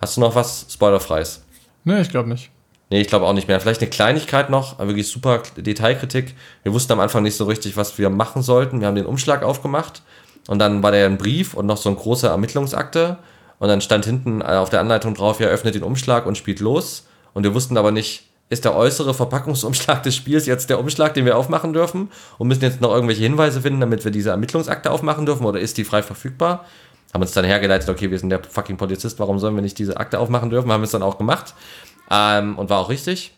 Hast 0.00 0.16
du 0.16 0.20
noch 0.20 0.34
was 0.34 0.66
Spoilerfreies? 0.70 1.42
Nee, 1.84 2.00
ich 2.02 2.10
glaube 2.10 2.28
nicht. 2.28 2.50
Nee, 2.90 3.00
ich 3.00 3.06
glaube 3.06 3.24
auch 3.24 3.32
nicht 3.32 3.46
mehr. 3.46 3.60
Vielleicht 3.60 3.80
eine 3.80 3.90
Kleinigkeit 3.90 4.50
noch, 4.50 4.80
wirklich 4.80 5.08
super 5.08 5.42
Detailkritik. 5.56 6.34
Wir 6.64 6.72
wussten 6.72 6.92
am 6.92 7.00
Anfang 7.00 7.22
nicht 7.22 7.36
so 7.36 7.44
richtig, 7.44 7.76
was 7.76 7.96
wir 7.98 8.10
machen 8.10 8.42
sollten. 8.42 8.80
Wir 8.80 8.88
haben 8.88 8.96
den 8.96 9.06
Umschlag 9.06 9.44
aufgemacht 9.44 10.02
und 10.48 10.58
dann 10.58 10.82
war 10.82 10.90
da 10.90 11.06
ein 11.06 11.16
Brief 11.16 11.54
und 11.54 11.66
noch 11.66 11.76
so 11.76 11.88
ein 11.88 11.94
großer 11.94 12.28
Ermittlungsakte 12.28 13.18
und 13.60 13.68
dann 13.68 13.80
stand 13.80 14.06
hinten 14.06 14.42
auf 14.42 14.70
der 14.70 14.80
Anleitung 14.80 15.14
drauf, 15.14 15.38
ja, 15.38 15.46
öffnet 15.46 15.76
den 15.76 15.84
Umschlag 15.84 16.26
und 16.26 16.36
spielt 16.36 16.58
los. 16.58 17.06
Und 17.32 17.44
wir 17.44 17.54
wussten 17.54 17.76
aber 17.76 17.92
nicht, 17.92 18.24
ist 18.48 18.64
der 18.64 18.74
äußere 18.74 19.14
Verpackungsumschlag 19.14 20.02
des 20.02 20.16
Spiels 20.16 20.46
jetzt 20.46 20.68
der 20.68 20.80
Umschlag, 20.80 21.14
den 21.14 21.24
wir 21.26 21.38
aufmachen 21.38 21.72
dürfen 21.72 22.10
und 22.38 22.48
müssen 22.48 22.62
jetzt 22.62 22.80
noch 22.80 22.92
irgendwelche 22.92 23.22
Hinweise 23.22 23.60
finden, 23.60 23.78
damit 23.78 24.04
wir 24.04 24.10
diese 24.10 24.30
Ermittlungsakte 24.30 24.90
aufmachen 24.90 25.26
dürfen 25.26 25.46
oder 25.46 25.60
ist 25.60 25.78
die 25.78 25.84
frei 25.84 26.02
verfügbar? 26.02 26.64
Haben 27.14 27.22
uns 27.22 27.32
dann 27.32 27.44
hergeleitet, 27.44 27.88
okay, 27.88 28.10
wir 28.10 28.18
sind 28.18 28.30
der 28.30 28.42
fucking 28.42 28.76
Polizist, 28.76 29.20
warum 29.20 29.38
sollen 29.38 29.54
wir 29.54 29.62
nicht 29.62 29.78
diese 29.78 29.96
Akte 29.96 30.18
aufmachen 30.18 30.50
dürfen? 30.50 30.72
Haben 30.72 30.80
wir 30.80 30.86
es 30.86 30.92
dann 30.92 31.02
auch 31.02 31.18
gemacht 31.18 31.54
ähm, 32.10 32.58
und 32.58 32.70
war 32.70 32.78
auch 32.78 32.88
richtig. 32.88 33.32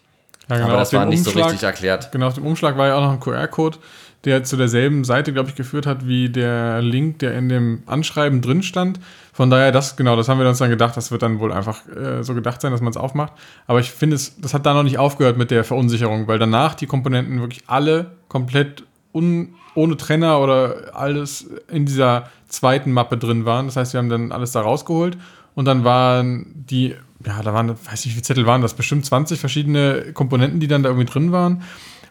Ja, 0.48 0.56
genau, 0.56 0.68
Aber 0.70 0.78
das 0.78 0.92
war 0.92 1.06
nicht 1.06 1.26
Umschlag, 1.26 1.34
so 1.34 1.50
richtig 1.50 1.62
erklärt. 1.62 2.12
Genau, 2.12 2.26
auf 2.26 2.34
dem 2.34 2.46
Umschlag 2.46 2.76
war 2.76 2.88
ja 2.88 2.96
auch 2.96 3.02
noch 3.02 3.12
ein 3.12 3.20
QR-Code, 3.20 3.78
der 4.24 4.44
zu 4.44 4.56
derselben 4.56 5.04
Seite, 5.04 5.32
glaube 5.32 5.50
ich, 5.50 5.54
geführt 5.54 5.86
hat, 5.86 6.06
wie 6.06 6.28
der 6.28 6.82
Link, 6.82 7.20
der 7.20 7.34
in 7.36 7.48
dem 7.48 7.82
Anschreiben 7.86 8.40
drin 8.40 8.62
stand. 8.62 8.98
Von 9.32 9.50
daher, 9.50 9.72
das, 9.72 9.96
genau, 9.96 10.16
das 10.16 10.28
haben 10.28 10.40
wir 10.40 10.48
uns 10.48 10.58
dann 10.58 10.70
gedacht, 10.70 10.96
das 10.96 11.10
wird 11.10 11.22
dann 11.22 11.38
wohl 11.38 11.52
einfach 11.52 11.80
äh, 11.88 12.22
so 12.22 12.34
gedacht 12.34 12.60
sein, 12.60 12.72
dass 12.72 12.80
man 12.80 12.90
es 12.90 12.96
aufmacht. 12.96 13.32
Aber 13.66 13.80
ich 13.80 13.90
finde 13.90 14.16
es, 14.16 14.38
das 14.40 14.52
hat 14.52 14.66
da 14.66 14.74
noch 14.74 14.82
nicht 14.82 14.98
aufgehört 14.98 15.38
mit 15.38 15.50
der 15.50 15.64
Verunsicherung, 15.64 16.28
weil 16.28 16.38
danach 16.38 16.74
die 16.74 16.86
Komponenten 16.86 17.40
wirklich 17.40 17.64
alle 17.66 18.12
komplett 18.28 18.84
un, 19.14 19.54
ohne 19.74 19.96
Trenner 19.96 20.40
oder 20.40 20.92
alles 20.94 21.46
in 21.68 21.86
dieser 21.86 22.28
zweiten 22.48 22.92
Mappe 22.92 23.16
drin 23.16 23.44
waren. 23.44 23.66
Das 23.66 23.76
heißt, 23.76 23.94
wir 23.94 23.98
haben 23.98 24.08
dann 24.08 24.32
alles 24.32 24.52
da 24.52 24.60
rausgeholt 24.60 25.16
und 25.54 25.64
dann 25.64 25.84
waren 25.84 26.46
die, 26.54 26.94
ja, 27.26 27.42
da 27.42 27.52
waren, 27.52 27.70
weiß 27.70 27.90
nicht, 27.90 28.06
wie 28.06 28.10
viele 28.10 28.22
Zettel 28.22 28.46
waren 28.46 28.62
das, 28.62 28.74
bestimmt 28.74 29.04
20 29.04 29.38
verschiedene 29.38 30.12
Komponenten, 30.12 30.60
die 30.60 30.68
dann 30.68 30.82
da 30.82 30.88
irgendwie 30.90 31.10
drin 31.10 31.32
waren. 31.32 31.62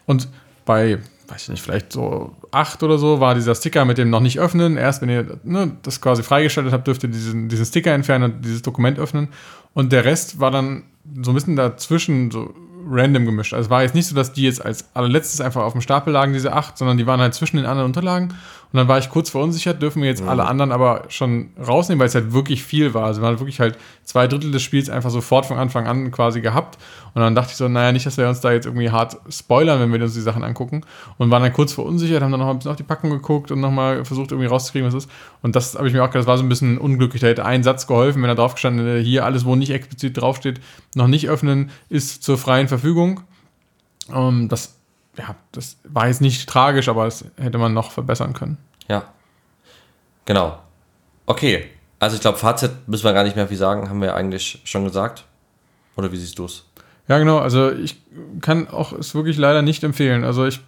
Und 0.06 0.28
bei 0.64 0.98
weiß 1.32 1.44
ich 1.44 1.48
nicht, 1.48 1.62
vielleicht 1.62 1.92
so 1.92 2.36
acht 2.50 2.82
oder 2.82 2.98
so, 2.98 3.20
war 3.20 3.34
dieser 3.34 3.54
Sticker 3.54 3.84
mit 3.84 3.98
dem 3.98 4.10
noch 4.10 4.20
nicht 4.20 4.38
öffnen. 4.38 4.76
Erst 4.76 5.02
wenn 5.02 5.08
ihr 5.08 5.38
ne, 5.44 5.76
das 5.82 6.00
quasi 6.00 6.22
freigeschaltet 6.22 6.72
habt, 6.72 6.86
dürft 6.86 7.02
ihr 7.04 7.08
diesen, 7.08 7.48
diesen 7.48 7.64
Sticker 7.64 7.92
entfernen 7.92 8.32
und 8.32 8.44
dieses 8.44 8.62
Dokument 8.62 8.98
öffnen. 8.98 9.28
Und 9.72 9.92
der 9.92 10.04
Rest 10.04 10.40
war 10.40 10.50
dann 10.50 10.84
so 11.22 11.30
ein 11.30 11.34
bisschen 11.34 11.56
dazwischen, 11.56 12.30
so 12.30 12.54
random 12.88 13.24
gemischt. 13.24 13.54
Also 13.54 13.66
es 13.66 13.70
war 13.70 13.82
jetzt 13.82 13.94
nicht 13.94 14.06
so, 14.06 14.14
dass 14.14 14.32
die 14.32 14.42
jetzt 14.42 14.64
als 14.64 14.84
allerletztes 14.94 15.40
einfach 15.40 15.62
auf 15.62 15.72
dem 15.72 15.80
Stapel 15.80 16.12
lagen, 16.12 16.32
diese 16.32 16.52
acht, 16.52 16.76
sondern 16.76 16.98
die 16.98 17.06
waren 17.06 17.20
halt 17.20 17.34
zwischen 17.34 17.56
den 17.56 17.66
anderen 17.66 17.86
Unterlagen. 17.86 18.34
Und 18.72 18.78
dann 18.78 18.88
war 18.88 18.98
ich 18.98 19.10
kurz 19.10 19.28
verunsichert, 19.28 19.82
dürfen 19.82 20.00
wir 20.00 20.08
jetzt 20.08 20.22
mhm. 20.22 20.30
alle 20.30 20.46
anderen 20.46 20.72
aber 20.72 21.04
schon 21.08 21.50
rausnehmen, 21.58 22.00
weil 22.00 22.06
es 22.06 22.14
halt 22.14 22.32
wirklich 22.32 22.64
viel 22.64 22.94
war. 22.94 23.04
Also 23.04 23.20
wir 23.20 23.28
haben 23.28 23.38
wirklich 23.38 23.60
halt 23.60 23.76
zwei 24.02 24.26
Drittel 24.26 24.50
des 24.50 24.62
Spiels 24.62 24.88
einfach 24.88 25.10
sofort 25.10 25.44
von 25.44 25.58
Anfang 25.58 25.86
an 25.86 26.10
quasi 26.10 26.40
gehabt. 26.40 26.78
Und 27.14 27.20
dann 27.20 27.34
dachte 27.34 27.50
ich 27.50 27.56
so, 27.56 27.68
naja, 27.68 27.92
nicht, 27.92 28.06
dass 28.06 28.16
wir 28.16 28.26
uns 28.26 28.40
da 28.40 28.50
jetzt 28.50 28.64
irgendwie 28.64 28.90
hart 28.90 29.18
spoilern, 29.28 29.78
wenn 29.80 29.92
wir 29.92 30.00
uns 30.02 30.14
die 30.14 30.22
Sachen 30.22 30.42
angucken. 30.42 30.82
Und 31.18 31.30
waren 31.30 31.42
dann 31.42 31.52
kurz 31.52 31.74
verunsichert, 31.74 32.22
haben 32.22 32.30
dann 32.30 32.40
noch 32.40 32.48
ein 32.48 32.56
bisschen 32.56 32.70
auf 32.70 32.78
die 32.78 32.82
Packung 32.82 33.10
geguckt 33.10 33.50
und 33.50 33.60
nochmal 33.60 34.06
versucht, 34.06 34.32
irgendwie 34.32 34.48
rauszukriegen, 34.48 34.88
was 34.88 34.94
ist. 34.94 35.10
Und 35.42 35.54
das 35.54 35.74
habe 35.74 35.86
ich 35.86 35.92
mir 35.92 36.02
auch 36.02 36.08
gedacht, 36.08 36.22
das 36.22 36.26
war 36.26 36.38
so 36.38 36.42
ein 36.42 36.48
bisschen 36.48 36.78
unglücklich. 36.78 37.20
Da 37.20 37.28
hätte 37.28 37.44
ein 37.44 37.62
Satz 37.62 37.86
geholfen, 37.86 38.22
wenn 38.22 38.28
da 38.28 38.34
drauf 38.34 38.54
gestanden 38.54 38.86
hätte, 38.86 39.00
hier 39.00 39.26
alles, 39.26 39.44
wo 39.44 39.54
nicht 39.54 39.70
explizit 39.70 40.18
draufsteht, 40.18 40.60
noch 40.94 41.08
nicht 41.08 41.28
öffnen, 41.28 41.70
ist 41.90 42.22
zur 42.22 42.38
freien 42.38 42.68
Verfügung. 42.68 43.20
Um, 44.08 44.42
ähm, 44.42 44.48
das 44.48 44.81
ja, 45.18 45.36
das 45.52 45.76
war 45.84 46.08
jetzt 46.08 46.20
nicht 46.20 46.48
tragisch, 46.48 46.88
aber 46.88 47.04
das 47.04 47.24
hätte 47.36 47.58
man 47.58 47.74
noch 47.74 47.90
verbessern 47.90 48.32
können. 48.32 48.58
Ja. 48.88 49.04
Genau. 50.24 50.58
Okay. 51.26 51.66
Also 51.98 52.16
ich 52.16 52.22
glaube, 52.22 52.38
Fazit 52.38 52.72
müssen 52.86 53.04
wir 53.04 53.12
gar 53.12 53.24
nicht 53.24 53.36
mehr 53.36 53.48
viel 53.48 53.56
sagen, 53.56 53.88
haben 53.88 54.00
wir 54.00 54.14
eigentlich 54.14 54.60
schon 54.64 54.84
gesagt. 54.84 55.24
Oder 55.96 56.10
wie 56.10 56.16
siehst 56.16 56.38
du 56.38 56.46
es? 56.46 56.64
Ja, 57.08 57.18
genau. 57.18 57.38
Also 57.38 57.70
ich 57.70 58.00
kann 58.40 58.68
auch 58.68 58.92
es 58.92 59.14
wirklich 59.14 59.36
leider 59.36 59.62
nicht 59.62 59.84
empfehlen. 59.84 60.24
Also 60.24 60.46
ich 60.46 60.60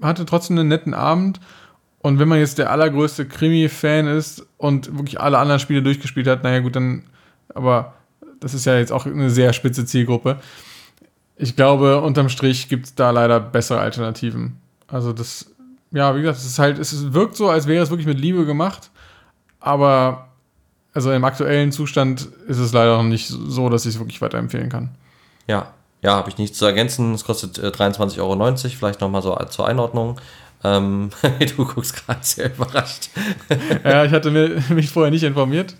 hatte 0.00 0.26
trotzdem 0.26 0.58
einen 0.58 0.68
netten 0.68 0.94
Abend. 0.94 1.40
Und 2.00 2.18
wenn 2.18 2.28
man 2.28 2.38
jetzt 2.38 2.58
der 2.58 2.70
allergrößte 2.70 3.26
Krimi-Fan 3.26 4.06
ist 4.06 4.46
und 4.58 4.96
wirklich 4.96 5.20
alle 5.20 5.38
anderen 5.38 5.60
Spiele 5.60 5.82
durchgespielt 5.82 6.26
hat, 6.26 6.44
naja 6.44 6.60
gut, 6.60 6.76
dann, 6.76 7.04
aber 7.54 7.94
das 8.40 8.54
ist 8.54 8.64
ja 8.64 8.78
jetzt 8.78 8.92
auch 8.92 9.06
eine 9.06 9.30
sehr 9.30 9.52
spitze 9.52 9.84
Zielgruppe. 9.86 10.38
Ich 11.36 11.56
glaube, 11.56 12.00
unterm 12.00 12.28
Strich 12.28 12.68
gibt 12.68 12.86
es 12.86 12.94
da 12.94 13.10
leider 13.10 13.40
bessere 13.40 13.80
Alternativen. 13.80 14.56
Also 14.88 15.12
das, 15.12 15.50
ja, 15.90 16.14
wie 16.16 16.20
gesagt, 16.20 16.38
es 16.38 16.46
ist 16.46 16.58
halt, 16.58 16.78
es 16.78 17.12
wirkt 17.12 17.36
so, 17.36 17.48
als 17.48 17.66
wäre 17.66 17.82
es 17.82 17.90
wirklich 17.90 18.06
mit 18.06 18.18
Liebe 18.18 18.46
gemacht, 18.46 18.90
aber 19.60 20.28
also 20.94 21.12
im 21.12 21.24
aktuellen 21.24 21.72
Zustand 21.72 22.26
ist 22.48 22.58
es 22.58 22.72
leider 22.72 22.96
noch 22.96 23.04
nicht 23.04 23.28
so, 23.28 23.68
dass 23.68 23.84
ich 23.84 23.94
es 23.94 24.00
wirklich 24.00 24.22
weiterempfehlen 24.22 24.70
kann. 24.70 24.94
Ja, 25.46 25.74
ja, 26.02 26.14
habe 26.14 26.30
ich 26.30 26.38
nichts 26.38 26.58
zu 26.58 26.64
ergänzen. 26.64 27.12
Es 27.14 27.24
kostet 27.24 27.58
äh, 27.58 27.68
23,90 27.68 28.18
Euro, 28.20 28.56
vielleicht 28.56 29.00
nochmal 29.00 29.22
so 29.22 29.36
zur 29.50 29.66
Einordnung. 29.66 30.20
Ähm, 30.64 31.10
du 31.56 31.64
guckst 31.64 32.04
gerade 32.04 32.20
sehr 32.22 32.54
überrascht. 32.54 33.10
ja, 33.84 34.04
ich 34.04 34.12
hatte 34.12 34.30
mich 34.70 34.90
vorher 34.90 35.10
nicht 35.10 35.22
informiert. 35.22 35.74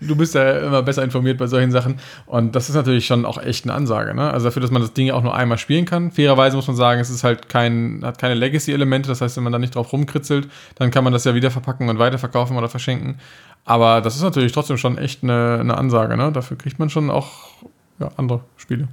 Du 0.00 0.16
bist 0.16 0.34
ja 0.34 0.58
immer 0.58 0.82
besser 0.82 1.02
informiert 1.02 1.38
bei 1.38 1.46
solchen 1.46 1.70
Sachen. 1.70 1.98
Und 2.26 2.56
das 2.56 2.68
ist 2.68 2.74
natürlich 2.74 3.06
schon 3.06 3.24
auch 3.24 3.38
echt 3.38 3.64
eine 3.64 3.74
Ansage. 3.74 4.14
Ne? 4.14 4.30
Also 4.30 4.46
dafür, 4.46 4.62
dass 4.62 4.70
man 4.70 4.82
das 4.82 4.92
Ding 4.92 5.10
auch 5.10 5.22
nur 5.22 5.34
einmal 5.34 5.58
spielen 5.58 5.84
kann. 5.84 6.10
Fairerweise 6.10 6.56
muss 6.56 6.66
man 6.66 6.76
sagen, 6.76 7.00
es 7.00 7.10
ist 7.10 7.24
halt 7.24 7.48
kein, 7.48 8.00
hat 8.02 8.18
keine 8.18 8.34
Legacy-Elemente. 8.34 9.08
Das 9.08 9.20
heißt, 9.20 9.36
wenn 9.36 9.44
man 9.44 9.52
da 9.52 9.58
nicht 9.58 9.74
drauf 9.74 9.92
rumkritzelt, 9.92 10.48
dann 10.76 10.90
kann 10.90 11.04
man 11.04 11.12
das 11.12 11.24
ja 11.24 11.34
wieder 11.34 11.50
verpacken 11.50 11.88
und 11.88 11.98
weiterverkaufen 11.98 12.56
oder 12.56 12.68
verschenken. 12.68 13.18
Aber 13.64 14.00
das 14.00 14.16
ist 14.16 14.22
natürlich 14.22 14.52
trotzdem 14.52 14.76
schon 14.76 14.98
echt 14.98 15.22
eine, 15.22 15.58
eine 15.60 15.76
Ansage. 15.76 16.16
Ne? 16.16 16.32
Dafür 16.32 16.58
kriegt 16.58 16.78
man 16.78 16.90
schon 16.90 17.10
auch 17.10 17.50
ja, 18.02 18.10
andere 18.16 18.40
Spiele. 18.56 18.88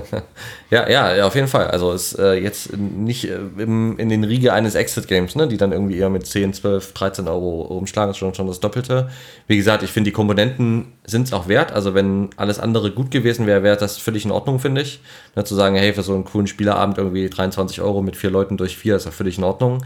ja, 0.70 0.88
ja, 0.88 1.26
auf 1.26 1.34
jeden 1.34 1.48
Fall. 1.48 1.68
Also 1.68 1.92
ist 1.92 2.18
äh, 2.18 2.34
jetzt 2.34 2.76
nicht 2.76 3.24
äh, 3.24 3.38
im, 3.58 3.98
in 3.98 4.08
den 4.08 4.24
Riege 4.24 4.52
eines 4.52 4.74
Exit-Games, 4.74 5.36
ne, 5.36 5.46
die 5.48 5.58
dann 5.58 5.72
irgendwie 5.72 5.98
eher 5.98 6.08
mit 6.08 6.26
10, 6.26 6.54
12, 6.54 6.94
13 6.94 7.28
Euro 7.28 7.62
umschlagen, 7.62 8.10
ist 8.10 8.16
schon, 8.16 8.34
schon 8.34 8.46
das 8.46 8.60
Doppelte. 8.60 9.10
Wie 9.46 9.56
gesagt, 9.56 9.82
ich 9.82 9.90
finde, 9.90 10.08
die 10.08 10.14
Komponenten 10.14 10.92
sind 11.04 11.26
es 11.26 11.32
auch 11.32 11.48
wert. 11.48 11.72
Also 11.72 11.94
wenn 11.94 12.30
alles 12.36 12.58
andere 12.58 12.90
gut 12.90 13.10
gewesen 13.10 13.46
wäre, 13.46 13.62
wäre 13.62 13.76
das 13.76 13.98
völlig 13.98 14.24
in 14.24 14.30
Ordnung, 14.30 14.58
finde 14.58 14.80
ich. 14.80 15.00
Ne, 15.36 15.44
zu 15.44 15.54
sagen, 15.54 15.76
hey, 15.76 15.92
für 15.92 16.02
so 16.02 16.14
einen 16.14 16.24
coolen 16.24 16.46
Spielerabend 16.46 16.96
irgendwie 16.96 17.28
23 17.28 17.82
Euro 17.82 18.00
mit 18.00 18.16
vier 18.16 18.30
Leuten 18.30 18.56
durch 18.56 18.78
vier 18.78 18.96
ist 18.96 19.04
ja 19.04 19.10
völlig 19.10 19.36
in 19.36 19.44
Ordnung. 19.44 19.84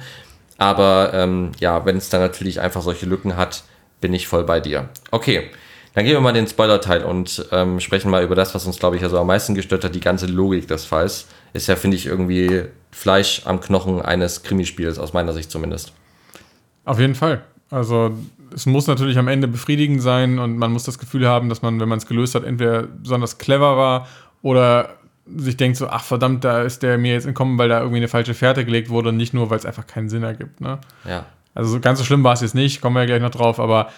Aber 0.58 1.10
ähm, 1.14 1.50
ja, 1.58 1.84
wenn 1.84 1.96
es 1.96 2.08
dann 2.10 2.20
natürlich 2.20 2.60
einfach 2.60 2.82
solche 2.82 3.06
Lücken 3.06 3.36
hat, 3.36 3.64
bin 4.00 4.14
ich 4.14 4.28
voll 4.28 4.44
bei 4.44 4.60
dir. 4.60 4.88
Okay. 5.10 5.50
Dann 5.94 6.04
gehen 6.04 6.14
wir 6.14 6.20
mal 6.20 6.32
den 6.32 6.46
Spoiler-Teil 6.46 7.04
und 7.04 7.46
ähm, 7.52 7.78
sprechen 7.80 8.10
mal 8.10 8.24
über 8.24 8.34
das, 8.34 8.54
was 8.54 8.64
uns, 8.64 8.78
glaube 8.78 8.96
ich, 8.96 9.02
also 9.02 9.18
am 9.18 9.26
meisten 9.26 9.54
gestört 9.54 9.84
hat, 9.84 9.94
die 9.94 10.00
ganze 10.00 10.26
Logik 10.26 10.66
des 10.66 10.84
Falls. 10.84 11.26
Ist 11.52 11.66
ja, 11.68 11.76
finde 11.76 11.96
ich, 11.96 12.06
irgendwie 12.06 12.64
Fleisch 12.90 13.42
am 13.44 13.60
Knochen 13.60 14.00
eines 14.00 14.42
Krimispiels, 14.42 14.98
aus 14.98 15.12
meiner 15.12 15.32
Sicht 15.32 15.50
zumindest. 15.50 15.92
Auf 16.84 16.98
jeden 16.98 17.14
Fall. 17.14 17.42
Also 17.70 18.16
es 18.54 18.66
muss 18.66 18.86
natürlich 18.86 19.18
am 19.18 19.28
Ende 19.28 19.48
befriedigend 19.48 20.02
sein 20.02 20.38
und 20.38 20.56
man 20.56 20.72
muss 20.72 20.84
das 20.84 20.98
Gefühl 20.98 21.26
haben, 21.26 21.48
dass 21.48 21.62
man, 21.62 21.80
wenn 21.80 21.88
man 21.88 21.98
es 21.98 22.06
gelöst 22.06 22.34
hat, 22.34 22.44
entweder 22.44 22.82
besonders 22.82 23.38
clever 23.38 23.76
war 23.76 24.08
oder 24.42 24.96
sich 25.36 25.56
denkt 25.56 25.78
so, 25.78 25.88
ach 25.88 26.04
verdammt, 26.04 26.44
da 26.44 26.62
ist 26.62 26.82
der 26.82 26.98
mir 26.98 27.12
jetzt 27.14 27.26
entkommen, 27.26 27.56
weil 27.58 27.68
da 27.68 27.78
irgendwie 27.78 27.98
eine 27.98 28.08
falsche 28.08 28.34
Fährte 28.34 28.64
gelegt 28.64 28.90
wurde 28.90 29.10
und 29.10 29.16
nicht 29.16 29.34
nur, 29.34 29.50
weil 29.50 29.58
es 29.58 29.66
einfach 29.66 29.86
keinen 29.86 30.08
Sinn 30.08 30.22
ergibt. 30.22 30.60
Ne? 30.60 30.78
Ja. 31.08 31.26
Also 31.54 31.80
ganz 31.80 31.98
so 31.98 32.04
schlimm 32.04 32.24
war 32.24 32.32
es 32.32 32.40
jetzt 32.40 32.54
nicht, 32.54 32.80
kommen 32.80 32.96
wir 32.96 33.00
ja 33.00 33.06
gleich 33.06 33.20
noch 33.20 33.30
drauf, 33.30 33.60
aber 33.60 33.90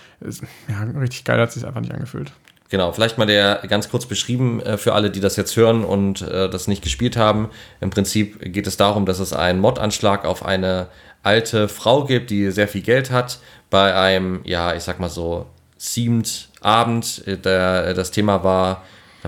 ja, 0.68 0.82
richtig 0.98 1.24
geil 1.24 1.40
hat 1.40 1.48
es 1.48 1.54
sich 1.54 1.66
einfach 1.66 1.80
nicht 1.80 1.92
angefühlt. 1.92 2.32
Genau, 2.70 2.90
vielleicht 2.92 3.18
mal 3.18 3.26
der 3.26 3.62
ganz 3.68 3.88
kurz 3.88 4.06
beschrieben 4.06 4.60
äh, 4.60 4.76
für 4.78 4.94
alle, 4.94 5.10
die 5.10 5.20
das 5.20 5.36
jetzt 5.36 5.56
hören 5.56 5.84
und 5.84 6.22
äh, 6.22 6.48
das 6.48 6.66
nicht 6.66 6.82
gespielt 6.82 7.16
haben. 7.16 7.50
Im 7.80 7.90
Prinzip 7.90 8.52
geht 8.52 8.66
es 8.66 8.76
darum, 8.76 9.06
dass 9.06 9.20
es 9.20 9.32
einen 9.32 9.60
Mordanschlag 9.60 10.24
auf 10.24 10.44
eine 10.44 10.88
alte 11.22 11.68
Frau 11.68 12.04
gibt, 12.04 12.30
die 12.30 12.50
sehr 12.50 12.66
viel 12.66 12.82
Geld 12.82 13.10
hat. 13.10 13.38
Bei 13.70 13.94
einem, 13.94 14.40
ja, 14.44 14.74
ich 14.74 14.82
sag 14.82 14.98
mal 14.98 15.10
so, 15.10 15.46
Seamed 15.76 16.48
Abend. 16.60 17.22
Der, 17.26 17.94
das 17.94 18.10
Thema 18.10 18.42
war 18.42 18.82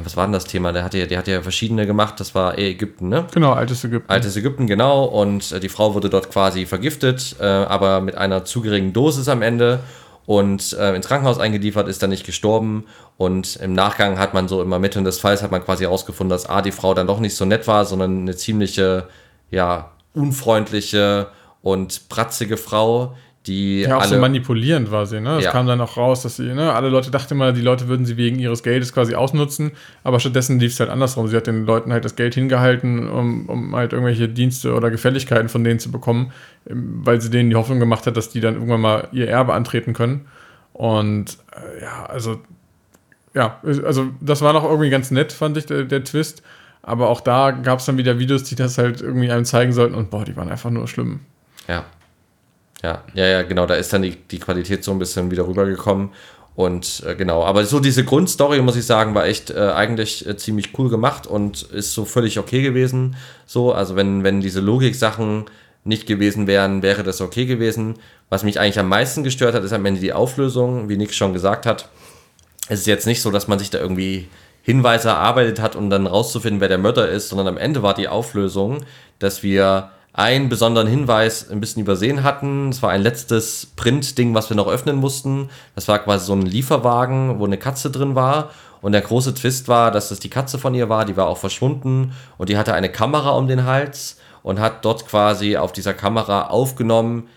was 0.05 0.17
war 0.17 0.27
denn 0.27 0.33
das 0.33 0.45
Thema? 0.45 0.73
Der 0.73 0.85
hat 0.85 0.95
ja, 0.95 1.07
der 1.07 1.19
hat 1.19 1.29
ja 1.29 1.43
verschiedene 1.43 1.87
gemacht. 1.87 2.21
Das 2.21 2.35
war 2.35 2.59
Ägypten, 2.59 3.09
ne? 3.09 3.27
Genau, 3.33 3.53
altes 3.53 3.85
Ägypten. 3.85 4.11
Altes 4.11 4.37
Ägypten, 4.37 4.67
genau. 4.67 5.05
Und 5.05 5.53
äh, 5.53 5.61
die 5.61 5.69
Frau 5.69 5.95
wurde 5.95 6.11
dort 6.11 6.31
quasi 6.31 6.67
vergiftet, 6.67 7.37
äh, 7.41 7.45
aber 7.45 8.01
mit 8.01 8.17
einer 8.17 8.45
zu 8.45 8.61
geringen 8.61 8.93
Dosis 8.93 9.29
am 9.29 9.43
Ende 9.43 9.81
und 10.27 10.73
äh, 10.73 10.95
ins 10.95 11.07
Krankenhaus 11.07 11.39
eingeliefert, 11.39 11.89
ist 11.89 12.03
dann 12.03 12.11
nicht 12.11 12.27
gestorben. 12.27 12.85
Und 13.17 13.57
im 13.57 13.73
Nachgang 13.73 14.19
hat 14.19 14.35
man 14.35 14.49
so 14.49 14.61
im 14.61 14.73
Ermitteln 14.73 15.05
des 15.05 15.21
Falls 15.21 15.43
hat 15.43 15.53
man 15.53 15.65
quasi 15.65 15.85
herausgefunden, 15.85 16.31
dass 16.31 16.49
A, 16.49 16.63
die 16.63 16.73
Frau 16.73 16.93
dann 16.95 17.07
doch 17.07 17.21
nicht 17.21 17.37
so 17.37 17.45
nett 17.45 17.67
war, 17.67 17.85
sondern 17.85 18.23
eine 18.23 18.37
ziemliche, 18.37 19.09
ja, 19.51 19.93
unfreundliche 20.13 21.29
und 21.63 22.09
pratzige 22.09 22.57
Frau, 22.57 23.17
die 23.47 23.83
ja, 23.83 23.97
auch 23.97 24.01
alle, 24.01 24.09
so 24.09 24.19
manipulierend 24.19 24.91
war 24.91 25.07
sie, 25.07 25.21
ne? 25.21 25.39
Es 25.39 25.45
ja. 25.45 25.51
kam 25.53 25.67
dann 25.67 25.81
auch 25.81 25.97
raus, 25.97 26.23
dass 26.23 26.37
sie, 26.37 26.53
ne, 26.53 26.73
alle 26.73 26.89
Leute 26.89 27.11
dachten 27.11 27.35
immer, 27.35 27.53
die 27.53 27.61
Leute 27.61 27.87
würden 27.89 28.05
sie 28.05 28.17
wegen 28.17 28.39
ihres 28.39 28.63
Geldes 28.63 28.93
quasi 28.93 29.15
ausnutzen, 29.15 29.73
aber 30.03 30.19
stattdessen 30.21 30.59
lief 30.59 30.73
es 30.73 30.81
halt 30.81 30.91
andersrum. 30.91 31.29
Sie 31.29 31.37
hat 31.37 31.47
den 31.47 31.65
Leuten 31.65 31.93
halt 31.93 32.05
das 32.05 32.17
Geld 32.17 32.35
hingehalten, 32.35 33.09
um, 33.09 33.47
um 33.47 33.77
halt 33.77 33.93
irgendwelche 33.93 34.29
Dienste 34.29 34.75
oder 34.75 34.91
Gefälligkeiten 34.91 35.49
von 35.49 35.63
denen 35.63 35.79
zu 35.79 35.91
bekommen, 35.93 36.33
ähm, 36.69 37.01
weil 37.05 37.21
sie 37.21 37.31
denen 37.31 37.51
die 37.51 37.57
Hoffnung 37.57 37.79
gemacht 37.79 38.07
hat, 38.07 38.17
dass 38.17 38.31
die 38.31 38.41
dann 38.41 38.55
irgendwann 38.55 38.81
mal 38.81 39.09
ihr 39.13 39.29
Erbe 39.29 39.55
antreten 39.55 39.93
können. 39.93 40.27
Und 40.73 41.39
äh, 41.53 41.83
ja, 41.83 42.07
also, 42.07 42.41
ja, 43.35 43.61
also 43.63 44.09
das 44.21 44.43
war 44.43 44.53
noch 44.53 44.65
irgendwie 44.65 44.91
ganz 44.91 45.11
nett, 45.11 45.33
fand 45.33 45.57
ich, 45.57 45.67
der, 45.67 45.85
der 45.85 46.03
Twist. 46.05 46.43
Aber 46.83 47.09
auch 47.09 47.21
da 47.21 47.51
gab 47.51 47.81
es 47.81 47.87
dann 47.87 47.97
wieder 47.97 48.19
Videos, 48.19 48.45
die 48.45 48.55
das 48.55 48.79
halt 48.79 49.01
irgendwie 49.01 49.31
einem 49.31 49.45
zeigen 49.45 49.73
sollten 49.73 49.95
und 49.95 50.11
boah, 50.11 50.25
die 50.25 50.37
waren 50.37 50.49
einfach 50.49 50.71
nur 50.71 50.87
schlimm. 50.87 51.21
Ja, 51.67 51.85
ja, 52.87 53.03
ja, 53.15 53.27
ja, 53.27 53.43
genau, 53.43 53.67
da 53.67 53.75
ist 53.75 53.93
dann 53.93 54.03
die, 54.03 54.15
die 54.15 54.39
Qualität 54.39 54.85
so 54.85 54.93
ein 54.93 54.99
bisschen 54.99 55.31
wieder 55.31 55.47
rübergekommen. 55.47 56.11
Und 56.55 57.03
äh, 57.05 57.15
genau, 57.17 57.45
aber 57.45 57.65
so 57.65 57.81
diese 57.81 58.05
Grundstory, 58.05 58.63
muss 58.63 58.77
ich 58.77 58.87
sagen, 58.87 59.15
war 59.15 59.27
echt 59.27 59.51
äh, 59.51 59.73
eigentlich 59.75 60.27
äh, 60.27 60.37
ziemlich 60.37 60.71
cool 60.79 60.89
gemacht 60.89 61.27
und 61.27 61.63
ist 61.65 61.93
so 61.93 62.05
völlig 62.05 62.39
okay 62.39 62.63
gewesen. 62.63 63.17
So, 63.45 63.73
also 63.73 63.97
wenn, 63.97 64.25
wenn 64.25 64.41
diese 64.41 64.61
Logik-Sachen 64.61 65.47
nicht 65.85 66.07
gewesen 66.07 66.47
wären, 66.47 66.83
wäre 66.83 67.03
das 67.03 67.21
okay 67.21 67.45
gewesen. 67.45 67.95
Was 68.31 68.45
mich 68.45 68.59
eigentlich 68.59 68.79
am 68.79 68.89
meisten 68.89 69.23
gestört 69.23 69.55
hat, 69.55 69.65
ist 69.65 69.73
am 69.73 69.85
Ende 69.85 70.01
die 70.01 70.13
Auflösung, 70.13 70.89
wie 70.89 70.97
Nick 70.97 71.13
schon 71.13 71.33
gesagt 71.33 71.67
hat. 71.67 71.89
Es 72.69 72.81
ist 72.81 72.87
jetzt 72.87 73.07
nicht 73.07 73.21
so, 73.21 73.31
dass 73.31 73.49
man 73.49 73.59
sich 73.59 73.71
da 73.71 73.79
irgendwie 73.79 74.29
Hinweise 74.63 75.09
erarbeitet 75.09 75.61
hat, 75.61 75.77
um 75.77 75.91
dann 75.91 76.07
rauszufinden, 76.07 76.61
wer 76.61 76.69
der 76.69 76.79
Mörder 76.79 77.09
ist, 77.09 77.29
sondern 77.29 77.49
am 77.49 77.59
Ende 77.59 77.83
war 77.83 77.95
die 77.95 78.09
Auflösung, 78.09 78.85
dass 79.19 79.43
wir 79.43 79.91
einen 80.17 80.49
besonderen 80.49 80.89
Hinweis 80.89 81.51
ein 81.51 81.61
bisschen 81.61 81.83
übersehen 81.83 82.25
hatten. 82.25 82.71
Es 82.71 82.83
war 82.83 82.91
ein 82.91 83.03
letztes 83.03 83.67
Print-Ding, 83.77 84.35
was 84.35 84.49
wir 84.49 84.57
noch 84.57 84.67
öffnen 84.67 84.97
mussten. 84.97 85.51
Das 85.75 85.89
war 85.89 85.99
quasi 85.99 86.25
so 86.25 86.33
ein 86.33 86.43
Lieferwagen, 86.43 87.39
wo 87.39 87.45
eine 87.45 87.59
Katze 87.59 87.91
drin 87.91 88.15
war. 88.15 88.51
Und 88.81 88.93
der 88.93 89.03
große 89.03 89.35
Twist 89.35 89.69
war, 89.69 89.91
dass 89.91 90.09
das 90.09 90.19
die 90.19 90.31
Katze 90.31 90.59
von 90.59 90.75
ihr 90.75 90.89
war, 90.89 91.05
die 91.05 91.17
war 91.17 91.27
auch 91.27 91.37
verschwunden 91.37 92.13
und 92.39 92.49
die 92.49 92.57
hatte 92.57 92.73
eine 92.73 92.91
Kamera 92.91 93.31
um 93.31 93.47
den 93.47 93.65
Hals 93.65 94.19
und 94.43 94.59
hat 94.59 94.85
dort 94.85 95.07
quasi 95.07 95.57
auf 95.57 95.73
dieser 95.73 95.93
Kamera 95.93 96.47
aufgenommen, 96.47 97.29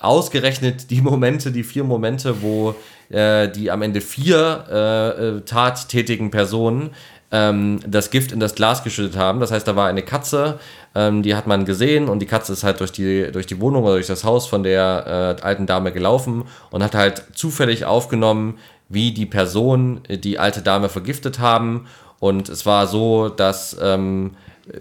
ausgerechnet 0.00 0.90
die 0.90 1.00
Momente, 1.02 1.52
die 1.52 1.64
vier 1.64 1.84
Momente, 1.84 2.42
wo 2.42 2.74
äh, 3.08 3.48
die 3.48 3.70
am 3.70 3.82
Ende 3.82 4.00
vier 4.00 4.64
äh, 4.70 5.26
äh 5.26 5.40
tattätigen 5.42 6.30
Personen 6.30 6.90
ähm, 7.32 7.80
das 7.86 8.10
Gift 8.10 8.32
in 8.32 8.40
das 8.40 8.54
Glas 8.54 8.82
geschüttet 8.82 9.16
haben. 9.16 9.40
Das 9.40 9.52
heißt, 9.52 9.66
da 9.66 9.76
war 9.76 9.88
eine 9.88 10.02
Katze, 10.02 10.58
ähm, 10.94 11.22
die 11.22 11.34
hat 11.34 11.46
man 11.46 11.64
gesehen 11.64 12.08
und 12.08 12.20
die 12.20 12.26
Katze 12.26 12.52
ist 12.52 12.64
halt 12.64 12.80
durch 12.80 12.92
die, 12.92 13.30
durch 13.32 13.46
die 13.46 13.60
Wohnung 13.60 13.84
oder 13.84 13.94
durch 13.94 14.08
das 14.08 14.24
Haus 14.24 14.46
von 14.46 14.62
der 14.62 15.36
äh, 15.40 15.42
alten 15.42 15.66
Dame 15.66 15.92
gelaufen 15.92 16.44
und 16.70 16.82
hat 16.82 16.94
halt 16.94 17.22
zufällig 17.34 17.84
aufgenommen, 17.84 18.58
wie 18.88 19.12
die 19.12 19.26
Person 19.26 20.00
die 20.08 20.38
alte 20.38 20.62
Dame 20.62 20.88
vergiftet 20.88 21.38
haben. 21.38 21.86
Und 22.18 22.48
es 22.48 22.66
war 22.66 22.86
so, 22.86 23.28
dass 23.28 23.76
ähm, 23.80 24.32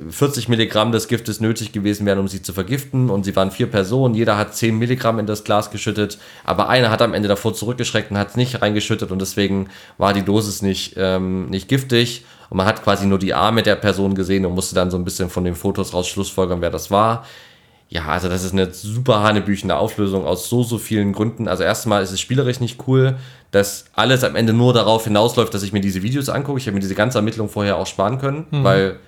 40 0.10 0.50
Milligramm 0.50 0.92
des 0.92 1.08
Giftes 1.08 1.40
nötig 1.40 1.72
gewesen 1.72 2.06
wären, 2.06 2.20
um 2.20 2.28
sie 2.28 2.42
zu 2.42 2.54
vergiften. 2.54 3.10
Und 3.10 3.24
sie 3.24 3.36
waren 3.36 3.52
vier 3.52 3.68
Personen, 3.68 4.14
jeder 4.14 4.38
hat 4.38 4.56
10 4.56 4.78
Milligramm 4.78 5.20
in 5.20 5.26
das 5.26 5.44
Glas 5.44 5.72
geschüttet, 5.72 6.18
aber 6.44 6.70
einer 6.70 6.90
hat 6.90 7.02
am 7.02 7.14
Ende 7.14 7.30
davor 7.30 7.54
zurückgeschreckt 7.54 8.12
und 8.12 8.18
hat 8.18 8.30
es 8.30 8.36
nicht 8.36 8.62
reingeschüttet 8.62 9.12
und 9.12 9.20
deswegen 9.20 9.70
war 9.98 10.14
die 10.14 10.24
Dosis 10.24 10.62
nicht, 10.62 10.96
ähm, 10.98 11.50
nicht 11.50 11.68
giftig. 11.68 12.26
Und 12.50 12.58
man 12.58 12.66
hat 12.66 12.84
quasi 12.84 13.06
nur 13.06 13.20
die 13.20 13.34
Arme 13.34 13.64
der 13.64 13.76
Person 13.76 14.16
gesehen 14.16 14.46
und 14.46 14.56
musste 14.56 14.76
dann 14.76 14.92
so 14.92 14.98
ein 14.98 15.04
bisschen 15.04 15.30
von 15.30 15.44
den 15.44 15.56
Fotos 15.56 15.94
raus 15.94 16.08
schlussfolgern, 16.08 16.62
wer 16.62 16.72
das 16.72 16.90
war. 16.90 17.26
Ja, 17.90 18.06
also 18.06 18.30
das 18.30 18.44
ist 18.44 18.54
eine 18.54 18.72
super 18.72 19.22
hanebüchende 19.22 19.76
Auflösung 19.76 20.26
aus 20.26 20.48
so, 20.48 20.62
so 20.62 20.78
vielen 20.78 21.12
Gründen. 21.12 21.48
Also 21.48 21.64
erstmal 21.64 22.04
ist 22.04 22.12
es 22.12 22.20
spielerisch 22.20 22.60
nicht 22.60 22.88
cool, 22.88 23.18
dass 23.52 23.86
alles 23.94 24.24
am 24.24 24.36
Ende 24.36 24.54
nur 24.54 24.74
darauf 24.74 25.06
hinausläuft, 25.06 25.54
dass 25.54 25.64
ich 25.64 25.74
mir 25.74 25.82
diese 25.82 26.04
Videos 26.04 26.30
angucke. 26.30 26.60
Ich 26.60 26.68
habe 26.68 26.76
mir 26.76 26.82
diese 26.82 26.94
ganze 26.94 27.18
Ermittlung 27.18 27.50
vorher 27.50 27.78
auch 27.78 27.88
sparen 27.88 28.20
können, 28.20 28.46
mhm. 28.52 28.64
weil 28.64 29.00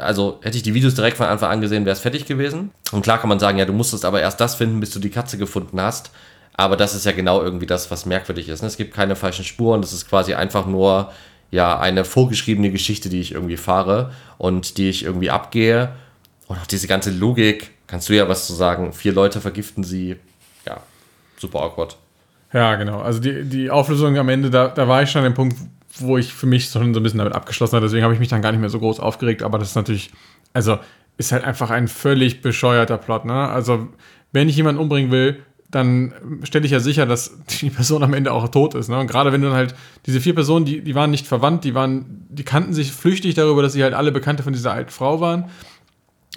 also 0.00 0.38
hätte 0.42 0.56
ich 0.56 0.62
die 0.62 0.72
Videos 0.72 0.94
direkt 0.94 1.18
von 1.18 1.26
Anfang 1.26 1.50
an 1.50 1.60
gesehen, 1.60 1.84
wäre 1.84 1.92
es 1.92 2.00
fertig 2.00 2.24
gewesen. 2.24 2.70
Und 2.92 3.02
klar 3.02 3.18
kann 3.18 3.28
man 3.28 3.38
sagen, 3.38 3.58
ja, 3.58 3.66
du 3.66 3.74
musstest 3.74 4.06
aber 4.06 4.20
erst 4.20 4.40
das 4.40 4.54
finden, 4.54 4.80
bis 4.80 4.90
du 4.90 4.98
die 4.98 5.10
Katze 5.10 5.36
gefunden 5.36 5.78
hast. 5.80 6.10
Aber 6.54 6.76
das 6.76 6.94
ist 6.94 7.06
ja 7.06 7.12
genau 7.12 7.42
irgendwie 7.42 7.66
das, 7.66 7.90
was 7.90 8.06
merkwürdig 8.06 8.48
ist. 8.48 8.62
Ne? 8.62 8.68
Es 8.68 8.76
gibt 8.76 8.94
keine 8.94 9.16
falschen 9.16 9.44
Spuren. 9.44 9.80
Das 9.80 9.92
ist 9.92 10.08
quasi 10.08 10.34
einfach 10.34 10.66
nur 10.66 11.12
ja 11.50 11.78
eine 11.78 12.04
vorgeschriebene 12.04 12.70
Geschichte, 12.70 13.08
die 13.08 13.20
ich 13.20 13.32
irgendwie 13.32 13.56
fahre 13.56 14.12
und 14.38 14.78
die 14.78 14.88
ich 14.88 15.04
irgendwie 15.04 15.30
abgehe. 15.30 15.92
Und 16.46 16.58
auch 16.58 16.66
diese 16.66 16.86
ganze 16.86 17.10
Logik, 17.10 17.70
kannst 17.86 18.08
du 18.08 18.14
ja 18.14 18.28
was 18.28 18.46
zu 18.46 18.54
sagen. 18.54 18.92
Vier 18.92 19.12
Leute 19.12 19.40
vergiften 19.40 19.84
sie. 19.84 20.16
Ja, 20.66 20.80
super 21.36 21.60
awkward. 21.60 21.96
Ja, 22.52 22.74
genau. 22.76 23.00
Also 23.00 23.20
die, 23.20 23.44
die 23.44 23.70
Auflösung 23.70 24.16
am 24.18 24.28
Ende, 24.28 24.50
da, 24.50 24.68
da 24.68 24.88
war 24.88 25.02
ich 25.02 25.10
schon 25.10 25.20
an 25.20 25.30
dem 25.30 25.34
Punkt, 25.34 25.56
wo 25.98 26.18
ich 26.18 26.32
für 26.32 26.46
mich 26.46 26.66
schon 26.68 26.94
so 26.94 27.00
ein 27.00 27.02
bisschen 27.02 27.18
damit 27.18 27.34
abgeschlossen 27.34 27.76
habe. 27.76 27.86
Deswegen 27.86 28.02
habe 28.02 28.14
ich 28.14 28.20
mich 28.20 28.28
dann 28.28 28.42
gar 28.42 28.52
nicht 28.52 28.60
mehr 28.60 28.70
so 28.70 28.78
groß 28.78 29.00
aufgeregt. 29.00 29.42
Aber 29.42 29.58
das 29.58 29.70
ist 29.70 29.76
natürlich, 29.76 30.10
also 30.52 30.78
ist 31.16 31.32
halt 31.32 31.44
einfach 31.44 31.70
ein 31.70 31.86
völlig 31.86 32.42
bescheuerter 32.42 32.98
Plot. 32.98 33.24
Ne? 33.26 33.48
Also 33.48 33.88
wenn 34.32 34.48
ich 34.48 34.56
jemanden 34.56 34.80
umbringen 34.80 35.10
will, 35.10 35.42
dann 35.70 36.12
stelle 36.42 36.66
ich 36.66 36.72
ja 36.72 36.80
sicher, 36.80 37.06
dass 37.06 37.32
die 37.60 37.70
Person 37.70 38.02
am 38.02 38.14
Ende 38.14 38.32
auch 38.32 38.48
tot 38.48 38.74
ist. 38.74 38.88
Ne? 38.88 38.98
Und 38.98 39.06
gerade 39.06 39.32
wenn 39.32 39.40
du 39.40 39.48
dann 39.48 39.56
halt, 39.56 39.74
diese 40.06 40.20
vier 40.20 40.34
Personen, 40.34 40.64
die, 40.64 40.82
die 40.82 40.94
waren 40.94 41.10
nicht 41.10 41.26
verwandt, 41.26 41.64
die 41.64 41.74
waren, 41.74 42.26
die 42.28 42.42
kannten 42.42 42.72
sich 42.72 42.92
flüchtig 42.92 43.34
darüber, 43.34 43.62
dass 43.62 43.72
sie 43.72 43.82
halt 43.82 43.94
alle 43.94 44.12
Bekannte 44.12 44.42
von 44.42 44.52
dieser 44.52 44.72
alten 44.72 44.90
Frau 44.90 45.20
waren. 45.20 45.50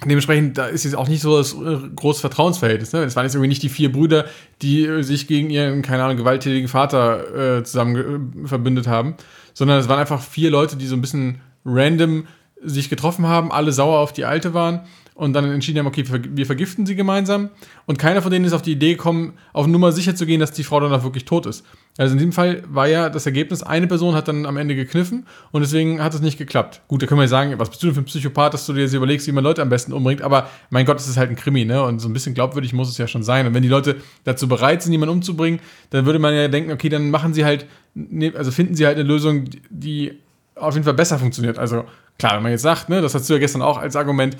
dementsprechend, 0.04 0.58
da 0.58 0.66
ist 0.66 0.84
jetzt 0.84 0.96
auch 0.96 1.08
nicht 1.08 1.22
so 1.22 1.36
das 1.36 1.54
äh, 1.54 1.78
große 1.94 2.20
Vertrauensverhältnis. 2.20 2.92
Ne? 2.92 3.02
Es 3.02 3.16
waren 3.16 3.24
jetzt 3.24 3.34
irgendwie 3.34 3.48
nicht 3.48 3.62
die 3.62 3.68
vier 3.68 3.90
Brüder, 3.90 4.26
die 4.62 4.84
äh, 4.84 5.02
sich 5.02 5.26
gegen 5.26 5.50
ihren, 5.50 5.82
keine 5.82 6.04
Ahnung, 6.04 6.16
gewalttätigen 6.16 6.68
Vater 6.68 7.58
äh, 7.58 7.64
zusammen 7.64 8.44
äh, 8.44 8.48
verbündet 8.48 8.86
haben, 8.86 9.14
sondern 9.52 9.78
es 9.80 9.88
waren 9.88 9.98
einfach 9.98 10.22
vier 10.22 10.50
Leute, 10.50 10.76
die 10.76 10.86
so 10.86 10.94
ein 10.94 11.00
bisschen 11.00 11.40
random 11.64 12.26
sich 12.62 12.88
getroffen 12.88 13.26
haben, 13.26 13.52
alle 13.52 13.72
sauer 13.72 13.98
auf 13.98 14.12
die 14.12 14.24
Alte 14.24 14.54
waren 14.54 14.82
und 15.14 15.32
dann 15.32 15.44
entschieden 15.50 15.78
haben, 15.78 15.86
okay, 15.86 16.04
wir 16.08 16.44
vergiften 16.44 16.86
sie 16.86 16.96
gemeinsam. 16.96 17.50
Und 17.86 17.98
keiner 17.98 18.20
von 18.20 18.32
denen 18.32 18.44
ist 18.44 18.52
auf 18.52 18.62
die 18.62 18.72
Idee 18.72 18.94
gekommen, 18.94 19.34
auf 19.52 19.68
Nummer 19.68 19.92
sicher 19.92 20.16
zu 20.16 20.26
gehen, 20.26 20.40
dass 20.40 20.50
die 20.50 20.64
Frau 20.64 20.80
dann 20.80 20.92
auch 20.92 21.04
wirklich 21.04 21.24
tot 21.24 21.46
ist. 21.46 21.64
Also 21.96 22.12
in 22.12 22.18
diesem 22.18 22.32
Fall 22.32 22.64
war 22.66 22.88
ja 22.88 23.08
das 23.08 23.24
Ergebnis, 23.24 23.62
eine 23.62 23.86
Person 23.86 24.16
hat 24.16 24.26
dann 24.26 24.44
am 24.44 24.56
Ende 24.56 24.74
gekniffen 24.74 25.26
und 25.52 25.60
deswegen 25.60 26.02
hat 26.02 26.12
es 26.14 26.20
nicht 26.20 26.36
geklappt. 26.36 26.82
Gut, 26.88 27.00
da 27.00 27.06
können 27.06 27.20
wir 27.20 27.28
sagen, 27.28 27.54
was 27.58 27.70
bist 27.70 27.80
du 27.82 27.86
denn 27.86 27.94
für 27.94 28.00
ein 28.00 28.06
Psychopath, 28.06 28.54
dass 28.54 28.66
du 28.66 28.72
dir 28.72 28.80
jetzt 28.80 28.94
überlegst, 28.94 29.28
wie 29.28 29.32
man 29.32 29.44
Leute 29.44 29.62
am 29.62 29.68
besten 29.68 29.92
umbringt, 29.92 30.20
aber 30.20 30.50
mein 30.70 30.84
Gott, 30.84 30.98
es 30.98 31.06
ist 31.06 31.16
halt 31.16 31.30
ein 31.30 31.36
Krimi, 31.36 31.64
ne? 31.64 31.84
Und 31.84 32.00
so 32.00 32.08
ein 32.08 32.12
bisschen 32.12 32.34
glaubwürdig 32.34 32.72
muss 32.72 32.88
es 32.88 32.98
ja 32.98 33.06
schon 33.06 33.22
sein. 33.22 33.46
Und 33.46 33.54
wenn 33.54 33.62
die 33.62 33.68
Leute 33.68 33.98
dazu 34.24 34.48
bereit 34.48 34.82
sind, 34.82 34.90
jemanden 34.90 35.14
umzubringen, 35.14 35.60
dann 35.90 36.06
würde 36.06 36.18
man 36.18 36.34
ja 36.34 36.48
denken, 36.48 36.72
okay, 36.72 36.88
dann 36.88 37.10
machen 37.10 37.32
sie 37.34 37.44
halt, 37.44 37.66
ne, 37.94 38.32
also 38.34 38.50
finden 38.50 38.74
sie 38.74 38.84
halt 38.84 38.98
eine 38.98 39.06
Lösung, 39.06 39.44
die 39.70 40.18
auf 40.56 40.74
jeden 40.74 40.84
Fall 40.84 40.94
besser 40.94 41.20
funktioniert. 41.20 41.58
Also 41.58 41.84
klar, 42.18 42.36
wenn 42.36 42.42
man 42.42 42.52
jetzt 42.52 42.62
sagt, 42.62 42.88
ne, 42.88 43.00
das 43.00 43.14
hast 43.14 43.28
du 43.28 43.34
ja 43.34 43.38
gestern 43.38 43.62
auch 43.62 43.78
als 43.78 43.94
Argument, 43.94 44.36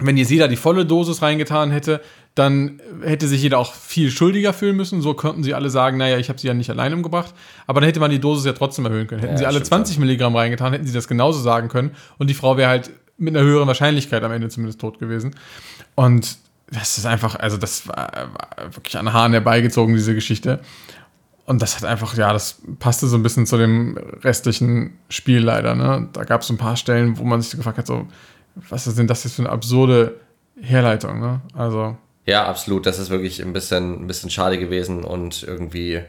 wenn 0.00 0.16
jetzt 0.16 0.30
jeder 0.30 0.48
die 0.48 0.56
volle 0.56 0.84
Dosis 0.84 1.22
reingetan 1.22 1.70
hätte, 1.70 2.00
dann 2.34 2.80
hätte 3.02 3.28
sich 3.28 3.42
jeder 3.42 3.58
auch 3.58 3.74
viel 3.74 4.10
schuldiger 4.10 4.52
fühlen 4.52 4.76
müssen. 4.76 5.00
So 5.00 5.14
könnten 5.14 5.44
sie 5.44 5.54
alle 5.54 5.70
sagen, 5.70 5.98
naja, 5.98 6.18
ich 6.18 6.28
habe 6.28 6.38
sie 6.38 6.48
ja 6.48 6.54
nicht 6.54 6.68
allein 6.68 6.92
umgebracht. 6.92 7.32
Aber 7.66 7.80
dann 7.80 7.86
hätte 7.86 8.00
man 8.00 8.10
die 8.10 8.18
Dosis 8.18 8.44
ja 8.44 8.52
trotzdem 8.52 8.86
erhöhen 8.86 9.06
können. 9.06 9.20
Hätten 9.20 9.34
ja, 9.34 9.38
sie 9.38 9.46
alle 9.46 9.62
20 9.62 9.98
Milligramm 9.98 10.34
reingetan, 10.34 10.72
hätten 10.72 10.86
sie 10.86 10.92
das 10.92 11.06
genauso 11.06 11.40
sagen 11.40 11.68
können. 11.68 11.92
Und 12.18 12.28
die 12.28 12.34
Frau 12.34 12.56
wäre 12.56 12.70
halt 12.70 12.90
mit 13.18 13.36
einer 13.36 13.46
höheren 13.46 13.68
Wahrscheinlichkeit 13.68 14.24
am 14.24 14.32
Ende 14.32 14.48
zumindest 14.48 14.80
tot 14.80 14.98
gewesen. 14.98 15.36
Und 15.94 16.38
das 16.70 16.98
ist 16.98 17.06
einfach, 17.06 17.36
also 17.36 17.56
das 17.56 17.86
war, 17.86 18.10
war 18.12 18.74
wirklich 18.74 18.98
an 18.98 19.12
Haaren 19.12 19.32
herbeigezogen, 19.32 19.94
diese 19.94 20.14
Geschichte. 20.14 20.60
Und 21.46 21.62
das 21.62 21.76
hat 21.76 21.84
einfach, 21.84 22.16
ja, 22.16 22.32
das 22.32 22.62
passte 22.80 23.06
so 23.06 23.16
ein 23.16 23.22
bisschen 23.22 23.46
zu 23.46 23.58
dem 23.58 23.96
restlichen 24.22 24.98
Spiel 25.08 25.40
leider. 25.40 25.74
Ne? 25.74 26.08
Da 26.12 26.24
gab 26.24 26.40
es 26.40 26.50
ein 26.50 26.56
paar 26.56 26.76
Stellen, 26.76 27.18
wo 27.18 27.24
man 27.24 27.40
sich 27.42 27.54
gefragt 27.54 27.78
hat, 27.78 27.86
so, 27.86 28.08
was 28.54 28.86
ist 28.86 28.98
denn 28.98 29.06
das 29.06 29.24
jetzt 29.24 29.34
für 29.34 29.42
eine 29.42 29.50
absurde 29.50 30.20
Herleitung, 30.60 31.20
ne? 31.20 31.40
Also. 31.54 31.96
Ja, 32.26 32.46
absolut. 32.46 32.86
Das 32.86 32.98
ist 32.98 33.10
wirklich 33.10 33.42
ein 33.42 33.52
bisschen, 33.52 34.02
ein 34.02 34.06
bisschen 34.06 34.30
schade 34.30 34.58
gewesen 34.58 35.04
und 35.04 35.42
irgendwie, 35.42 36.00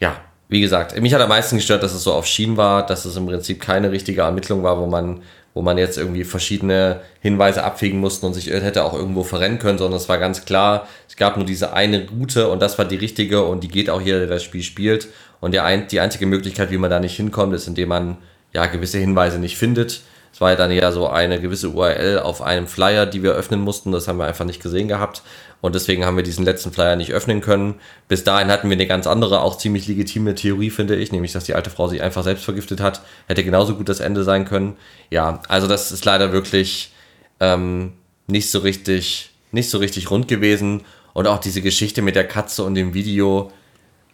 ja, 0.00 0.16
wie 0.48 0.60
gesagt, 0.60 0.98
mich 1.00 1.12
hat 1.12 1.20
am 1.20 1.28
meisten 1.28 1.56
gestört, 1.56 1.82
dass 1.82 1.92
es 1.92 2.04
so 2.04 2.12
auf 2.12 2.26
Schienen 2.26 2.56
war, 2.56 2.86
dass 2.86 3.04
es 3.04 3.16
im 3.16 3.26
Prinzip 3.26 3.60
keine 3.60 3.90
richtige 3.90 4.22
Ermittlung 4.22 4.62
war, 4.62 4.78
wo 4.78 4.86
man, 4.86 5.22
wo 5.54 5.62
man 5.62 5.76
jetzt 5.76 5.98
irgendwie 5.98 6.24
verschiedene 6.24 7.00
Hinweise 7.20 7.64
abfegen 7.64 7.98
musste 7.98 8.26
und 8.26 8.34
sich 8.34 8.46
hätte 8.46 8.84
auch 8.84 8.94
irgendwo 8.94 9.24
verrennen 9.24 9.58
können, 9.58 9.78
sondern 9.78 9.98
es 9.98 10.08
war 10.08 10.18
ganz 10.18 10.44
klar, 10.44 10.86
es 11.08 11.16
gab 11.16 11.36
nur 11.36 11.44
diese 11.44 11.72
eine 11.72 12.08
Route 12.08 12.48
und 12.48 12.62
das 12.62 12.78
war 12.78 12.84
die 12.84 12.96
richtige 12.96 13.44
und 13.44 13.64
die 13.64 13.68
geht 13.68 13.90
auch 13.90 14.00
jeder, 14.00 14.20
der 14.20 14.28
das 14.28 14.44
Spiel 14.44 14.62
spielt. 14.62 15.08
Und 15.40 15.52
der 15.52 15.64
ein, 15.64 15.88
die 15.88 16.00
einzige 16.00 16.26
Möglichkeit, 16.26 16.70
wie 16.70 16.78
man 16.78 16.90
da 16.90 17.00
nicht 17.00 17.16
hinkommt, 17.16 17.52
ist, 17.54 17.66
indem 17.66 17.90
man 17.90 18.16
ja 18.52 18.66
gewisse 18.66 18.98
Hinweise 18.98 19.38
nicht 19.38 19.58
findet. 19.58 20.00
Es 20.36 20.40
war 20.42 20.50
ja 20.50 20.56
dann 20.56 20.70
ja 20.70 20.92
so 20.92 21.08
eine 21.08 21.40
gewisse 21.40 21.70
URL 21.70 22.18
auf 22.18 22.42
einem 22.42 22.66
Flyer, 22.66 23.06
die 23.06 23.22
wir 23.22 23.32
öffnen 23.32 23.58
mussten. 23.58 23.90
Das 23.90 24.06
haben 24.06 24.18
wir 24.18 24.26
einfach 24.26 24.44
nicht 24.44 24.62
gesehen 24.62 24.86
gehabt. 24.86 25.22
Und 25.62 25.74
deswegen 25.74 26.04
haben 26.04 26.18
wir 26.18 26.22
diesen 26.22 26.44
letzten 26.44 26.72
Flyer 26.72 26.94
nicht 26.94 27.10
öffnen 27.10 27.40
können. 27.40 27.76
Bis 28.06 28.22
dahin 28.22 28.48
hatten 28.48 28.68
wir 28.68 28.76
eine 28.76 28.86
ganz 28.86 29.06
andere, 29.06 29.40
auch 29.40 29.56
ziemlich 29.56 29.88
legitime 29.88 30.34
Theorie, 30.34 30.68
finde 30.68 30.94
ich, 30.94 31.10
nämlich, 31.10 31.32
dass 31.32 31.44
die 31.44 31.54
alte 31.54 31.70
Frau 31.70 31.88
sich 31.88 32.02
einfach 32.02 32.22
selbst 32.22 32.44
vergiftet 32.44 32.82
hat. 32.82 33.00
Hätte 33.28 33.44
genauso 33.44 33.76
gut 33.76 33.88
das 33.88 34.00
Ende 34.00 34.24
sein 34.24 34.44
können. 34.44 34.76
Ja, 35.08 35.40
also 35.48 35.68
das 35.68 35.90
ist 35.90 36.04
leider 36.04 36.32
wirklich 36.32 36.92
ähm, 37.40 37.94
nicht 38.26 38.50
so 38.50 38.58
richtig, 38.58 39.30
nicht 39.52 39.70
so 39.70 39.78
richtig 39.78 40.10
rund 40.10 40.28
gewesen. 40.28 40.82
Und 41.14 41.28
auch 41.28 41.38
diese 41.38 41.62
Geschichte 41.62 42.02
mit 42.02 42.14
der 42.14 42.28
Katze 42.28 42.62
und 42.62 42.74
dem 42.74 42.92
Video, 42.92 43.52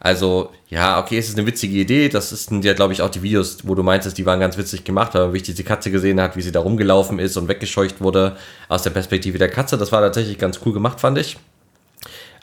also, 0.05 0.51
ja, 0.69 0.99
okay, 0.99 1.17
es 1.17 1.29
ist 1.29 1.39
eine 1.39 1.47
witzige 1.47 1.79
Idee. 1.79 2.09
Das 2.09 2.31
sind 2.31 2.65
ja, 2.65 2.73
glaube 2.73 2.93
ich, 2.93 3.03
auch 3.03 3.09
die 3.09 3.23
Videos, 3.23 3.59
wo 3.63 3.77
du 3.77 3.85
meintest, 3.85 4.19
die 4.19 4.27
waren 4.27 4.41
ganz 4.41 4.59
witzig 4.59 4.83
gemacht, 4.83 5.15
weil 5.15 5.27
man 5.27 5.33
wichtig 5.33 5.55
die 5.55 5.63
Katze 5.63 5.93
gesehen 5.93 6.21
hat, 6.21 6.37
wie 6.37 6.43
sie 6.43 6.51
da 6.51 6.59
rumgelaufen 6.59 7.21
ist 7.21 7.37
und 7.37 7.47
weggescheucht 7.47 8.01
wurde 8.01 8.37
aus 8.69 8.83
der 8.83 8.91
Perspektive 8.91 9.39
der 9.39 9.49
Katze. 9.49 9.79
Das 9.79 9.93
war 9.93 10.01
tatsächlich 10.01 10.39
ganz 10.39 10.59
cool 10.67 10.73
gemacht, 10.73 10.99
fand 10.99 11.19
ich. 11.19 11.39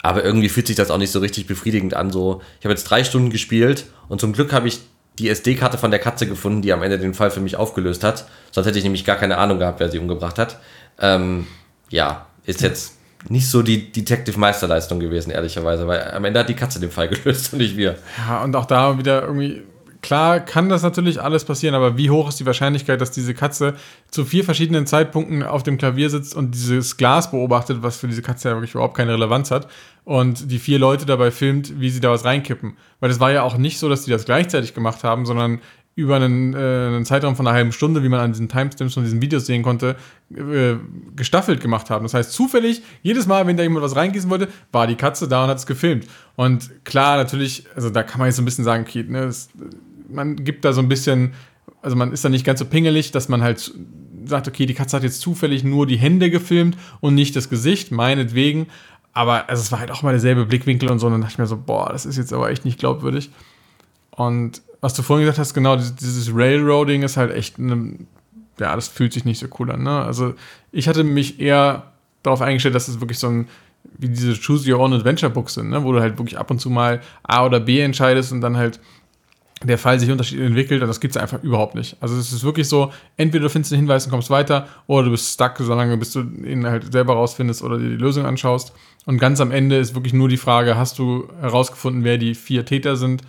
Aber 0.00 0.24
irgendwie 0.24 0.48
fühlt 0.48 0.68
sich 0.68 0.76
das 0.76 0.90
auch 0.90 0.96
nicht 0.96 1.12
so 1.12 1.18
richtig 1.18 1.46
befriedigend 1.46 1.92
an. 1.92 2.10
So, 2.10 2.40
ich 2.60 2.64
habe 2.64 2.72
jetzt 2.72 2.84
drei 2.84 3.04
Stunden 3.04 3.28
gespielt 3.28 3.84
und 4.08 4.22
zum 4.22 4.32
Glück 4.32 4.54
habe 4.54 4.66
ich 4.66 4.80
die 5.18 5.28
SD-Karte 5.28 5.76
von 5.76 5.90
der 5.90 6.00
Katze 6.00 6.26
gefunden, 6.26 6.62
die 6.62 6.72
am 6.72 6.82
Ende 6.82 6.98
den 6.98 7.12
Fall 7.12 7.30
für 7.30 7.40
mich 7.40 7.56
aufgelöst 7.56 8.04
hat. 8.04 8.24
Sonst 8.52 8.68
hätte 8.68 8.78
ich 8.78 8.84
nämlich 8.84 9.04
gar 9.04 9.16
keine 9.16 9.36
Ahnung 9.36 9.58
gehabt, 9.58 9.80
wer 9.80 9.90
sie 9.90 9.98
umgebracht 9.98 10.38
hat. 10.38 10.58
Ähm, 10.98 11.46
ja, 11.90 12.26
ist 12.46 12.62
jetzt 12.62 12.94
nicht 13.28 13.48
so 13.48 13.62
die 13.62 13.92
Detective-Meisterleistung 13.92 15.00
gewesen, 15.00 15.30
ehrlicherweise, 15.30 15.86
weil 15.86 16.10
am 16.12 16.24
Ende 16.24 16.40
hat 16.40 16.48
die 16.48 16.54
Katze 16.54 16.80
den 16.80 16.90
Fall 16.90 17.08
gelöst 17.10 17.52
und 17.52 17.58
nicht 17.58 17.76
wir. 17.76 17.96
Ja, 18.26 18.42
und 18.42 18.56
auch 18.56 18.64
da 18.64 18.98
wieder 18.98 19.22
irgendwie, 19.22 19.62
klar 20.02 20.40
kann 20.40 20.68
das 20.68 20.82
natürlich 20.82 21.20
alles 21.20 21.44
passieren, 21.44 21.74
aber 21.74 21.96
wie 21.96 22.10
hoch 22.10 22.28
ist 22.28 22.40
die 22.40 22.46
Wahrscheinlichkeit, 22.46 23.00
dass 23.00 23.10
diese 23.10 23.34
Katze 23.34 23.74
zu 24.10 24.24
vier 24.24 24.44
verschiedenen 24.44 24.86
Zeitpunkten 24.86 25.42
auf 25.42 25.62
dem 25.62 25.76
Klavier 25.76 26.08
sitzt 26.08 26.34
und 26.34 26.54
dieses 26.54 26.96
Glas 26.96 27.30
beobachtet, 27.30 27.82
was 27.82 27.98
für 27.98 28.08
diese 28.08 28.22
Katze 28.22 28.48
ja 28.48 28.54
wirklich 28.54 28.74
überhaupt 28.74 28.96
keine 28.96 29.12
Relevanz 29.12 29.50
hat, 29.50 29.68
und 30.04 30.50
die 30.50 30.58
vier 30.58 30.78
Leute 30.78 31.06
dabei 31.06 31.30
filmt, 31.30 31.78
wie 31.78 31.90
sie 31.90 32.00
da 32.00 32.10
was 32.10 32.24
reinkippen. 32.24 32.76
Weil 33.00 33.10
es 33.10 33.20
war 33.20 33.30
ja 33.32 33.42
auch 33.42 33.56
nicht 33.56 33.78
so, 33.78 33.88
dass 33.88 34.04
die 34.04 34.10
das 34.10 34.24
gleichzeitig 34.24 34.74
gemacht 34.74 35.04
haben, 35.04 35.26
sondern 35.26 35.60
über 36.00 36.16
einen, 36.16 36.54
äh, 36.54 36.56
einen, 36.56 37.04
Zeitraum 37.04 37.36
von 37.36 37.46
einer 37.46 37.54
halben 37.54 37.72
Stunde, 37.72 38.02
wie 38.02 38.08
man 38.08 38.20
an 38.20 38.32
diesen 38.32 38.48
Timestamps 38.48 38.94
von 38.94 39.04
diesen 39.04 39.20
Videos 39.20 39.46
sehen 39.46 39.62
konnte, 39.62 39.96
äh, 40.34 40.74
gestaffelt 41.14 41.60
gemacht 41.60 41.90
haben. 41.90 42.04
Das 42.04 42.14
heißt, 42.14 42.32
zufällig, 42.32 42.82
jedes 43.02 43.26
Mal, 43.26 43.46
wenn 43.46 43.56
da 43.56 43.62
jemand 43.62 43.84
was 43.84 43.96
reingießen 43.96 44.30
wollte, 44.30 44.48
war 44.72 44.86
die 44.86 44.96
Katze 44.96 45.28
da 45.28 45.44
und 45.44 45.50
hat 45.50 45.58
es 45.58 45.66
gefilmt. 45.66 46.06
Und 46.36 46.84
klar, 46.84 47.16
natürlich, 47.16 47.64
also 47.76 47.90
da 47.90 48.02
kann 48.02 48.18
man 48.18 48.26
jetzt 48.26 48.36
so 48.36 48.42
ein 48.42 48.46
bisschen 48.46 48.64
sagen, 48.64 48.84
okay, 48.88 49.04
ne, 49.06 49.26
das, 49.26 49.50
man 50.08 50.36
gibt 50.36 50.64
da 50.64 50.72
so 50.72 50.80
ein 50.80 50.88
bisschen, 50.88 51.34
also 51.82 51.96
man 51.96 52.12
ist 52.12 52.24
da 52.24 52.28
nicht 52.28 52.44
ganz 52.44 52.58
so 52.58 52.64
pingelig, 52.64 53.12
dass 53.12 53.28
man 53.28 53.42
halt 53.42 53.72
sagt, 54.24 54.48
okay, 54.48 54.66
die 54.66 54.74
Katze 54.74 54.96
hat 54.96 55.02
jetzt 55.02 55.20
zufällig 55.20 55.64
nur 55.64 55.86
die 55.86 55.96
Hände 55.96 56.30
gefilmt 56.30 56.76
und 57.00 57.14
nicht 57.14 57.36
das 57.36 57.48
Gesicht, 57.48 57.90
meinetwegen. 57.90 58.66
Aber 59.12 59.48
also 59.48 59.60
es 59.60 59.72
war 59.72 59.80
halt 59.80 59.90
auch 59.90 60.02
mal 60.02 60.12
derselbe 60.12 60.46
Blickwinkel 60.46 60.90
und 60.90 60.98
so. 60.98 61.06
Und 61.06 61.12
dann 61.12 61.20
dachte 61.22 61.34
ich 61.34 61.38
mir 61.38 61.46
so, 61.46 61.56
boah, 61.56 61.90
das 61.92 62.06
ist 62.06 62.16
jetzt 62.16 62.32
aber 62.32 62.50
echt 62.50 62.64
nicht 62.64 62.78
glaubwürdig. 62.78 63.30
Und 64.20 64.60
was 64.82 64.92
du 64.92 65.00
vorhin 65.00 65.24
gesagt 65.24 65.38
hast, 65.38 65.54
genau, 65.54 65.76
dieses 65.76 66.30
Railroading 66.34 67.04
ist 67.04 67.16
halt 67.16 67.32
echt 67.32 67.58
eine, 67.58 67.94
ja, 68.58 68.76
das 68.76 68.86
fühlt 68.86 69.14
sich 69.14 69.24
nicht 69.24 69.38
so 69.38 69.46
cool 69.58 69.70
an. 69.70 69.82
Ne? 69.82 70.02
Also 70.02 70.34
ich 70.72 70.88
hatte 70.88 71.04
mich 71.04 71.40
eher 71.40 71.92
darauf 72.22 72.42
eingestellt, 72.42 72.74
dass 72.74 72.86
es 72.88 73.00
wirklich 73.00 73.18
so 73.18 73.28
ein, 73.28 73.48
wie 73.96 74.10
diese 74.10 74.34
Choose 74.34 74.70
Your 74.70 74.78
Own 74.80 74.92
Adventure 74.92 75.32
Books 75.32 75.54
sind, 75.54 75.70
ne? 75.70 75.84
wo 75.84 75.92
du 75.92 76.00
halt 76.00 76.18
wirklich 76.18 76.38
ab 76.38 76.50
und 76.50 76.60
zu 76.60 76.68
mal 76.68 77.00
A 77.22 77.46
oder 77.46 77.60
B 77.60 77.80
entscheidest 77.80 78.30
und 78.30 78.42
dann 78.42 78.58
halt 78.58 78.78
der 79.62 79.78
Fall 79.78 79.98
sich 79.98 80.10
unterschiedlich 80.10 80.46
entwickelt 80.46 80.82
und 80.82 80.88
das 80.88 81.00
gibt 81.00 81.16
es 81.16 81.22
einfach 81.22 81.42
überhaupt 81.42 81.74
nicht. 81.74 81.96
Also 82.00 82.14
es 82.18 82.30
ist 82.30 82.44
wirklich 82.44 82.68
so, 82.68 82.92
entweder 83.16 83.44
du 83.44 83.48
findest 83.48 83.72
einen 83.72 83.80
Hinweis 83.80 84.04
und 84.04 84.10
kommst 84.10 84.28
weiter 84.28 84.68
oder 84.86 85.04
du 85.04 85.12
bist 85.12 85.32
stuck, 85.32 85.54
solange 85.58 85.96
bis 85.96 86.12
du 86.12 86.20
ihn 86.20 86.66
halt 86.66 86.92
selber 86.92 87.14
rausfindest 87.14 87.62
oder 87.62 87.78
dir 87.78 87.88
die 87.88 87.96
Lösung 87.96 88.26
anschaust. 88.26 88.74
Und 89.06 89.16
ganz 89.16 89.40
am 89.40 89.50
Ende 89.50 89.78
ist 89.78 89.94
wirklich 89.94 90.12
nur 90.12 90.28
die 90.28 90.36
Frage, 90.36 90.76
hast 90.76 90.98
du 90.98 91.26
herausgefunden, 91.40 92.04
wer 92.04 92.18
die 92.18 92.34
vier 92.34 92.66
Täter 92.66 92.96
sind 92.96 93.22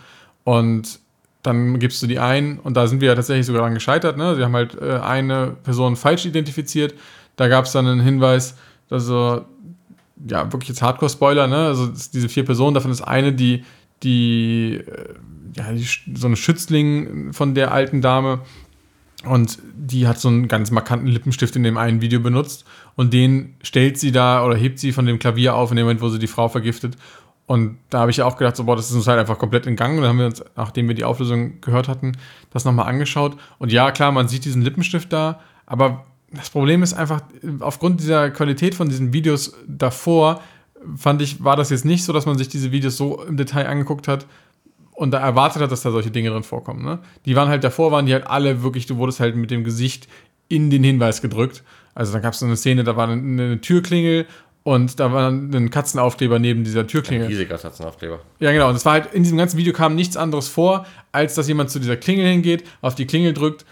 und 0.44 1.00
dann 1.44 1.80
gibst 1.80 2.02
du 2.04 2.08
die 2.08 2.20
ein 2.20 2.60
und 2.60 2.78
da 2.78 2.88
sind 2.88 3.02
wir 3.02 3.10
ja 3.10 3.16
tatsächlich 3.16 3.46
sogar 3.46 3.64
dran 3.64 3.74
gescheitert. 3.74 4.18
Ne? 4.18 4.36
Sie 4.36 4.44
haben 4.44 4.56
halt 4.56 4.80
äh, 4.80 5.00
eine 5.00 5.56
Person 5.64 5.96
falsch 5.96 6.26
identifiziert. 6.26 6.94
Da 7.36 7.48
gab 7.48 7.66
es 7.66 7.72
dann 7.72 7.88
einen 7.88 8.02
Hinweis, 8.02 8.56
dass 8.90 9.06
so, 9.06 9.46
ja, 10.28 10.52
wirklich 10.52 10.70
jetzt 10.70 10.82
Hardcore-Spoiler, 10.82 11.48
ne? 11.48 11.68
Also 11.68 11.88
diese 11.88 12.30
vier 12.30 12.46
Personen, 12.46 12.76
davon 12.76 12.92
ist 12.92 13.02
eine, 13.02 13.34
die, 13.34 13.64
die, 14.04 14.82
äh, 14.86 15.14
ja, 15.58 15.72
die, 15.72 15.88
so 16.16 16.28
eine 16.28 16.36
Schützling 16.36 17.34
von 17.34 17.56
der 17.56 17.72
alten 17.72 18.02
Dame 18.02 18.42
und 19.24 19.60
die 19.74 20.08
hat 20.08 20.20
so 20.20 20.28
einen 20.28 20.48
ganz 20.48 20.72
markanten 20.72 21.08
Lippenstift 21.08 21.56
in 21.56 21.64
dem 21.64 21.78
einen 21.78 22.02
Video 22.02 22.20
benutzt 22.20 22.66
und 22.96 23.14
den 23.14 23.56
stellt 23.62 23.98
sie 23.98 24.12
da 24.12 24.44
oder 24.44 24.56
hebt 24.56 24.80
sie 24.80 24.92
von 24.92 25.06
dem 25.06 25.20
Klavier 25.20 25.56
auf 25.56 25.72
in 25.72 25.78
dem 25.78 25.86
Moment, 25.86 26.02
wo 26.02 26.10
sie 26.10 26.20
die 26.20 26.28
Frau 26.28 26.50
vergiftet 26.50 26.98
und 27.52 27.80
da 27.90 28.00
habe 28.00 28.12
ich 28.12 28.22
auch 28.22 28.38
gedacht, 28.38 28.56
so, 28.56 28.64
boah, 28.64 28.78
das 28.78 28.90
ist 28.90 28.96
uns 28.96 29.08
halt 29.08 29.20
einfach 29.20 29.38
komplett 29.38 29.68
entgangen. 29.68 29.98
Und 29.98 30.04
dann 30.04 30.12
haben 30.12 30.20
wir 30.20 30.28
uns, 30.28 30.42
nachdem 30.56 30.88
wir 30.88 30.96
die 30.96 31.04
Auflösung 31.04 31.60
gehört 31.60 31.90
hatten, 31.90 32.14
das 32.50 32.64
nochmal 32.64 32.88
angeschaut. 32.88 33.36
Und 33.60 33.74
ja, 33.74 33.92
klar, 33.92 34.14
man 34.14 34.30
sieht 34.30 34.46
diesen 34.46 34.62
Lippenstift 34.62 35.12
da, 35.12 35.42
aber 35.66 36.06
das 36.32 36.50
Problem 36.50 36.82
ist 36.82 36.94
einfach, 36.94 37.20
aufgrund 37.60 38.00
dieser 38.00 38.30
Qualität 38.30 38.74
von 38.74 38.88
diesen 38.88 39.12
Videos 39.12 39.54
davor, 39.68 40.42
fand 40.96 41.22
ich, 41.22 41.44
war 41.44 41.58
das 41.58 41.72
jetzt 41.72 41.84
nicht 41.84 42.06
so, 42.06 42.14
dass 42.14 42.26
man 42.26 42.38
sich 42.38 42.48
diese 42.48 42.72
Videos 42.72 42.96
so 42.96 43.22
im 43.22 43.36
Detail 43.36 43.68
angeguckt 43.68 44.08
hat 44.08 44.28
und 44.94 45.12
da 45.12 45.20
erwartet 45.20 45.62
hat, 45.62 45.74
dass 45.74 45.82
da 45.82 45.92
solche 45.92 46.10
Dinge 46.10 46.30
drin 46.30 46.44
vorkommen. 46.44 46.86
Ne? 46.86 47.00
Die 47.26 47.36
waren 47.36 47.50
halt 47.50 47.66
davor, 47.66 47.92
waren 47.92 48.06
die 48.06 48.14
halt 48.14 48.28
alle 48.28 48.64
wirklich, 48.64 48.86
du 48.86 48.96
wurdest 48.96 49.20
halt 49.20 49.36
mit 49.36 49.52
dem 49.52 49.66
Gesicht 49.66 50.08
in 50.48 50.70
den 50.70 50.86
Hinweis 50.86 51.22
gedrückt. 51.22 51.64
Also 51.96 52.14
da 52.14 52.20
gab 52.20 52.32
es 52.32 52.40
so 52.40 52.46
eine 52.46 52.56
Szene, 52.56 52.86
da 52.86 52.96
war 52.96 53.10
eine, 53.10 53.22
eine 53.22 53.60
Türklingel 53.60 54.26
und 54.64 55.00
da 55.00 55.12
war 55.12 55.30
ein 55.30 55.70
Katzenaufkleber 55.72 56.38
neben 56.38 56.64
dieser 56.64 56.86
Türklingel. 56.86 57.26
Ein 57.26 57.32
riesiger 57.32 57.58
Katzenaufkleber. 57.58 58.20
Ja, 58.40 58.52
genau. 58.52 58.70
Und 58.70 58.76
es 58.76 58.86
war 58.86 58.94
halt, 58.94 59.14
in 59.14 59.24
diesem 59.24 59.38
ganzen 59.38 59.58
Video 59.58 59.74
kam 59.74 59.96
nichts 59.96 60.18
anderes 60.18 60.48
vor, 60.48 60.86
als 61.12 61.34
dass 61.34 61.48
jemand 61.48 61.72
zu 61.72 61.80
dieser 61.80 61.98
Klingel 61.98 62.28
hingeht, 62.28 62.64
auf 62.82 62.94
die 62.94 63.08
Klingel 63.08 63.34
drückt, 63.34 63.66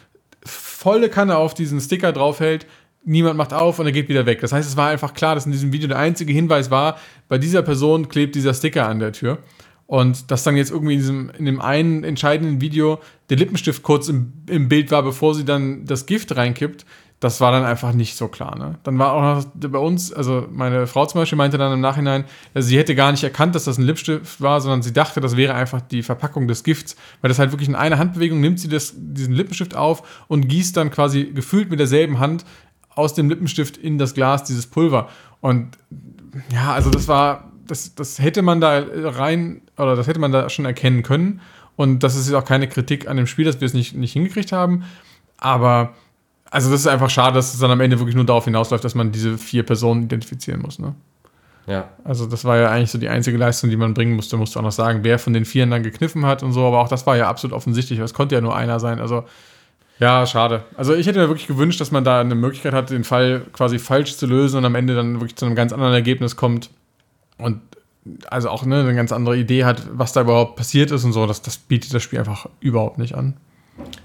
volle 0.43 1.09
Kanne 1.09 1.37
auf 1.37 1.53
diesen 1.53 1.79
Sticker 1.79 2.11
draufhält, 2.11 2.65
niemand 3.03 3.37
macht 3.37 3.53
auf 3.53 3.77
und 3.77 3.85
er 3.85 3.91
geht 3.91 4.09
wieder 4.09 4.25
weg. 4.25 4.41
Das 4.41 4.51
heißt, 4.51 4.67
es 4.67 4.77
war 4.77 4.89
einfach 4.89 5.13
klar, 5.13 5.35
dass 5.35 5.45
in 5.45 5.51
diesem 5.51 5.71
Video 5.71 5.87
der 5.87 5.99
einzige 5.99 6.33
Hinweis 6.33 6.71
war, 6.71 6.97
bei 7.27 7.37
dieser 7.37 7.61
Person 7.61 8.09
klebt 8.09 8.33
dieser 8.35 8.53
Sticker 8.53 8.87
an 8.87 8.99
der 8.99 9.13
Tür. 9.13 9.37
Und 9.85 10.29
dass 10.29 10.43
dann 10.43 10.55
jetzt 10.55 10.69
irgendwie 10.69 10.93
in, 10.93 10.99
diesem, 10.99 11.31
in 11.37 11.45
dem 11.45 11.61
einen 11.61 12.03
entscheidenden 12.03 12.61
Video 12.61 12.99
der 13.29 13.37
Lippenstift 13.37 13.81
kurz 13.81 14.07
im, 14.07 14.33
im 14.47 14.69
Bild 14.69 14.91
war, 14.91 15.01
bevor 15.01 15.33
sie 15.33 15.45
dann 15.45 15.85
das 15.85 16.05
Gift 16.05 16.35
reinkippt, 16.35 16.85
das 17.19 17.41
war 17.41 17.51
dann 17.51 17.65
einfach 17.65 17.91
nicht 17.91 18.15
so 18.15 18.29
klar. 18.29 18.57
Ne? 18.57 18.75
Dann 18.83 18.97
war 18.97 19.11
auch 19.11 19.21
noch 19.21 19.69
bei 19.69 19.77
uns, 19.77 20.13
also 20.13 20.47
meine 20.51 20.87
Frau 20.87 21.05
zum 21.05 21.19
Beispiel 21.19 21.37
meinte 21.37 21.57
dann 21.57 21.73
im 21.73 21.81
Nachhinein, 21.81 22.23
also 22.53 22.69
sie 22.69 22.77
hätte 22.77 22.95
gar 22.95 23.11
nicht 23.11 23.23
erkannt, 23.23 23.55
dass 23.55 23.65
das 23.65 23.77
ein 23.77 23.83
Lippenstift 23.83 24.39
war, 24.39 24.61
sondern 24.61 24.81
sie 24.81 24.93
dachte, 24.93 25.19
das 25.19 25.35
wäre 25.35 25.53
einfach 25.53 25.81
die 25.81 26.01
Verpackung 26.01 26.47
des 26.47 26.63
Gifts, 26.63 26.95
weil 27.21 27.27
das 27.27 27.37
halt 27.37 27.51
wirklich 27.51 27.67
in 27.67 27.75
einer 27.75 27.97
Handbewegung 27.97 28.39
nimmt 28.39 28.59
sie 28.59 28.69
das, 28.69 28.93
diesen 28.95 29.33
Lippenstift 29.33 29.75
auf 29.75 30.25
und 30.29 30.47
gießt 30.47 30.77
dann 30.77 30.91
quasi 30.91 31.25
gefühlt 31.25 31.69
mit 31.69 31.79
derselben 31.79 32.19
Hand 32.19 32.45
aus 32.95 33.13
dem 33.13 33.29
Lippenstift 33.29 33.75
in 33.75 33.97
das 33.97 34.13
Glas 34.13 34.45
dieses 34.45 34.67
Pulver. 34.67 35.09
Und 35.41 35.77
ja, 36.53 36.71
also 36.71 36.89
das 36.89 37.09
war, 37.09 37.51
das, 37.67 37.95
das 37.95 38.19
hätte 38.19 38.41
man 38.41 38.61
da 38.61 38.81
rein, 38.93 39.61
oder 39.77 39.97
das 39.97 40.07
hätte 40.07 40.19
man 40.19 40.31
da 40.31 40.49
schon 40.49 40.65
erkennen 40.65 41.03
können. 41.03 41.41
Und 41.75 42.03
das 42.03 42.15
ist 42.15 42.31
auch 42.33 42.45
keine 42.45 42.67
Kritik 42.67 43.07
an 43.09 43.17
dem 43.17 43.27
Spiel, 43.27 43.45
dass 43.45 43.59
wir 43.59 43.65
es 43.65 43.73
nicht, 43.73 43.95
nicht 43.95 44.13
hingekriegt 44.13 44.51
haben. 44.51 44.83
Aber 45.37 45.93
also 46.51 46.71
das 46.71 46.81
ist 46.81 46.87
einfach 46.87 47.09
schade, 47.09 47.35
dass 47.35 47.53
es 47.53 47.59
dann 47.59 47.71
am 47.71 47.81
Ende 47.81 47.99
wirklich 47.99 48.15
nur 48.15 48.25
darauf 48.25 48.45
hinausläuft, 48.45 48.83
dass 48.83 48.95
man 48.95 49.11
diese 49.11 49.37
vier 49.37 49.63
Personen 49.63 50.03
identifizieren 50.03 50.61
muss. 50.61 50.79
Ne? 50.79 50.95
Ja. 51.67 51.89
Also 52.03 52.25
das 52.25 52.45
war 52.45 52.57
ja 52.57 52.71
eigentlich 52.71 52.89
so 52.89 52.97
die 52.97 53.09
einzige 53.09 53.37
Leistung, 53.37 53.69
die 53.69 53.77
man 53.77 53.93
bringen 53.93 54.15
musste. 54.15 54.37
Musste 54.37 54.59
auch 54.59 54.63
noch 54.63 54.71
sagen, 54.71 54.99
wer 55.03 55.19
von 55.19 55.33
den 55.33 55.45
Vieren 55.45 55.69
dann 55.69 55.83
gekniffen 55.83 56.25
hat 56.25 56.41
und 56.41 56.51
so. 56.51 56.65
Aber 56.65 56.79
auch 56.79 56.89
das 56.89 57.05
war 57.05 57.15
ja 57.15 57.29
absolut 57.29 57.55
offensichtlich. 57.55 57.99
Es 57.99 58.15
konnte 58.15 58.33
ja 58.33 58.41
nur 58.41 58.55
einer 58.55 58.79
sein. 58.79 58.99
Also 58.99 59.25
ja, 59.99 60.25
schade. 60.25 60.63
Also 60.77 60.95
ich 60.95 61.05
hätte 61.05 61.19
mir 61.19 61.27
wirklich 61.27 61.47
gewünscht, 61.47 61.79
dass 61.79 61.91
man 61.91 62.03
da 62.03 62.21
eine 62.21 62.33
Möglichkeit 62.33 62.73
hat, 62.73 62.89
den 62.89 63.03
Fall 63.03 63.41
quasi 63.53 63.77
falsch 63.77 64.15
zu 64.15 64.25
lösen 64.25 64.57
und 64.57 64.65
am 64.65 64.75
Ende 64.75 64.95
dann 64.95 65.15
wirklich 65.15 65.35
zu 65.35 65.45
einem 65.45 65.55
ganz 65.55 65.71
anderen 65.73 65.93
Ergebnis 65.93 66.35
kommt. 66.35 66.71
Und 67.37 67.61
also 68.29 68.49
auch 68.49 68.65
ne, 68.65 68.79
eine 68.79 68.95
ganz 68.95 69.11
andere 69.11 69.37
Idee 69.37 69.65
hat, 69.65 69.83
was 69.91 70.13
da 70.13 70.21
überhaupt 70.21 70.55
passiert 70.55 70.89
ist 70.89 71.03
und 71.03 71.13
so. 71.13 71.27
Das, 71.27 71.43
das 71.43 71.57
bietet 71.57 71.93
das 71.93 72.01
Spiel 72.01 72.17
einfach 72.17 72.47
überhaupt 72.61 72.97
nicht 72.97 73.13
an. 73.13 73.35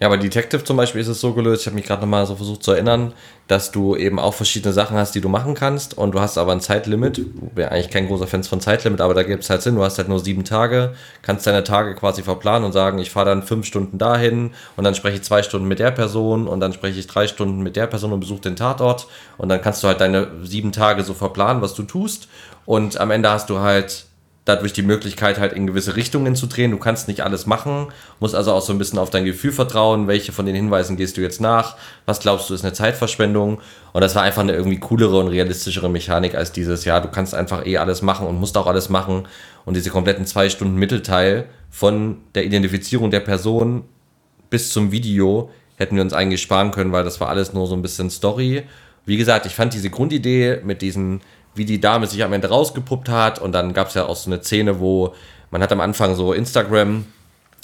Ja, 0.01 0.09
bei 0.09 0.17
Detective 0.17 0.65
zum 0.65 0.77
Beispiel 0.77 1.01
ist 1.01 1.09
es 1.09 1.21
so 1.21 1.33
gelöst, 1.33 1.63
ich 1.63 1.67
habe 1.67 1.77
mich 1.77 1.87
gerade 1.87 2.03
nochmal 2.03 2.27
so 2.27 2.37
versucht 2.37 2.63
zu 2.63 2.73
erinnern, 2.73 3.15
dass 3.49 3.71
du 3.71 3.97
eben 3.97 4.19
auch 4.19 4.35
verschiedene 4.35 4.73
Sachen 4.73 4.97
hast, 4.97 5.15
die 5.15 5.21
du 5.21 5.29
machen 5.29 5.55
kannst 5.55 5.97
und 5.97 6.13
du 6.15 6.21
hast 6.21 6.37
aber 6.37 6.53
ein 6.53 6.61
Zeitlimit. 6.61 7.19
Ich 7.19 7.25
bin 7.55 7.65
eigentlich 7.67 7.91
kein 7.91 8.09
großer 8.09 8.27
Fan 8.27 8.43
von 8.45 8.61
Zeitlimit, 8.61 9.01
aber 9.01 9.15
da 9.15 9.23
gibt 9.23 9.45
es 9.45 9.51
halt 9.51 9.63
Sinn, 9.63 9.77
du 9.77 9.83
hast 9.83 9.97
halt 9.99 10.09
nur 10.09 10.19
sieben 10.19 10.45
Tage, 10.45 10.95
kannst 11.23 11.47
deine 11.47 11.65
Tage 11.65 11.95
quasi 11.95 12.23
verplanen 12.23 12.65
und 12.65 12.73
sagen, 12.73 12.99
ich 12.99 13.11
fahre 13.11 13.27
dann 13.27 13.43
fünf 13.43 13.67
Stunden 13.67 13.97
dahin 13.97 14.51
und 14.77 14.85
dann 14.85 14.95
spreche 14.95 15.17
ich 15.17 15.23
zwei 15.23 15.43
Stunden 15.43 15.69
mit 15.69 15.79
der 15.79 15.91
Person 15.91 16.49
und 16.49 16.61
dann 16.61 16.73
spreche 16.73 16.99
ich 16.99 17.07
drei 17.07 17.27
Stunden 17.27 17.63
mit 17.63 17.77
der 17.77 17.87
Person 17.87 18.13
und 18.13 18.21
besuche 18.21 18.43
den 18.43 18.57
Tatort 18.57 19.07
und 19.39 19.49
dann 19.49 19.63
kannst 19.63 19.83
du 19.83 19.89
halt 19.89 20.01
deine 20.01 20.29
sieben 20.43 20.73
Tage 20.73 21.03
so 21.03 21.15
verplanen, 21.15 21.63
was 21.63 21.75
du 21.75 21.83
tust 21.83 22.29
und 22.67 23.01
am 23.01 23.11
Ende 23.11 23.31
hast 23.31 23.49
du 23.49 23.61
halt 23.61 24.07
dadurch 24.45 24.75
die 24.75 24.83
Möglichkeit, 24.83 25.39
halt 25.39 25.55
in 25.55 25.67
gewisse 25.67 25.97
Richtungen 25.97 26.37
zu 26.37 26.47
drehen. 26.47 26.71
Du 26.71 26.79
kannst 26.79 27.09
nicht 27.09 27.23
alles 27.23 27.47
machen, 27.47 27.89
musst 28.21 28.35
also 28.35 28.53
auch 28.53 28.61
so 28.61 28.73
ein 28.73 28.79
bisschen 28.79 28.99
auf 28.99 29.09
dein 29.09 29.25
Gefühl 29.25 29.53
vertrauen. 29.53 30.07
Welche 30.07 30.33
von 30.33 30.45
den 30.45 30.55
Hinweisen 30.55 30.97
gehst 30.97 31.17
du 31.17 31.23
jetzt 31.23 31.41
nach? 31.41 31.77
Was 32.05 32.21
glaubst 32.21 32.51
du 32.51 32.55
ist 32.55 32.63
eine 32.63 32.75
Zeitverschwendung? 32.75 33.61
Und 33.93 34.01
das 34.01 34.15
war 34.15 34.23
einfach 34.23 34.43
eine 34.43 34.53
irgendwie 34.53 34.79
coolere 34.79 35.19
und 35.19 35.29
realistischere 35.29 35.89
Mechanik 35.89 36.35
als 36.35 36.53
dieses, 36.53 36.85
ja, 36.85 37.01
du 37.01 37.09
kannst 37.09 37.35
einfach 37.35 37.65
eh 37.65 37.79
alles 37.79 38.03
machen 38.03 38.27
und 38.27 38.39
musst 38.39 38.57
auch 38.59 38.67
alles 38.67 38.91
machen. 38.91 39.27
Und 39.65 39.77
diese 39.77 39.91
kompletten 39.91 40.27
zwei 40.27 40.51
Stunden 40.51 40.77
Mittelteil 40.77 41.47
von 41.71 42.19
der 42.35 42.45
Identifizierung 42.45 43.11
der 43.11 43.21
Person 43.21 43.85
bis 44.51 44.71
zum 44.71 44.93
Video 44.93 45.51
hätten 45.77 45.97
wir 45.97 46.03
uns 46.03 46.13
eigentlich 46.13 46.43
sparen 46.43 46.71
können, 46.71 46.93
weil 46.93 47.03
das 47.03 47.19
war 47.21 47.29
alles 47.29 47.55
nur 47.55 47.67
so 47.67 47.75
ein 47.75 47.83
bisschen 47.83 48.11
Story. 48.11 48.65
Wie 49.07 49.17
gesagt, 49.17 49.47
ich 49.47 49.55
fand 49.55 49.75
diese 49.75 49.91
Grundidee 49.91 50.61
mit 50.65 50.83
diesen 50.83 51.21
wie 51.55 51.65
die 51.65 51.81
Dame 51.81 52.07
sich 52.07 52.23
am 52.25 52.33
Ende 52.33 52.49
rausgepuppt 52.49 53.09
hat. 53.09 53.39
Und 53.39 53.53
dann 53.53 53.73
gab 53.73 53.89
es 53.89 53.95
ja 53.95 54.07
auch 54.07 54.17
so 54.17 54.31
eine 54.31 54.43
Szene, 54.43 54.81
wo 54.81 55.15
man 55.51 55.63
hat 55.63 55.73
am 55.73 55.81
Anfang 55.81 56.15
so 56.15 56.33
Instagram 56.33 57.05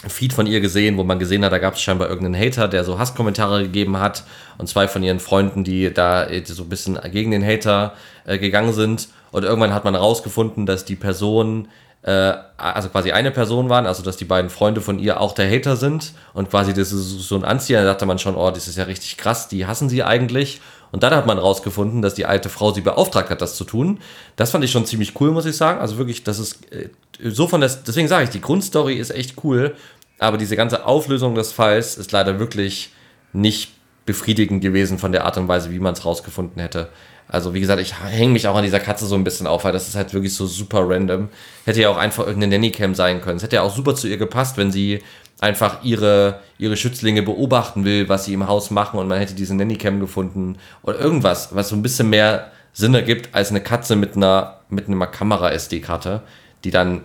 Feed 0.08 0.32
von 0.32 0.46
ihr 0.46 0.60
gesehen, 0.60 0.96
wo 0.96 1.04
man 1.04 1.18
gesehen 1.18 1.44
hat, 1.44 1.52
da 1.52 1.58
gab 1.58 1.74
es 1.74 1.82
scheinbar 1.82 2.08
irgendeinen 2.08 2.42
Hater, 2.42 2.68
der 2.68 2.84
so 2.84 2.98
Hasskommentare 2.98 3.64
gegeben 3.64 3.98
hat 3.98 4.24
und 4.56 4.66
zwei 4.66 4.88
von 4.88 5.02
ihren 5.02 5.20
Freunden, 5.20 5.62
die 5.62 5.92
da 5.92 6.26
so 6.44 6.62
ein 6.62 6.68
bisschen 6.70 6.98
gegen 7.12 7.30
den 7.32 7.44
Hater 7.44 7.92
äh, 8.24 8.38
gegangen 8.38 8.72
sind. 8.72 9.08
Und 9.30 9.44
irgendwann 9.44 9.74
hat 9.74 9.84
man 9.84 9.94
herausgefunden, 9.94 10.64
dass 10.64 10.86
die 10.86 10.96
Person, 10.96 11.68
äh, 12.02 12.32
also 12.56 12.88
quasi 12.88 13.12
eine 13.12 13.30
Person 13.30 13.68
waren, 13.68 13.86
also 13.86 14.02
dass 14.02 14.16
die 14.16 14.24
beiden 14.24 14.48
Freunde 14.48 14.80
von 14.80 14.98
ihr 14.98 15.20
auch 15.20 15.32
der 15.32 15.50
Hater 15.50 15.76
sind 15.76 16.14
und 16.32 16.48
quasi 16.48 16.72
das 16.72 16.92
ist 16.92 17.28
so 17.28 17.36
ein 17.36 17.44
Anzieher, 17.44 17.82
da 17.82 17.92
dachte 17.92 18.06
man 18.06 18.18
schon, 18.18 18.36
oh, 18.36 18.50
das 18.50 18.68
ist 18.68 18.78
ja 18.78 18.84
richtig 18.84 19.18
krass, 19.18 19.48
die 19.48 19.66
hassen 19.66 19.90
sie 19.90 20.02
eigentlich. 20.02 20.62
Und 20.92 21.02
dann 21.02 21.14
hat 21.14 21.26
man 21.26 21.38
rausgefunden, 21.38 22.02
dass 22.02 22.14
die 22.14 22.26
alte 22.26 22.48
Frau 22.48 22.72
sie 22.72 22.80
beauftragt 22.80 23.30
hat, 23.30 23.40
das 23.40 23.54
zu 23.56 23.64
tun. 23.64 24.00
Das 24.36 24.50
fand 24.50 24.64
ich 24.64 24.70
schon 24.70 24.86
ziemlich 24.86 25.20
cool, 25.20 25.30
muss 25.30 25.46
ich 25.46 25.56
sagen. 25.56 25.80
Also 25.80 25.98
wirklich, 25.98 26.24
das 26.24 26.38
ist 26.38 26.72
äh, 26.72 26.88
so 27.22 27.46
von 27.46 27.60
das, 27.60 27.84
deswegen 27.84 28.08
sage 28.08 28.24
ich, 28.24 28.30
die 28.30 28.40
Grundstory 28.40 28.94
ist 28.94 29.10
echt 29.10 29.36
cool, 29.44 29.74
aber 30.18 30.36
diese 30.36 30.56
ganze 30.56 30.86
Auflösung 30.86 31.34
des 31.34 31.52
Falls 31.52 31.96
ist 31.96 32.12
leider 32.12 32.38
wirklich 32.38 32.90
nicht 33.32 33.72
befriedigend 34.06 34.62
gewesen 34.62 34.98
von 34.98 35.12
der 35.12 35.24
Art 35.24 35.36
und 35.36 35.48
Weise, 35.48 35.70
wie 35.70 35.78
man 35.78 35.94
es 35.94 36.04
rausgefunden 36.04 36.60
hätte. 36.60 36.88
Also 37.28 37.54
wie 37.54 37.60
gesagt, 37.60 37.80
ich 37.80 37.94
hänge 38.02 38.32
mich 38.32 38.48
auch 38.48 38.56
an 38.56 38.64
dieser 38.64 38.80
Katze 38.80 39.06
so 39.06 39.14
ein 39.14 39.22
bisschen 39.22 39.46
auf, 39.46 39.62
weil 39.64 39.72
das 39.72 39.86
ist 39.86 39.94
halt 39.94 40.12
wirklich 40.12 40.34
so 40.34 40.46
super 40.46 40.88
random. 40.88 41.28
Hätte 41.64 41.80
ja 41.80 41.88
auch 41.88 41.96
einfach 41.96 42.26
irgendeine 42.26 42.56
Nannycam 42.56 42.96
sein 42.96 43.20
können. 43.20 43.36
Es 43.36 43.44
hätte 43.44 43.56
ja 43.56 43.62
auch 43.62 43.74
super 43.74 43.94
zu 43.94 44.08
ihr 44.08 44.16
gepasst, 44.16 44.56
wenn 44.56 44.72
sie 44.72 45.00
einfach 45.40 45.82
ihre, 45.82 46.40
ihre 46.58 46.76
Schützlinge 46.76 47.22
beobachten 47.22 47.84
will, 47.84 48.08
was 48.08 48.26
sie 48.26 48.34
im 48.34 48.46
Haus 48.46 48.70
machen 48.70 48.98
und 48.98 49.08
man 49.08 49.18
hätte 49.18 49.34
diese 49.34 49.54
Nannycam 49.54 49.98
gefunden 49.98 50.56
oder 50.82 50.98
irgendwas, 50.98 51.54
was 51.54 51.70
so 51.70 51.76
ein 51.76 51.82
bisschen 51.82 52.10
mehr 52.10 52.50
Sinn 52.72 52.94
ergibt 52.94 53.34
als 53.34 53.50
eine 53.50 53.60
Katze 53.60 53.96
mit 53.96 54.16
einer, 54.16 54.60
mit 54.68 54.86
einer 54.88 55.06
Kamera-SD-Karte, 55.06 56.22
die 56.64 56.70
dann 56.70 57.02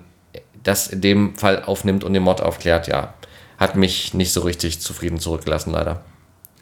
das 0.64 0.88
in 0.88 1.02
dem 1.02 1.36
Fall 1.36 1.64
aufnimmt 1.64 2.04
und 2.04 2.14
den 2.14 2.24
Mod 2.24 2.42
aufklärt, 2.42 2.88
ja. 2.88 3.14
Hat 3.58 3.78
mich 3.78 4.14
nicht 4.14 4.34
so 4.34 4.42
richtig 4.42 4.82
zufrieden 4.82 5.20
zurückgelassen, 5.20 5.72
leider. 5.72 6.04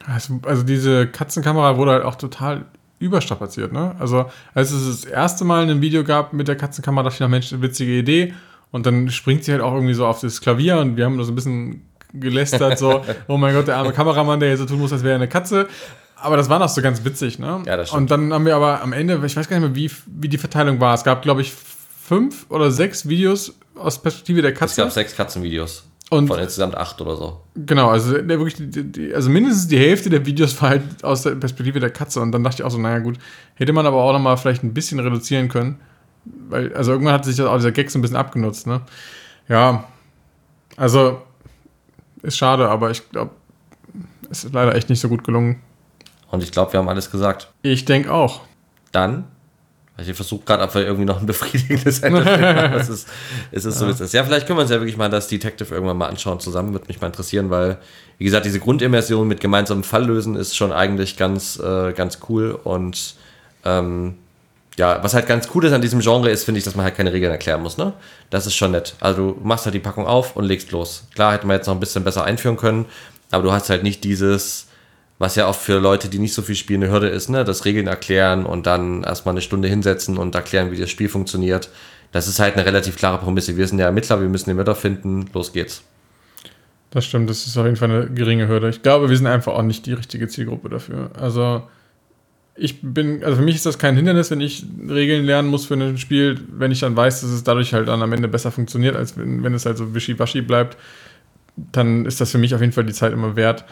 Also, 0.06 0.38
also 0.44 0.62
diese 0.62 1.08
Katzenkamera 1.08 1.76
wurde 1.76 1.92
halt 1.92 2.04
auch 2.04 2.14
total 2.14 2.66
überstrapaziert, 2.98 3.72
ne? 3.72 3.96
Also, 3.98 4.26
als 4.54 4.70
es 4.70 5.02
das 5.02 5.10
erste 5.10 5.44
Mal 5.44 5.68
ein 5.68 5.80
Video 5.80 6.04
gab 6.04 6.32
mit 6.32 6.46
der 6.46 6.56
Katzenkamera, 6.56 7.08
dachte 7.08 7.24
ich 7.24 7.30
Mensch, 7.30 7.52
eine 7.52 7.62
witzige 7.62 7.98
Idee. 7.98 8.34
Und 8.74 8.86
dann 8.86 9.08
springt 9.08 9.44
sie 9.44 9.52
halt 9.52 9.62
auch 9.62 9.72
irgendwie 9.72 9.94
so 9.94 10.04
auf 10.04 10.20
das 10.20 10.40
Klavier 10.40 10.78
und 10.78 10.96
wir 10.96 11.04
haben 11.04 11.16
da 11.16 11.22
so 11.22 11.30
ein 11.30 11.36
bisschen 11.36 11.82
gelästert, 12.12 12.76
so, 12.76 13.04
oh 13.28 13.36
mein 13.36 13.54
Gott, 13.54 13.68
der 13.68 13.76
arme 13.76 13.92
Kameramann, 13.92 14.40
der 14.40 14.48
jetzt 14.48 14.58
so 14.58 14.66
tun 14.66 14.80
muss, 14.80 14.92
als 14.92 15.04
wäre 15.04 15.12
er 15.12 15.18
eine 15.18 15.28
Katze. 15.28 15.68
Aber 16.16 16.36
das 16.36 16.48
war 16.48 16.58
noch 16.58 16.68
so 16.68 16.82
ganz 16.82 17.04
witzig, 17.04 17.38
ne? 17.38 17.62
Ja, 17.66 17.76
das 17.76 17.90
stimmt. 17.90 18.00
Und 18.00 18.10
dann 18.10 18.32
haben 18.32 18.46
wir 18.46 18.56
aber 18.56 18.82
am 18.82 18.92
Ende, 18.92 19.14
ich 19.24 19.36
weiß 19.36 19.48
gar 19.48 19.60
nicht 19.60 19.68
mehr, 19.68 19.76
wie, 19.76 19.88
wie 20.06 20.28
die 20.28 20.38
Verteilung 20.38 20.80
war. 20.80 20.92
Es 20.92 21.04
gab, 21.04 21.22
glaube 21.22 21.42
ich, 21.42 21.52
fünf 21.52 22.46
oder 22.48 22.72
sechs 22.72 23.08
Videos 23.08 23.54
aus 23.76 24.02
Perspektive 24.02 24.42
der 24.42 24.52
Katze. 24.52 24.72
Es 24.72 24.76
gab 24.76 24.90
sechs 24.90 25.14
Katzenvideos. 25.14 25.84
Und 26.10 26.26
von 26.26 26.40
insgesamt 26.40 26.76
acht 26.76 27.00
oder 27.00 27.14
so. 27.14 27.42
Genau, 27.54 27.90
also 27.90 28.14
der 28.14 28.40
wirklich, 28.40 28.56
die, 28.58 29.14
also 29.14 29.30
mindestens 29.30 29.68
die 29.68 29.78
Hälfte 29.78 30.10
der 30.10 30.26
Videos 30.26 30.60
war 30.60 30.70
halt 30.70 30.82
aus 31.04 31.22
der 31.22 31.36
Perspektive 31.36 31.78
der 31.78 31.90
Katze. 31.90 32.20
Und 32.20 32.32
dann 32.32 32.42
dachte 32.42 32.62
ich 32.62 32.64
auch 32.64 32.72
so, 32.72 32.78
naja 32.78 32.98
gut, 32.98 33.18
hätte 33.54 33.72
man 33.72 33.86
aber 33.86 34.02
auch 34.02 34.12
noch 34.12 34.18
mal 34.18 34.36
vielleicht 34.36 34.64
ein 34.64 34.74
bisschen 34.74 34.98
reduzieren 34.98 35.48
können. 35.48 35.78
Weil, 36.24 36.74
also 36.74 36.92
irgendwann 36.92 37.14
hat 37.14 37.24
sich 37.24 37.40
auch 37.40 37.56
dieser 37.56 37.72
Gag 37.72 37.90
so 37.90 37.98
ein 37.98 38.02
bisschen 38.02 38.16
abgenutzt, 38.16 38.66
ne? 38.66 38.80
Ja, 39.48 39.84
also 40.76 41.22
ist 42.22 42.38
schade, 42.38 42.68
aber 42.68 42.90
ich 42.90 43.08
glaube, 43.10 43.32
es 44.30 44.44
ist 44.44 44.54
leider 44.54 44.74
echt 44.74 44.88
nicht 44.88 45.00
so 45.00 45.08
gut 45.08 45.24
gelungen. 45.24 45.60
Und 46.30 46.42
ich 46.42 46.50
glaube, 46.50 46.72
wir 46.72 46.80
haben 46.80 46.88
alles 46.88 47.10
gesagt. 47.10 47.52
Ich 47.62 47.84
denke 47.84 48.12
auch. 48.12 48.40
Dann, 48.92 49.24
also 49.96 50.10
ich 50.10 50.16
versuche 50.16 50.44
gerade, 50.44 50.64
ob 50.64 50.74
wir 50.74 50.82
irgendwie 50.82 51.04
noch 51.04 51.20
ein 51.20 51.26
befriedigendes 51.26 52.00
Ende 52.00 52.22
finden. 52.22 52.42
es 52.74 52.88
ist, 52.88 53.08
es 53.52 53.64
ist 53.64 53.74
ja. 53.74 53.80
so, 53.80 53.86
wie 53.86 53.90
es 53.90 54.00
ist. 54.00 54.12
Ja, 54.12 54.24
vielleicht 54.24 54.46
können 54.46 54.58
wir 54.58 54.62
uns 54.62 54.70
ja 54.70 54.80
wirklich 54.80 54.96
mal 54.96 55.08
das 55.08 55.28
Detective 55.28 55.72
irgendwann 55.72 55.96
mal 55.96 56.08
anschauen 56.08 56.40
zusammen. 56.40 56.72
Würde 56.72 56.86
mich 56.88 57.00
mal 57.00 57.06
interessieren, 57.08 57.50
weil, 57.50 57.78
wie 58.18 58.24
gesagt, 58.24 58.44
diese 58.44 58.58
Grundimmersion 58.58 59.28
mit 59.28 59.40
gemeinsamem 59.40 59.84
Fall 59.84 60.06
lösen 60.06 60.34
ist 60.34 60.56
schon 60.56 60.72
eigentlich 60.72 61.16
ganz, 61.16 61.60
äh, 61.60 61.92
ganz 61.92 62.18
cool 62.28 62.58
und 62.64 63.14
ähm, 63.64 64.16
ja, 64.76 65.02
was 65.02 65.14
halt 65.14 65.26
ganz 65.26 65.48
cool 65.54 65.64
ist 65.64 65.72
an 65.72 65.82
diesem 65.82 66.00
Genre 66.00 66.30
ist, 66.30 66.44
finde 66.44 66.58
ich, 66.58 66.64
dass 66.64 66.74
man 66.74 66.84
halt 66.84 66.96
keine 66.96 67.12
Regeln 67.12 67.30
erklären 67.30 67.62
muss, 67.62 67.76
ne? 67.76 67.92
Das 68.30 68.46
ist 68.46 68.56
schon 68.56 68.72
nett. 68.72 68.94
Also 69.00 69.32
du 69.32 69.40
machst 69.42 69.66
halt 69.66 69.74
die 69.74 69.80
Packung 69.80 70.06
auf 70.06 70.36
und 70.36 70.44
legst 70.44 70.72
los. 70.72 71.06
Klar 71.14 71.32
hätte 71.32 71.46
man 71.46 71.56
jetzt 71.56 71.66
noch 71.66 71.74
ein 71.74 71.80
bisschen 71.80 72.02
besser 72.02 72.24
einführen 72.24 72.56
können, 72.56 72.86
aber 73.30 73.44
du 73.44 73.52
hast 73.52 73.70
halt 73.70 73.84
nicht 73.84 74.02
dieses, 74.02 74.66
was 75.18 75.36
ja 75.36 75.48
oft 75.48 75.60
für 75.60 75.78
Leute, 75.78 76.08
die 76.08 76.18
nicht 76.18 76.34
so 76.34 76.42
viel 76.42 76.56
spielen, 76.56 76.82
eine 76.82 76.92
Hürde 76.92 77.08
ist, 77.08 77.28
ne? 77.28 77.44
Das 77.44 77.64
Regeln 77.64 77.86
erklären 77.86 78.46
und 78.46 78.66
dann 78.66 79.04
erstmal 79.04 79.34
eine 79.34 79.42
Stunde 79.42 79.68
hinsetzen 79.68 80.18
und 80.18 80.34
erklären, 80.34 80.72
wie 80.72 80.78
das 80.78 80.90
Spiel 80.90 81.08
funktioniert. 81.08 81.70
Das 82.10 82.26
ist 82.26 82.40
halt 82.40 82.54
eine 82.54 82.66
relativ 82.66 82.96
klare 82.96 83.18
Prämisse. 83.18 83.56
Wir 83.56 83.66
sind 83.66 83.78
ja 83.78 83.86
Ermittler, 83.86 84.20
wir 84.20 84.28
müssen 84.28 84.50
den 84.50 84.56
Mörder 84.56 84.74
finden, 84.74 85.26
los 85.32 85.52
geht's. 85.52 85.82
Das 86.90 87.04
stimmt, 87.04 87.28
das 87.28 87.46
ist 87.46 87.56
auf 87.56 87.64
jeden 87.64 87.76
Fall 87.76 87.90
eine 87.90 88.06
geringe 88.08 88.46
Hürde. 88.46 88.68
Ich 88.68 88.82
glaube, 88.82 89.10
wir 89.10 89.16
sind 89.16 89.26
einfach 89.26 89.54
auch 89.54 89.62
nicht 89.62 89.86
die 89.86 89.94
richtige 89.94 90.28
Zielgruppe 90.28 90.68
dafür. 90.68 91.10
Also 91.18 91.62
ich 92.56 92.80
bin, 92.82 93.24
also 93.24 93.38
für 93.38 93.42
mich 93.42 93.56
ist 93.56 93.66
das 93.66 93.78
kein 93.78 93.96
Hindernis, 93.96 94.30
wenn 94.30 94.40
ich 94.40 94.64
Regeln 94.88 95.24
lernen 95.24 95.48
muss 95.48 95.66
für 95.66 95.74
ein 95.74 95.98
Spiel, 95.98 96.40
wenn 96.52 96.70
ich 96.70 96.80
dann 96.80 96.96
weiß, 96.96 97.22
dass 97.22 97.30
es 97.30 97.42
dadurch 97.42 97.74
halt 97.74 97.88
dann 97.88 98.02
am 98.02 98.12
Ende 98.12 98.28
besser 98.28 98.52
funktioniert, 98.52 98.94
als 98.94 99.18
wenn, 99.18 99.42
wenn 99.42 99.54
es 99.54 99.66
halt 99.66 99.76
so 99.76 99.94
wischiwaschi 99.94 100.40
bleibt, 100.42 100.76
dann 101.56 102.06
ist 102.06 102.20
das 102.20 102.30
für 102.30 102.38
mich 102.38 102.54
auf 102.54 102.60
jeden 102.60 102.72
Fall 102.72 102.84
die 102.84 102.92
Zeit 102.92 103.12
immer 103.12 103.34
wert. 103.36 103.64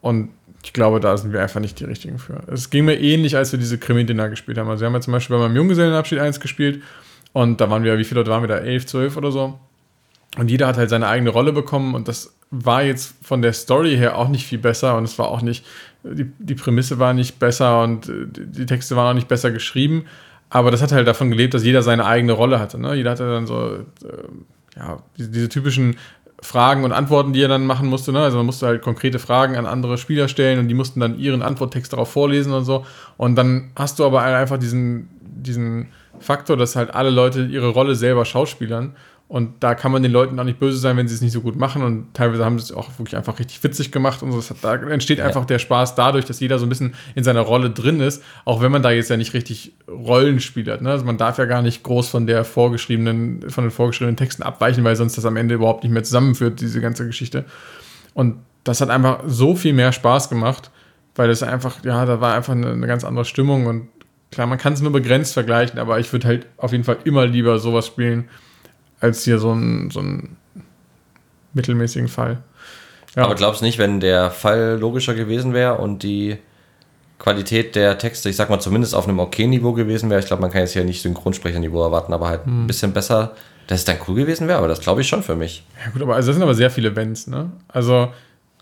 Und 0.00 0.30
ich 0.62 0.72
glaube, 0.72 1.00
da 1.00 1.16
sind 1.16 1.32
wir 1.32 1.42
einfach 1.42 1.60
nicht 1.60 1.78
die 1.78 1.84
richtigen 1.84 2.18
für. 2.18 2.42
Es 2.46 2.70
ging 2.70 2.86
mir 2.86 2.98
ähnlich, 2.98 3.36
als 3.36 3.52
wir 3.52 3.58
diese 3.58 3.78
Krimi-Dinner 3.78 4.28
gespielt 4.30 4.58
haben. 4.58 4.68
Also 4.68 4.80
wir 4.80 4.86
haben 4.86 4.94
ja 4.94 5.00
zum 5.00 5.12
Beispiel 5.12 5.36
bei 5.36 5.42
meinem 5.42 5.56
Junggesellenabschied 5.56 6.18
1 6.18 6.40
gespielt 6.40 6.82
und 7.32 7.60
da 7.60 7.68
waren 7.70 7.84
wir, 7.84 7.98
wie 7.98 8.04
viele 8.04 8.20
Leute 8.20 8.30
waren 8.30 8.42
wir 8.42 8.48
da? 8.48 8.58
11, 8.58 8.86
12 8.86 9.16
oder 9.16 9.30
so. 9.30 9.58
Und 10.38 10.50
jeder 10.50 10.66
hat 10.66 10.76
halt 10.76 10.90
seine 10.90 11.08
eigene 11.08 11.30
Rolle 11.30 11.52
bekommen 11.52 11.94
und 11.94 12.08
das 12.08 12.35
war 12.50 12.82
jetzt 12.82 13.14
von 13.22 13.42
der 13.42 13.52
Story 13.52 13.96
her 13.96 14.16
auch 14.16 14.28
nicht 14.28 14.46
viel 14.46 14.58
besser 14.58 14.96
und 14.96 15.04
es 15.04 15.18
war 15.18 15.28
auch 15.28 15.42
nicht, 15.42 15.64
die, 16.04 16.30
die 16.38 16.54
Prämisse 16.54 16.98
war 16.98 17.12
nicht 17.12 17.38
besser 17.38 17.82
und 17.82 18.08
äh, 18.08 18.26
die 18.28 18.66
Texte 18.66 18.96
waren 18.96 19.10
auch 19.10 19.14
nicht 19.14 19.28
besser 19.28 19.50
geschrieben. 19.50 20.04
Aber 20.48 20.70
das 20.70 20.80
hat 20.80 20.92
halt 20.92 21.08
davon 21.08 21.30
gelebt, 21.30 21.54
dass 21.54 21.64
jeder 21.64 21.82
seine 21.82 22.06
eigene 22.06 22.32
Rolle 22.32 22.60
hatte. 22.60 22.78
Ne? 22.78 22.94
Jeder 22.94 23.10
hatte 23.10 23.28
dann 23.28 23.46
so, 23.46 23.78
äh, 24.04 24.76
ja, 24.76 24.98
diese, 25.18 25.30
diese, 25.30 25.48
typischen 25.48 25.96
Fragen 26.40 26.84
und 26.84 26.92
Antworten, 26.92 27.32
die 27.32 27.42
er 27.42 27.48
dann 27.48 27.66
machen 27.66 27.88
musste. 27.88 28.12
Ne? 28.12 28.20
Also 28.20 28.36
man 28.36 28.46
musste 28.46 28.66
halt 28.66 28.82
konkrete 28.82 29.18
Fragen 29.18 29.56
an 29.56 29.66
andere 29.66 29.98
Spieler 29.98 30.28
stellen 30.28 30.60
und 30.60 30.68
die 30.68 30.74
mussten 30.74 31.00
dann 31.00 31.18
ihren 31.18 31.42
Antworttext 31.42 31.92
darauf 31.92 32.10
vorlesen 32.10 32.52
und 32.52 32.64
so. 32.64 32.86
Und 33.16 33.34
dann 33.34 33.72
hast 33.74 33.98
du 33.98 34.04
aber 34.04 34.22
einfach 34.22 34.58
diesen, 34.58 35.08
diesen 35.20 35.88
Faktor, 36.20 36.56
dass 36.56 36.76
halt 36.76 36.94
alle 36.94 37.10
Leute 37.10 37.44
ihre 37.44 37.68
Rolle 37.68 37.94
selber 37.94 38.24
schauspielern. 38.24 38.94
Und 39.28 39.54
da 39.58 39.74
kann 39.74 39.90
man 39.90 40.04
den 40.04 40.12
Leuten 40.12 40.38
auch 40.38 40.44
nicht 40.44 40.60
böse 40.60 40.78
sein, 40.78 40.96
wenn 40.96 41.08
sie 41.08 41.14
es 41.14 41.20
nicht 41.20 41.32
so 41.32 41.40
gut 41.40 41.56
machen. 41.56 41.82
Und 41.82 42.14
teilweise 42.14 42.44
haben 42.44 42.60
sie 42.60 42.66
es 42.66 42.72
auch 42.72 42.96
wirklich 42.96 43.16
einfach 43.16 43.40
richtig 43.40 43.62
witzig 43.64 43.90
gemacht. 43.90 44.22
Und 44.22 44.30
so. 44.30 44.38
Hat, 44.38 44.58
da 44.62 44.74
entsteht 44.74 45.20
einfach 45.20 45.40
ja. 45.40 45.46
der 45.46 45.58
Spaß 45.58 45.96
dadurch, 45.96 46.26
dass 46.26 46.38
jeder 46.38 46.60
so 46.60 46.66
ein 46.66 46.68
bisschen 46.68 46.94
in 47.16 47.24
seiner 47.24 47.40
Rolle 47.40 47.70
drin 47.70 47.98
ist. 47.98 48.22
Auch 48.44 48.62
wenn 48.62 48.70
man 48.70 48.82
da 48.82 48.92
jetzt 48.92 49.10
ja 49.10 49.16
nicht 49.16 49.34
richtig 49.34 49.72
Rollen 49.88 50.38
spielt. 50.38 50.80
Ne? 50.80 50.90
Also 50.90 51.04
man 51.04 51.18
darf 51.18 51.38
ja 51.38 51.44
gar 51.46 51.60
nicht 51.60 51.82
groß 51.82 52.08
von 52.08 52.28
der 52.28 52.44
vorgeschriebenen, 52.44 53.50
von 53.50 53.64
den 53.64 53.72
vorgeschriebenen 53.72 54.16
Texten 54.16 54.44
abweichen, 54.44 54.84
weil 54.84 54.94
sonst 54.94 55.18
das 55.18 55.24
am 55.24 55.36
Ende 55.36 55.56
überhaupt 55.56 55.82
nicht 55.82 55.92
mehr 55.92 56.04
zusammenführt, 56.04 56.60
diese 56.60 56.80
ganze 56.80 57.04
Geschichte. 57.04 57.46
Und 58.14 58.36
das 58.62 58.80
hat 58.80 58.90
einfach 58.90 59.24
so 59.26 59.56
viel 59.56 59.72
mehr 59.72 59.90
Spaß 59.90 60.28
gemacht, 60.28 60.70
weil 61.16 61.26
das 61.26 61.42
einfach, 61.42 61.84
ja, 61.84 62.06
da 62.06 62.20
war 62.20 62.34
einfach 62.34 62.52
eine, 62.52 62.70
eine 62.70 62.86
ganz 62.86 63.02
andere 63.02 63.24
Stimmung. 63.24 63.66
Und 63.66 63.88
klar, 64.30 64.46
man 64.46 64.58
kann 64.58 64.74
es 64.74 64.82
nur 64.82 64.92
begrenzt 64.92 65.34
vergleichen, 65.34 65.80
aber 65.80 65.98
ich 65.98 66.12
würde 66.12 66.28
halt 66.28 66.46
auf 66.58 66.70
jeden 66.70 66.84
Fall 66.84 66.98
immer 67.02 67.26
lieber 67.26 67.58
sowas 67.58 67.88
spielen 67.88 68.28
als 69.00 69.24
hier 69.24 69.38
so 69.38 69.52
ein, 69.52 69.90
so 69.90 70.00
ein 70.00 70.36
mittelmäßigen 71.52 72.08
Fall. 72.08 72.38
Ja. 73.14 73.24
Aber 73.24 73.34
glaubst 73.34 73.62
du 73.62 73.64
nicht, 73.64 73.78
wenn 73.78 74.00
der 74.00 74.30
Fall 74.30 74.78
logischer 74.78 75.14
gewesen 75.14 75.54
wäre 75.54 75.78
und 75.78 76.02
die 76.02 76.36
Qualität 77.18 77.74
der 77.74 77.96
Texte, 77.96 78.28
ich 78.28 78.36
sag 78.36 78.50
mal, 78.50 78.60
zumindest 78.60 78.94
auf 78.94 79.08
einem 79.08 79.18
okay 79.20 79.46
Niveau 79.46 79.72
gewesen 79.72 80.10
wäre, 80.10 80.20
ich 80.20 80.26
glaube, 80.26 80.42
man 80.42 80.50
kann 80.50 80.60
jetzt 80.60 80.72
hier 80.72 80.84
nicht 80.84 81.00
Synchronsprecherniveau 81.00 81.82
erwarten, 81.82 82.12
aber 82.12 82.28
halt 82.28 82.44
hm. 82.44 82.64
ein 82.64 82.66
bisschen 82.66 82.92
besser, 82.92 83.34
dass 83.66 83.80
es 83.80 83.84
dann 83.84 83.96
cool 84.06 84.14
gewesen 84.14 84.48
wäre, 84.48 84.58
aber 84.58 84.68
das 84.68 84.80
glaube 84.80 85.00
ich 85.00 85.08
schon 85.08 85.22
für 85.22 85.34
mich. 85.34 85.64
Ja, 85.82 85.90
gut, 85.92 86.02
aber 86.02 86.14
also 86.14 86.28
das 86.28 86.36
sind 86.36 86.42
aber 86.42 86.54
sehr 86.54 86.70
viele 86.70 86.94
Wenns, 86.94 87.26
ne? 87.26 87.50
Also. 87.68 88.12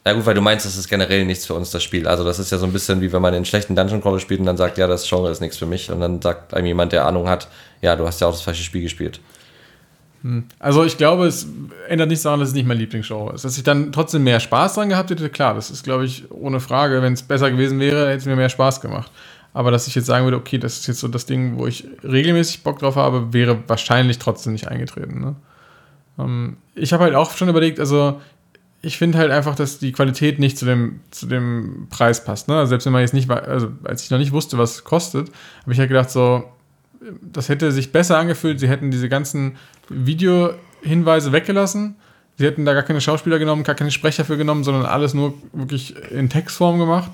Ja, 0.06 0.12
gut, 0.12 0.24
weil 0.26 0.34
du 0.34 0.40
meinst, 0.42 0.66
das 0.66 0.76
ist 0.76 0.88
generell 0.88 1.24
nichts 1.24 1.46
für 1.46 1.54
uns, 1.54 1.70
das 1.70 1.82
Spiel. 1.82 2.06
Also, 2.06 2.24
das 2.24 2.38
ist 2.38 2.52
ja 2.52 2.58
so 2.58 2.66
ein 2.66 2.72
bisschen 2.72 3.00
wie 3.00 3.10
wenn 3.10 3.22
man 3.22 3.34
einen 3.34 3.46
schlechten 3.46 3.74
Dungeon 3.74 4.02
Crawler 4.02 4.20
spielt 4.20 4.38
und 4.38 4.46
dann 4.46 4.58
sagt, 4.58 4.76
ja, 4.76 4.86
das 4.86 5.08
Genre 5.08 5.30
ist 5.30 5.40
nichts 5.40 5.56
für 5.56 5.64
mich. 5.64 5.90
Und 5.90 6.00
dann 6.00 6.20
sagt 6.20 6.52
einem 6.52 6.66
jemand, 6.66 6.92
der 6.92 7.06
Ahnung 7.06 7.26
hat, 7.26 7.48
ja, 7.80 7.96
du 7.96 8.06
hast 8.06 8.20
ja 8.20 8.26
auch 8.26 8.32
das 8.32 8.42
falsche 8.42 8.62
Spiel 8.62 8.82
gespielt. 8.82 9.20
Hm. 10.24 10.44
Also 10.58 10.84
ich 10.84 10.96
glaube, 10.96 11.26
es 11.26 11.46
ändert 11.86 12.08
nichts 12.08 12.22
daran, 12.22 12.40
dass 12.40 12.48
es 12.48 12.54
nicht 12.54 12.66
mein 12.66 12.78
Lieblingsshow 12.78 13.30
ist. 13.30 13.44
Dass 13.44 13.58
ich 13.58 13.62
dann 13.62 13.92
trotzdem 13.92 14.24
mehr 14.24 14.40
Spaß 14.40 14.74
dran 14.74 14.88
gehabt 14.88 15.10
hätte, 15.10 15.28
klar, 15.28 15.54
das 15.54 15.70
ist, 15.70 15.84
glaube 15.84 16.06
ich, 16.06 16.30
ohne 16.30 16.60
Frage. 16.60 17.02
Wenn 17.02 17.12
es 17.12 17.22
besser 17.22 17.50
gewesen 17.50 17.78
wäre, 17.78 18.08
hätte 18.08 18.18
es 18.18 18.26
mir 18.26 18.34
mehr 18.34 18.48
Spaß 18.48 18.80
gemacht. 18.80 19.12
Aber 19.52 19.70
dass 19.70 19.86
ich 19.86 19.94
jetzt 19.94 20.06
sagen 20.06 20.24
würde, 20.24 20.38
okay, 20.38 20.58
das 20.58 20.78
ist 20.78 20.86
jetzt 20.86 21.00
so 21.00 21.08
das 21.08 21.26
Ding, 21.26 21.58
wo 21.58 21.66
ich 21.66 21.86
regelmäßig 22.02 22.62
Bock 22.62 22.78
drauf 22.78 22.96
habe, 22.96 23.32
wäre 23.32 23.62
wahrscheinlich 23.68 24.18
trotzdem 24.18 24.54
nicht 24.54 24.66
eingetreten. 24.66 25.20
Ne? 25.20 25.36
Ähm, 26.18 26.56
ich 26.74 26.92
habe 26.94 27.04
halt 27.04 27.14
auch 27.14 27.30
schon 27.30 27.50
überlegt, 27.50 27.78
also 27.78 28.20
ich 28.80 28.96
finde 28.96 29.18
halt 29.18 29.30
einfach, 29.30 29.54
dass 29.54 29.78
die 29.78 29.92
Qualität 29.92 30.38
nicht 30.38 30.58
zu 30.58 30.64
dem, 30.64 31.00
zu 31.10 31.26
dem 31.26 31.86
Preis 31.90 32.24
passt. 32.24 32.48
Ne? 32.48 32.56
Also 32.56 32.70
selbst 32.70 32.86
wenn 32.86 32.94
man 32.94 33.02
jetzt 33.02 33.14
nicht, 33.14 33.30
also 33.30 33.68
als 33.84 34.02
ich 34.02 34.10
noch 34.10 34.18
nicht 34.18 34.32
wusste, 34.32 34.56
was 34.58 34.76
es 34.76 34.84
kostet, 34.84 35.30
habe 35.62 35.72
ich 35.72 35.78
halt 35.78 35.88
gedacht, 35.88 36.10
so, 36.10 36.44
das 37.22 37.48
hätte 37.48 37.72
sich 37.72 37.92
besser 37.92 38.18
angefühlt, 38.18 38.60
sie 38.60 38.68
hätten 38.68 38.90
diese 38.90 39.08
ganzen 39.08 39.56
Videohinweise 39.88 41.32
weggelassen. 41.32 41.96
Sie 42.36 42.44
hätten 42.44 42.64
da 42.64 42.74
gar 42.74 42.82
keine 42.82 43.00
Schauspieler 43.00 43.38
genommen, 43.38 43.62
gar 43.62 43.76
keine 43.76 43.92
Sprecher 43.92 44.24
für 44.24 44.36
genommen, 44.36 44.64
sondern 44.64 44.86
alles 44.86 45.14
nur 45.14 45.34
wirklich 45.52 45.94
in 46.10 46.28
Textform 46.28 46.78
gemacht. 46.78 47.12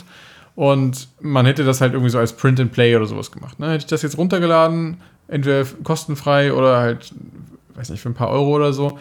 Und 0.56 1.08
man 1.20 1.46
hätte 1.46 1.64
das 1.64 1.80
halt 1.80 1.92
irgendwie 1.92 2.10
so 2.10 2.18
als 2.18 2.32
Print 2.32 2.58
and 2.60 2.72
Play 2.72 2.96
oder 2.96 3.06
sowas 3.06 3.30
gemacht. 3.30 3.58
Ne? 3.58 3.66
Hätte 3.66 3.78
ich 3.78 3.86
das 3.86 4.02
jetzt 4.02 4.16
runtergeladen, 4.16 4.98
entweder 5.28 5.64
kostenfrei 5.84 6.52
oder 6.52 6.78
halt, 6.78 7.12
weiß 7.74 7.90
nicht, 7.90 8.00
für 8.00 8.08
ein 8.08 8.14
paar 8.14 8.30
Euro 8.30 8.56
oder 8.56 8.72
so, 8.72 8.98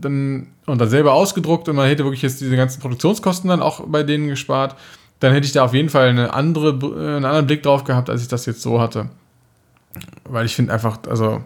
dann, 0.00 0.48
und 0.66 0.80
dann 0.80 0.88
selber 0.88 1.12
ausgedruckt 1.14 1.68
und 1.68 1.76
man 1.76 1.88
hätte 1.88 2.04
wirklich 2.04 2.22
jetzt 2.22 2.40
diese 2.40 2.56
ganzen 2.56 2.80
Produktionskosten 2.80 3.48
dann 3.48 3.62
auch 3.62 3.80
bei 3.86 4.02
denen 4.02 4.28
gespart, 4.28 4.76
dann 5.20 5.32
hätte 5.32 5.46
ich 5.46 5.52
da 5.52 5.64
auf 5.64 5.74
jeden 5.74 5.88
Fall 5.88 6.08
eine 6.08 6.32
andere, 6.32 6.72
einen 6.72 7.24
anderen 7.24 7.46
Blick 7.46 7.62
drauf 7.62 7.84
gehabt, 7.84 8.10
als 8.10 8.22
ich 8.22 8.28
das 8.28 8.46
jetzt 8.46 8.62
so 8.62 8.80
hatte. 8.80 9.08
Weil 10.24 10.46
ich 10.46 10.54
finde 10.54 10.72
einfach, 10.72 10.98
also 11.08 11.44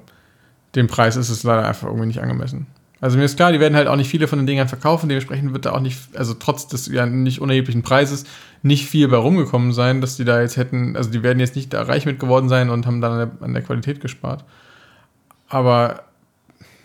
dem 0.74 0.86
Preis 0.86 1.16
ist 1.16 1.30
es 1.30 1.42
leider 1.42 1.66
einfach 1.66 1.88
irgendwie 1.88 2.06
nicht 2.06 2.20
angemessen. 2.20 2.66
Also 3.00 3.16
mir 3.16 3.24
ist 3.24 3.36
klar, 3.36 3.52
die 3.52 3.60
werden 3.60 3.76
halt 3.76 3.86
auch 3.86 3.96
nicht 3.96 4.10
viele 4.10 4.26
von 4.26 4.40
den 4.40 4.46
Dingern 4.46 4.66
verkaufen, 4.66 5.08
dementsprechend 5.08 5.52
wird 5.52 5.66
da 5.66 5.72
auch 5.72 5.80
nicht, 5.80 6.16
also 6.16 6.34
trotz 6.34 6.66
des 6.66 6.88
ja 6.88 7.06
nicht 7.06 7.40
unerheblichen 7.40 7.82
Preises, 7.82 8.24
nicht 8.62 8.86
viel 8.86 9.06
bei 9.06 9.16
rumgekommen 9.16 9.72
sein, 9.72 10.00
dass 10.00 10.16
die 10.16 10.24
da 10.24 10.40
jetzt 10.40 10.56
hätten, 10.56 10.96
also 10.96 11.08
die 11.08 11.22
werden 11.22 11.38
jetzt 11.38 11.54
nicht 11.54 11.72
da 11.72 11.82
reich 11.82 12.06
mit 12.06 12.18
geworden 12.18 12.48
sein 12.48 12.70
und 12.70 12.86
haben 12.86 13.00
dann 13.00 13.12
an 13.12 13.18
der, 13.18 13.46
an 13.46 13.54
der 13.54 13.62
Qualität 13.62 14.00
gespart. 14.00 14.44
Aber 15.48 16.02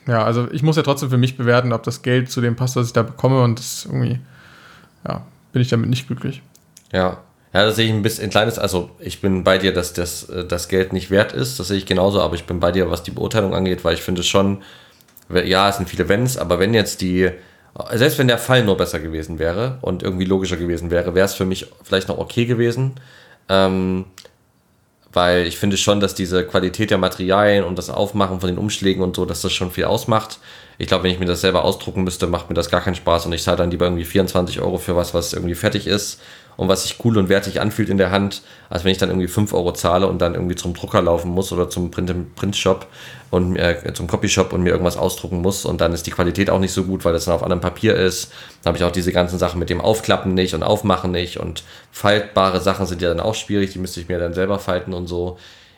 ja, 0.06 0.24
also 0.24 0.52
ich 0.52 0.62
muss 0.62 0.76
ja 0.76 0.84
trotzdem 0.84 1.10
für 1.10 1.18
mich 1.18 1.36
bewerten, 1.36 1.74
ob 1.74 1.82
das 1.82 2.04
Geld 2.04 2.30
zu 2.30 2.42
dem 2.42 2.56
passt, 2.56 2.76
was 2.76 2.88
ich 2.88 2.94
da 2.94 3.02
bekomme 3.02 3.42
und 3.42 3.58
das 3.58 3.86
irgendwie, 3.86 4.20
ja, 5.08 5.26
bin 5.52 5.64
ich 5.64 5.70
damit 5.70 5.90
nicht 5.90 6.06
glücklich. 6.06 6.44
Ja, 6.92 7.18
ja, 7.54 7.66
das 7.66 7.76
sehe 7.76 7.86
ich 7.86 7.94
ein 7.94 8.02
bisschen 8.02 8.26
ein 8.26 8.30
kleines, 8.32 8.58
also 8.58 8.90
ich 9.00 9.22
bin 9.22 9.44
bei 9.44 9.60
dir, 9.60 9.74
dass 9.74 9.94
das, 9.94 10.28
äh, 10.30 10.46
das 10.46 10.68
Geld 10.68 10.92
nicht 10.92 11.12
wert 11.12 11.34
ist, 11.34 11.60
das 11.60 11.68
sehe 11.68 11.78
ich 11.78 11.86
genauso, 11.86 12.20
aber 12.20 12.36
ich 12.36 12.46
bin 12.46 12.60
bei 12.60 12.72
dir, 12.72 12.90
was 12.90 13.04
die 13.04 13.12
Beurteilung 13.12 13.54
angeht, 13.54 13.84
weil 13.84 13.94
ich 13.94 14.02
finde 14.02 14.24
schon, 14.24 14.64
ja, 15.30 15.70
es 15.70 15.78
sind 15.78 15.88
viele 15.88 16.10
Wenns, 16.10 16.38
aber 16.38 16.60
wenn 16.60 16.74
jetzt 16.74 17.02
die, 17.02 17.30
selbst 17.94 18.18
wenn 18.18 18.28
der 18.28 18.38
Fall 18.38 18.64
nur 18.64 18.78
besser 18.78 19.00
gewesen 19.00 19.40
wäre 19.40 19.78
und 19.82 20.04
irgendwie 20.04 20.26
logischer 20.26 20.58
gewesen 20.58 20.92
wäre, 20.92 21.16
wäre 21.16 21.26
es 21.26 21.34
für 21.34 21.46
mich 21.46 21.68
vielleicht 21.84 22.08
noch 22.08 22.18
okay 22.18 22.46
gewesen. 22.46 22.94
Ähm, 23.50 24.06
weil 25.12 25.46
ich 25.46 25.58
finde 25.58 25.78
schon, 25.78 26.00
dass 26.00 26.16
diese 26.16 26.44
Qualität 26.44 26.90
der 26.90 26.98
Materialien 26.98 27.64
und 27.64 27.78
das 27.78 27.92
Aufmachen 27.92 28.40
von 28.40 28.50
den 28.50 28.58
Umschlägen 28.58 29.04
und 29.04 29.16
so, 29.16 29.26
dass 29.26 29.42
das 29.42 29.54
schon 29.54 29.70
viel 29.70 29.86
ausmacht. 29.86 30.40
Ich 30.80 30.88
glaube, 30.88 31.04
wenn 31.04 31.12
ich 31.12 31.20
mir 31.20 31.28
das 31.28 31.42
selber 31.42 31.64
ausdrucken 31.64 32.04
müsste, 32.04 32.26
macht 32.26 32.50
mir 32.50 32.56
das 32.56 32.72
gar 32.72 32.82
keinen 32.82 32.96
Spaß 32.96 33.28
und 33.28 33.34
ich 33.34 33.44
zahle 33.44 33.58
dann 33.58 33.70
lieber 33.70 33.86
irgendwie 33.86 34.06
24 34.06 34.60
Euro 34.60 34.80
für 34.80 34.96
was, 34.96 35.14
was 35.14 35.34
irgendwie 35.34 35.56
fertig 35.56 35.86
ist 35.86 36.20
und 36.58 36.68
was 36.68 36.84
sich 36.84 36.98
cool 37.04 37.18
und 37.18 37.30
wertig 37.30 37.62
anfühlt 37.62 37.90
in 37.90 37.98
der 37.98 38.12
Hand, 38.12 38.42
als 38.70 38.84
wenn 38.84 38.92
ich 38.92 38.98
dann 38.98 39.10
irgendwie 39.10 39.28
5 39.28 39.54
Euro 39.54 39.74
zahle 39.74 40.08
und 40.08 40.22
dann 40.22 40.36
irgendwie 40.36 40.56
zum 40.56 40.74
Drucker 40.74 41.02
laufen 41.02 41.32
muss 41.32 41.52
oder 41.52 41.70
zum 41.70 41.92
Print, 41.92 42.36
Printshop 42.36 42.88
und 43.32 43.56
äh, 43.56 43.94
zum 43.94 44.08
Copyshop 44.08 44.54
und 44.54 44.62
mir 44.62 44.70
irgendwas 44.70 44.98
ausdrucken 44.98 45.42
muss 45.42 45.66
und 45.66 45.82
dann 45.82 45.94
ist 45.94 46.06
die 46.06 46.12
Qualität 46.12 46.50
auch 46.50 46.60
nicht 46.60 46.74
so 46.74 46.84
gut, 46.84 47.06
weil 47.06 47.14
das 47.14 47.26
dann 47.26 47.36
auf 47.36 47.44
anderem 47.44 47.62
Papier 47.62 47.96
ist. 47.96 48.32
Dann 48.62 48.72
habe 48.72 48.78
ich 48.78 48.84
auch 48.84 48.92
diese 48.92 49.12
ganzen 49.12 49.40
Sachen 49.40 49.60
mit 49.60 49.70
dem 49.70 49.82
Aufklappen 49.82 50.34
nicht 50.34 50.54
und 50.54 50.64
Aufmachen 50.64 51.12
nicht 51.12 51.38
und 51.38 51.64
faltbare 51.92 52.62
Sachen 52.62 52.86
sind 52.86 53.02
ja 53.02 53.10
dann 53.10 53.20
auch 53.20 53.36
schwierig, 53.36 53.72
die 53.72 53.80
müsste 53.80 54.00
ich 54.00 54.08
mir 54.08 54.20
dann 54.20 54.34
selber 54.34 54.60
falten 54.60 54.94
und 54.94 55.08
so. 55.08 55.38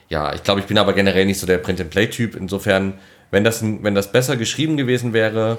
Ja, 0.09 0.33
ich 0.33 0.43
glaube, 0.43 0.59
ich 0.59 0.67
bin 0.67 0.77
aber 0.77 0.93
generell 0.93 1.25
nicht 1.25 1.39
so 1.39 1.47
der 1.47 1.57
Print-and-Play-Typ. 1.57 2.35
Insofern, 2.35 2.99
wenn 3.31 3.43
das, 3.43 3.63
wenn 3.63 3.95
das 3.95 4.11
besser 4.11 4.37
geschrieben 4.37 4.77
gewesen 4.77 5.13
wäre, 5.13 5.57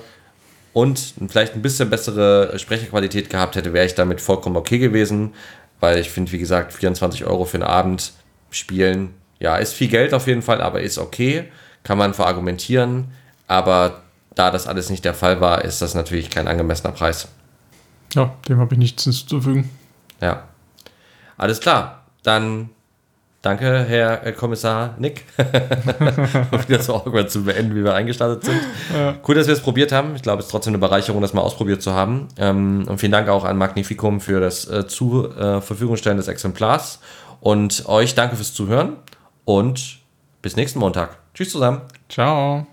und 0.76 1.14
vielleicht 1.28 1.54
ein 1.54 1.62
bisschen 1.62 1.88
bessere 1.88 2.58
Sprecherqualität 2.58 3.30
gehabt 3.30 3.56
hätte, 3.56 3.72
wäre 3.72 3.86
ich 3.86 3.94
damit 3.94 4.20
vollkommen 4.20 4.56
okay 4.56 4.76
gewesen, 4.76 5.32
weil 5.80 5.98
ich 5.98 6.10
finde, 6.10 6.32
wie 6.32 6.38
gesagt, 6.38 6.74
24 6.74 7.24
Euro 7.24 7.46
für 7.46 7.56
einen 7.56 7.62
Abend 7.62 8.12
spielen, 8.50 9.14
ja, 9.40 9.56
ist 9.56 9.72
viel 9.72 9.88
Geld 9.88 10.12
auf 10.12 10.26
jeden 10.26 10.42
Fall, 10.42 10.60
aber 10.60 10.82
ist 10.82 10.98
okay, 10.98 11.44
kann 11.82 11.96
man 11.96 12.12
verargumentieren, 12.12 13.06
aber 13.46 14.02
da 14.34 14.50
das 14.50 14.66
alles 14.66 14.90
nicht 14.90 15.02
der 15.06 15.14
Fall 15.14 15.40
war, 15.40 15.64
ist 15.64 15.80
das 15.80 15.94
natürlich 15.94 16.28
kein 16.28 16.46
angemessener 16.46 16.92
Preis. 16.92 17.28
Ja, 18.12 18.34
dem 18.46 18.58
habe 18.58 18.74
ich 18.74 18.78
nichts 18.78 19.04
hinzuzufügen. 19.04 19.70
Ja. 20.20 20.46
Alles 21.38 21.60
klar, 21.60 22.04
dann 22.22 22.68
Danke, 23.46 23.84
Herr 23.88 24.26
äh, 24.26 24.32
Kommissar 24.32 24.96
Nick. 24.98 25.24
um 26.50 26.68
wieder 26.68 26.82
so 26.82 26.96
awkward 26.96 27.30
zu 27.30 27.44
beenden, 27.44 27.76
wie 27.76 27.84
wir 27.84 27.94
eingestartet 27.94 28.42
sind. 28.42 28.60
Ja. 28.92 29.14
Cool, 29.26 29.36
dass 29.36 29.46
wir 29.46 29.54
es 29.54 29.60
probiert 29.60 29.92
haben. 29.92 30.16
Ich 30.16 30.22
glaube, 30.22 30.40
es 30.40 30.46
ist 30.46 30.50
trotzdem 30.50 30.72
eine 30.72 30.78
Bereicherung, 30.78 31.22
das 31.22 31.32
mal 31.32 31.42
ausprobiert 31.42 31.80
zu 31.80 31.92
haben. 31.92 32.26
Ähm, 32.38 32.86
und 32.88 32.98
vielen 32.98 33.12
Dank 33.12 33.28
auch 33.28 33.44
an 33.44 33.56
Magnificum 33.56 34.20
für 34.20 34.40
das 34.40 34.68
äh, 34.68 34.88
zu 34.88 35.30
äh, 35.30 35.60
Verfügungstellen 35.60 36.16
des 36.16 36.26
Exemplars. 36.26 36.98
Und 37.38 37.84
euch 37.86 38.16
danke 38.16 38.34
fürs 38.34 38.52
Zuhören 38.52 38.96
und 39.44 39.98
bis 40.42 40.56
nächsten 40.56 40.80
Montag. 40.80 41.16
Tschüss 41.32 41.52
zusammen. 41.52 41.82
Ciao. 42.08 42.66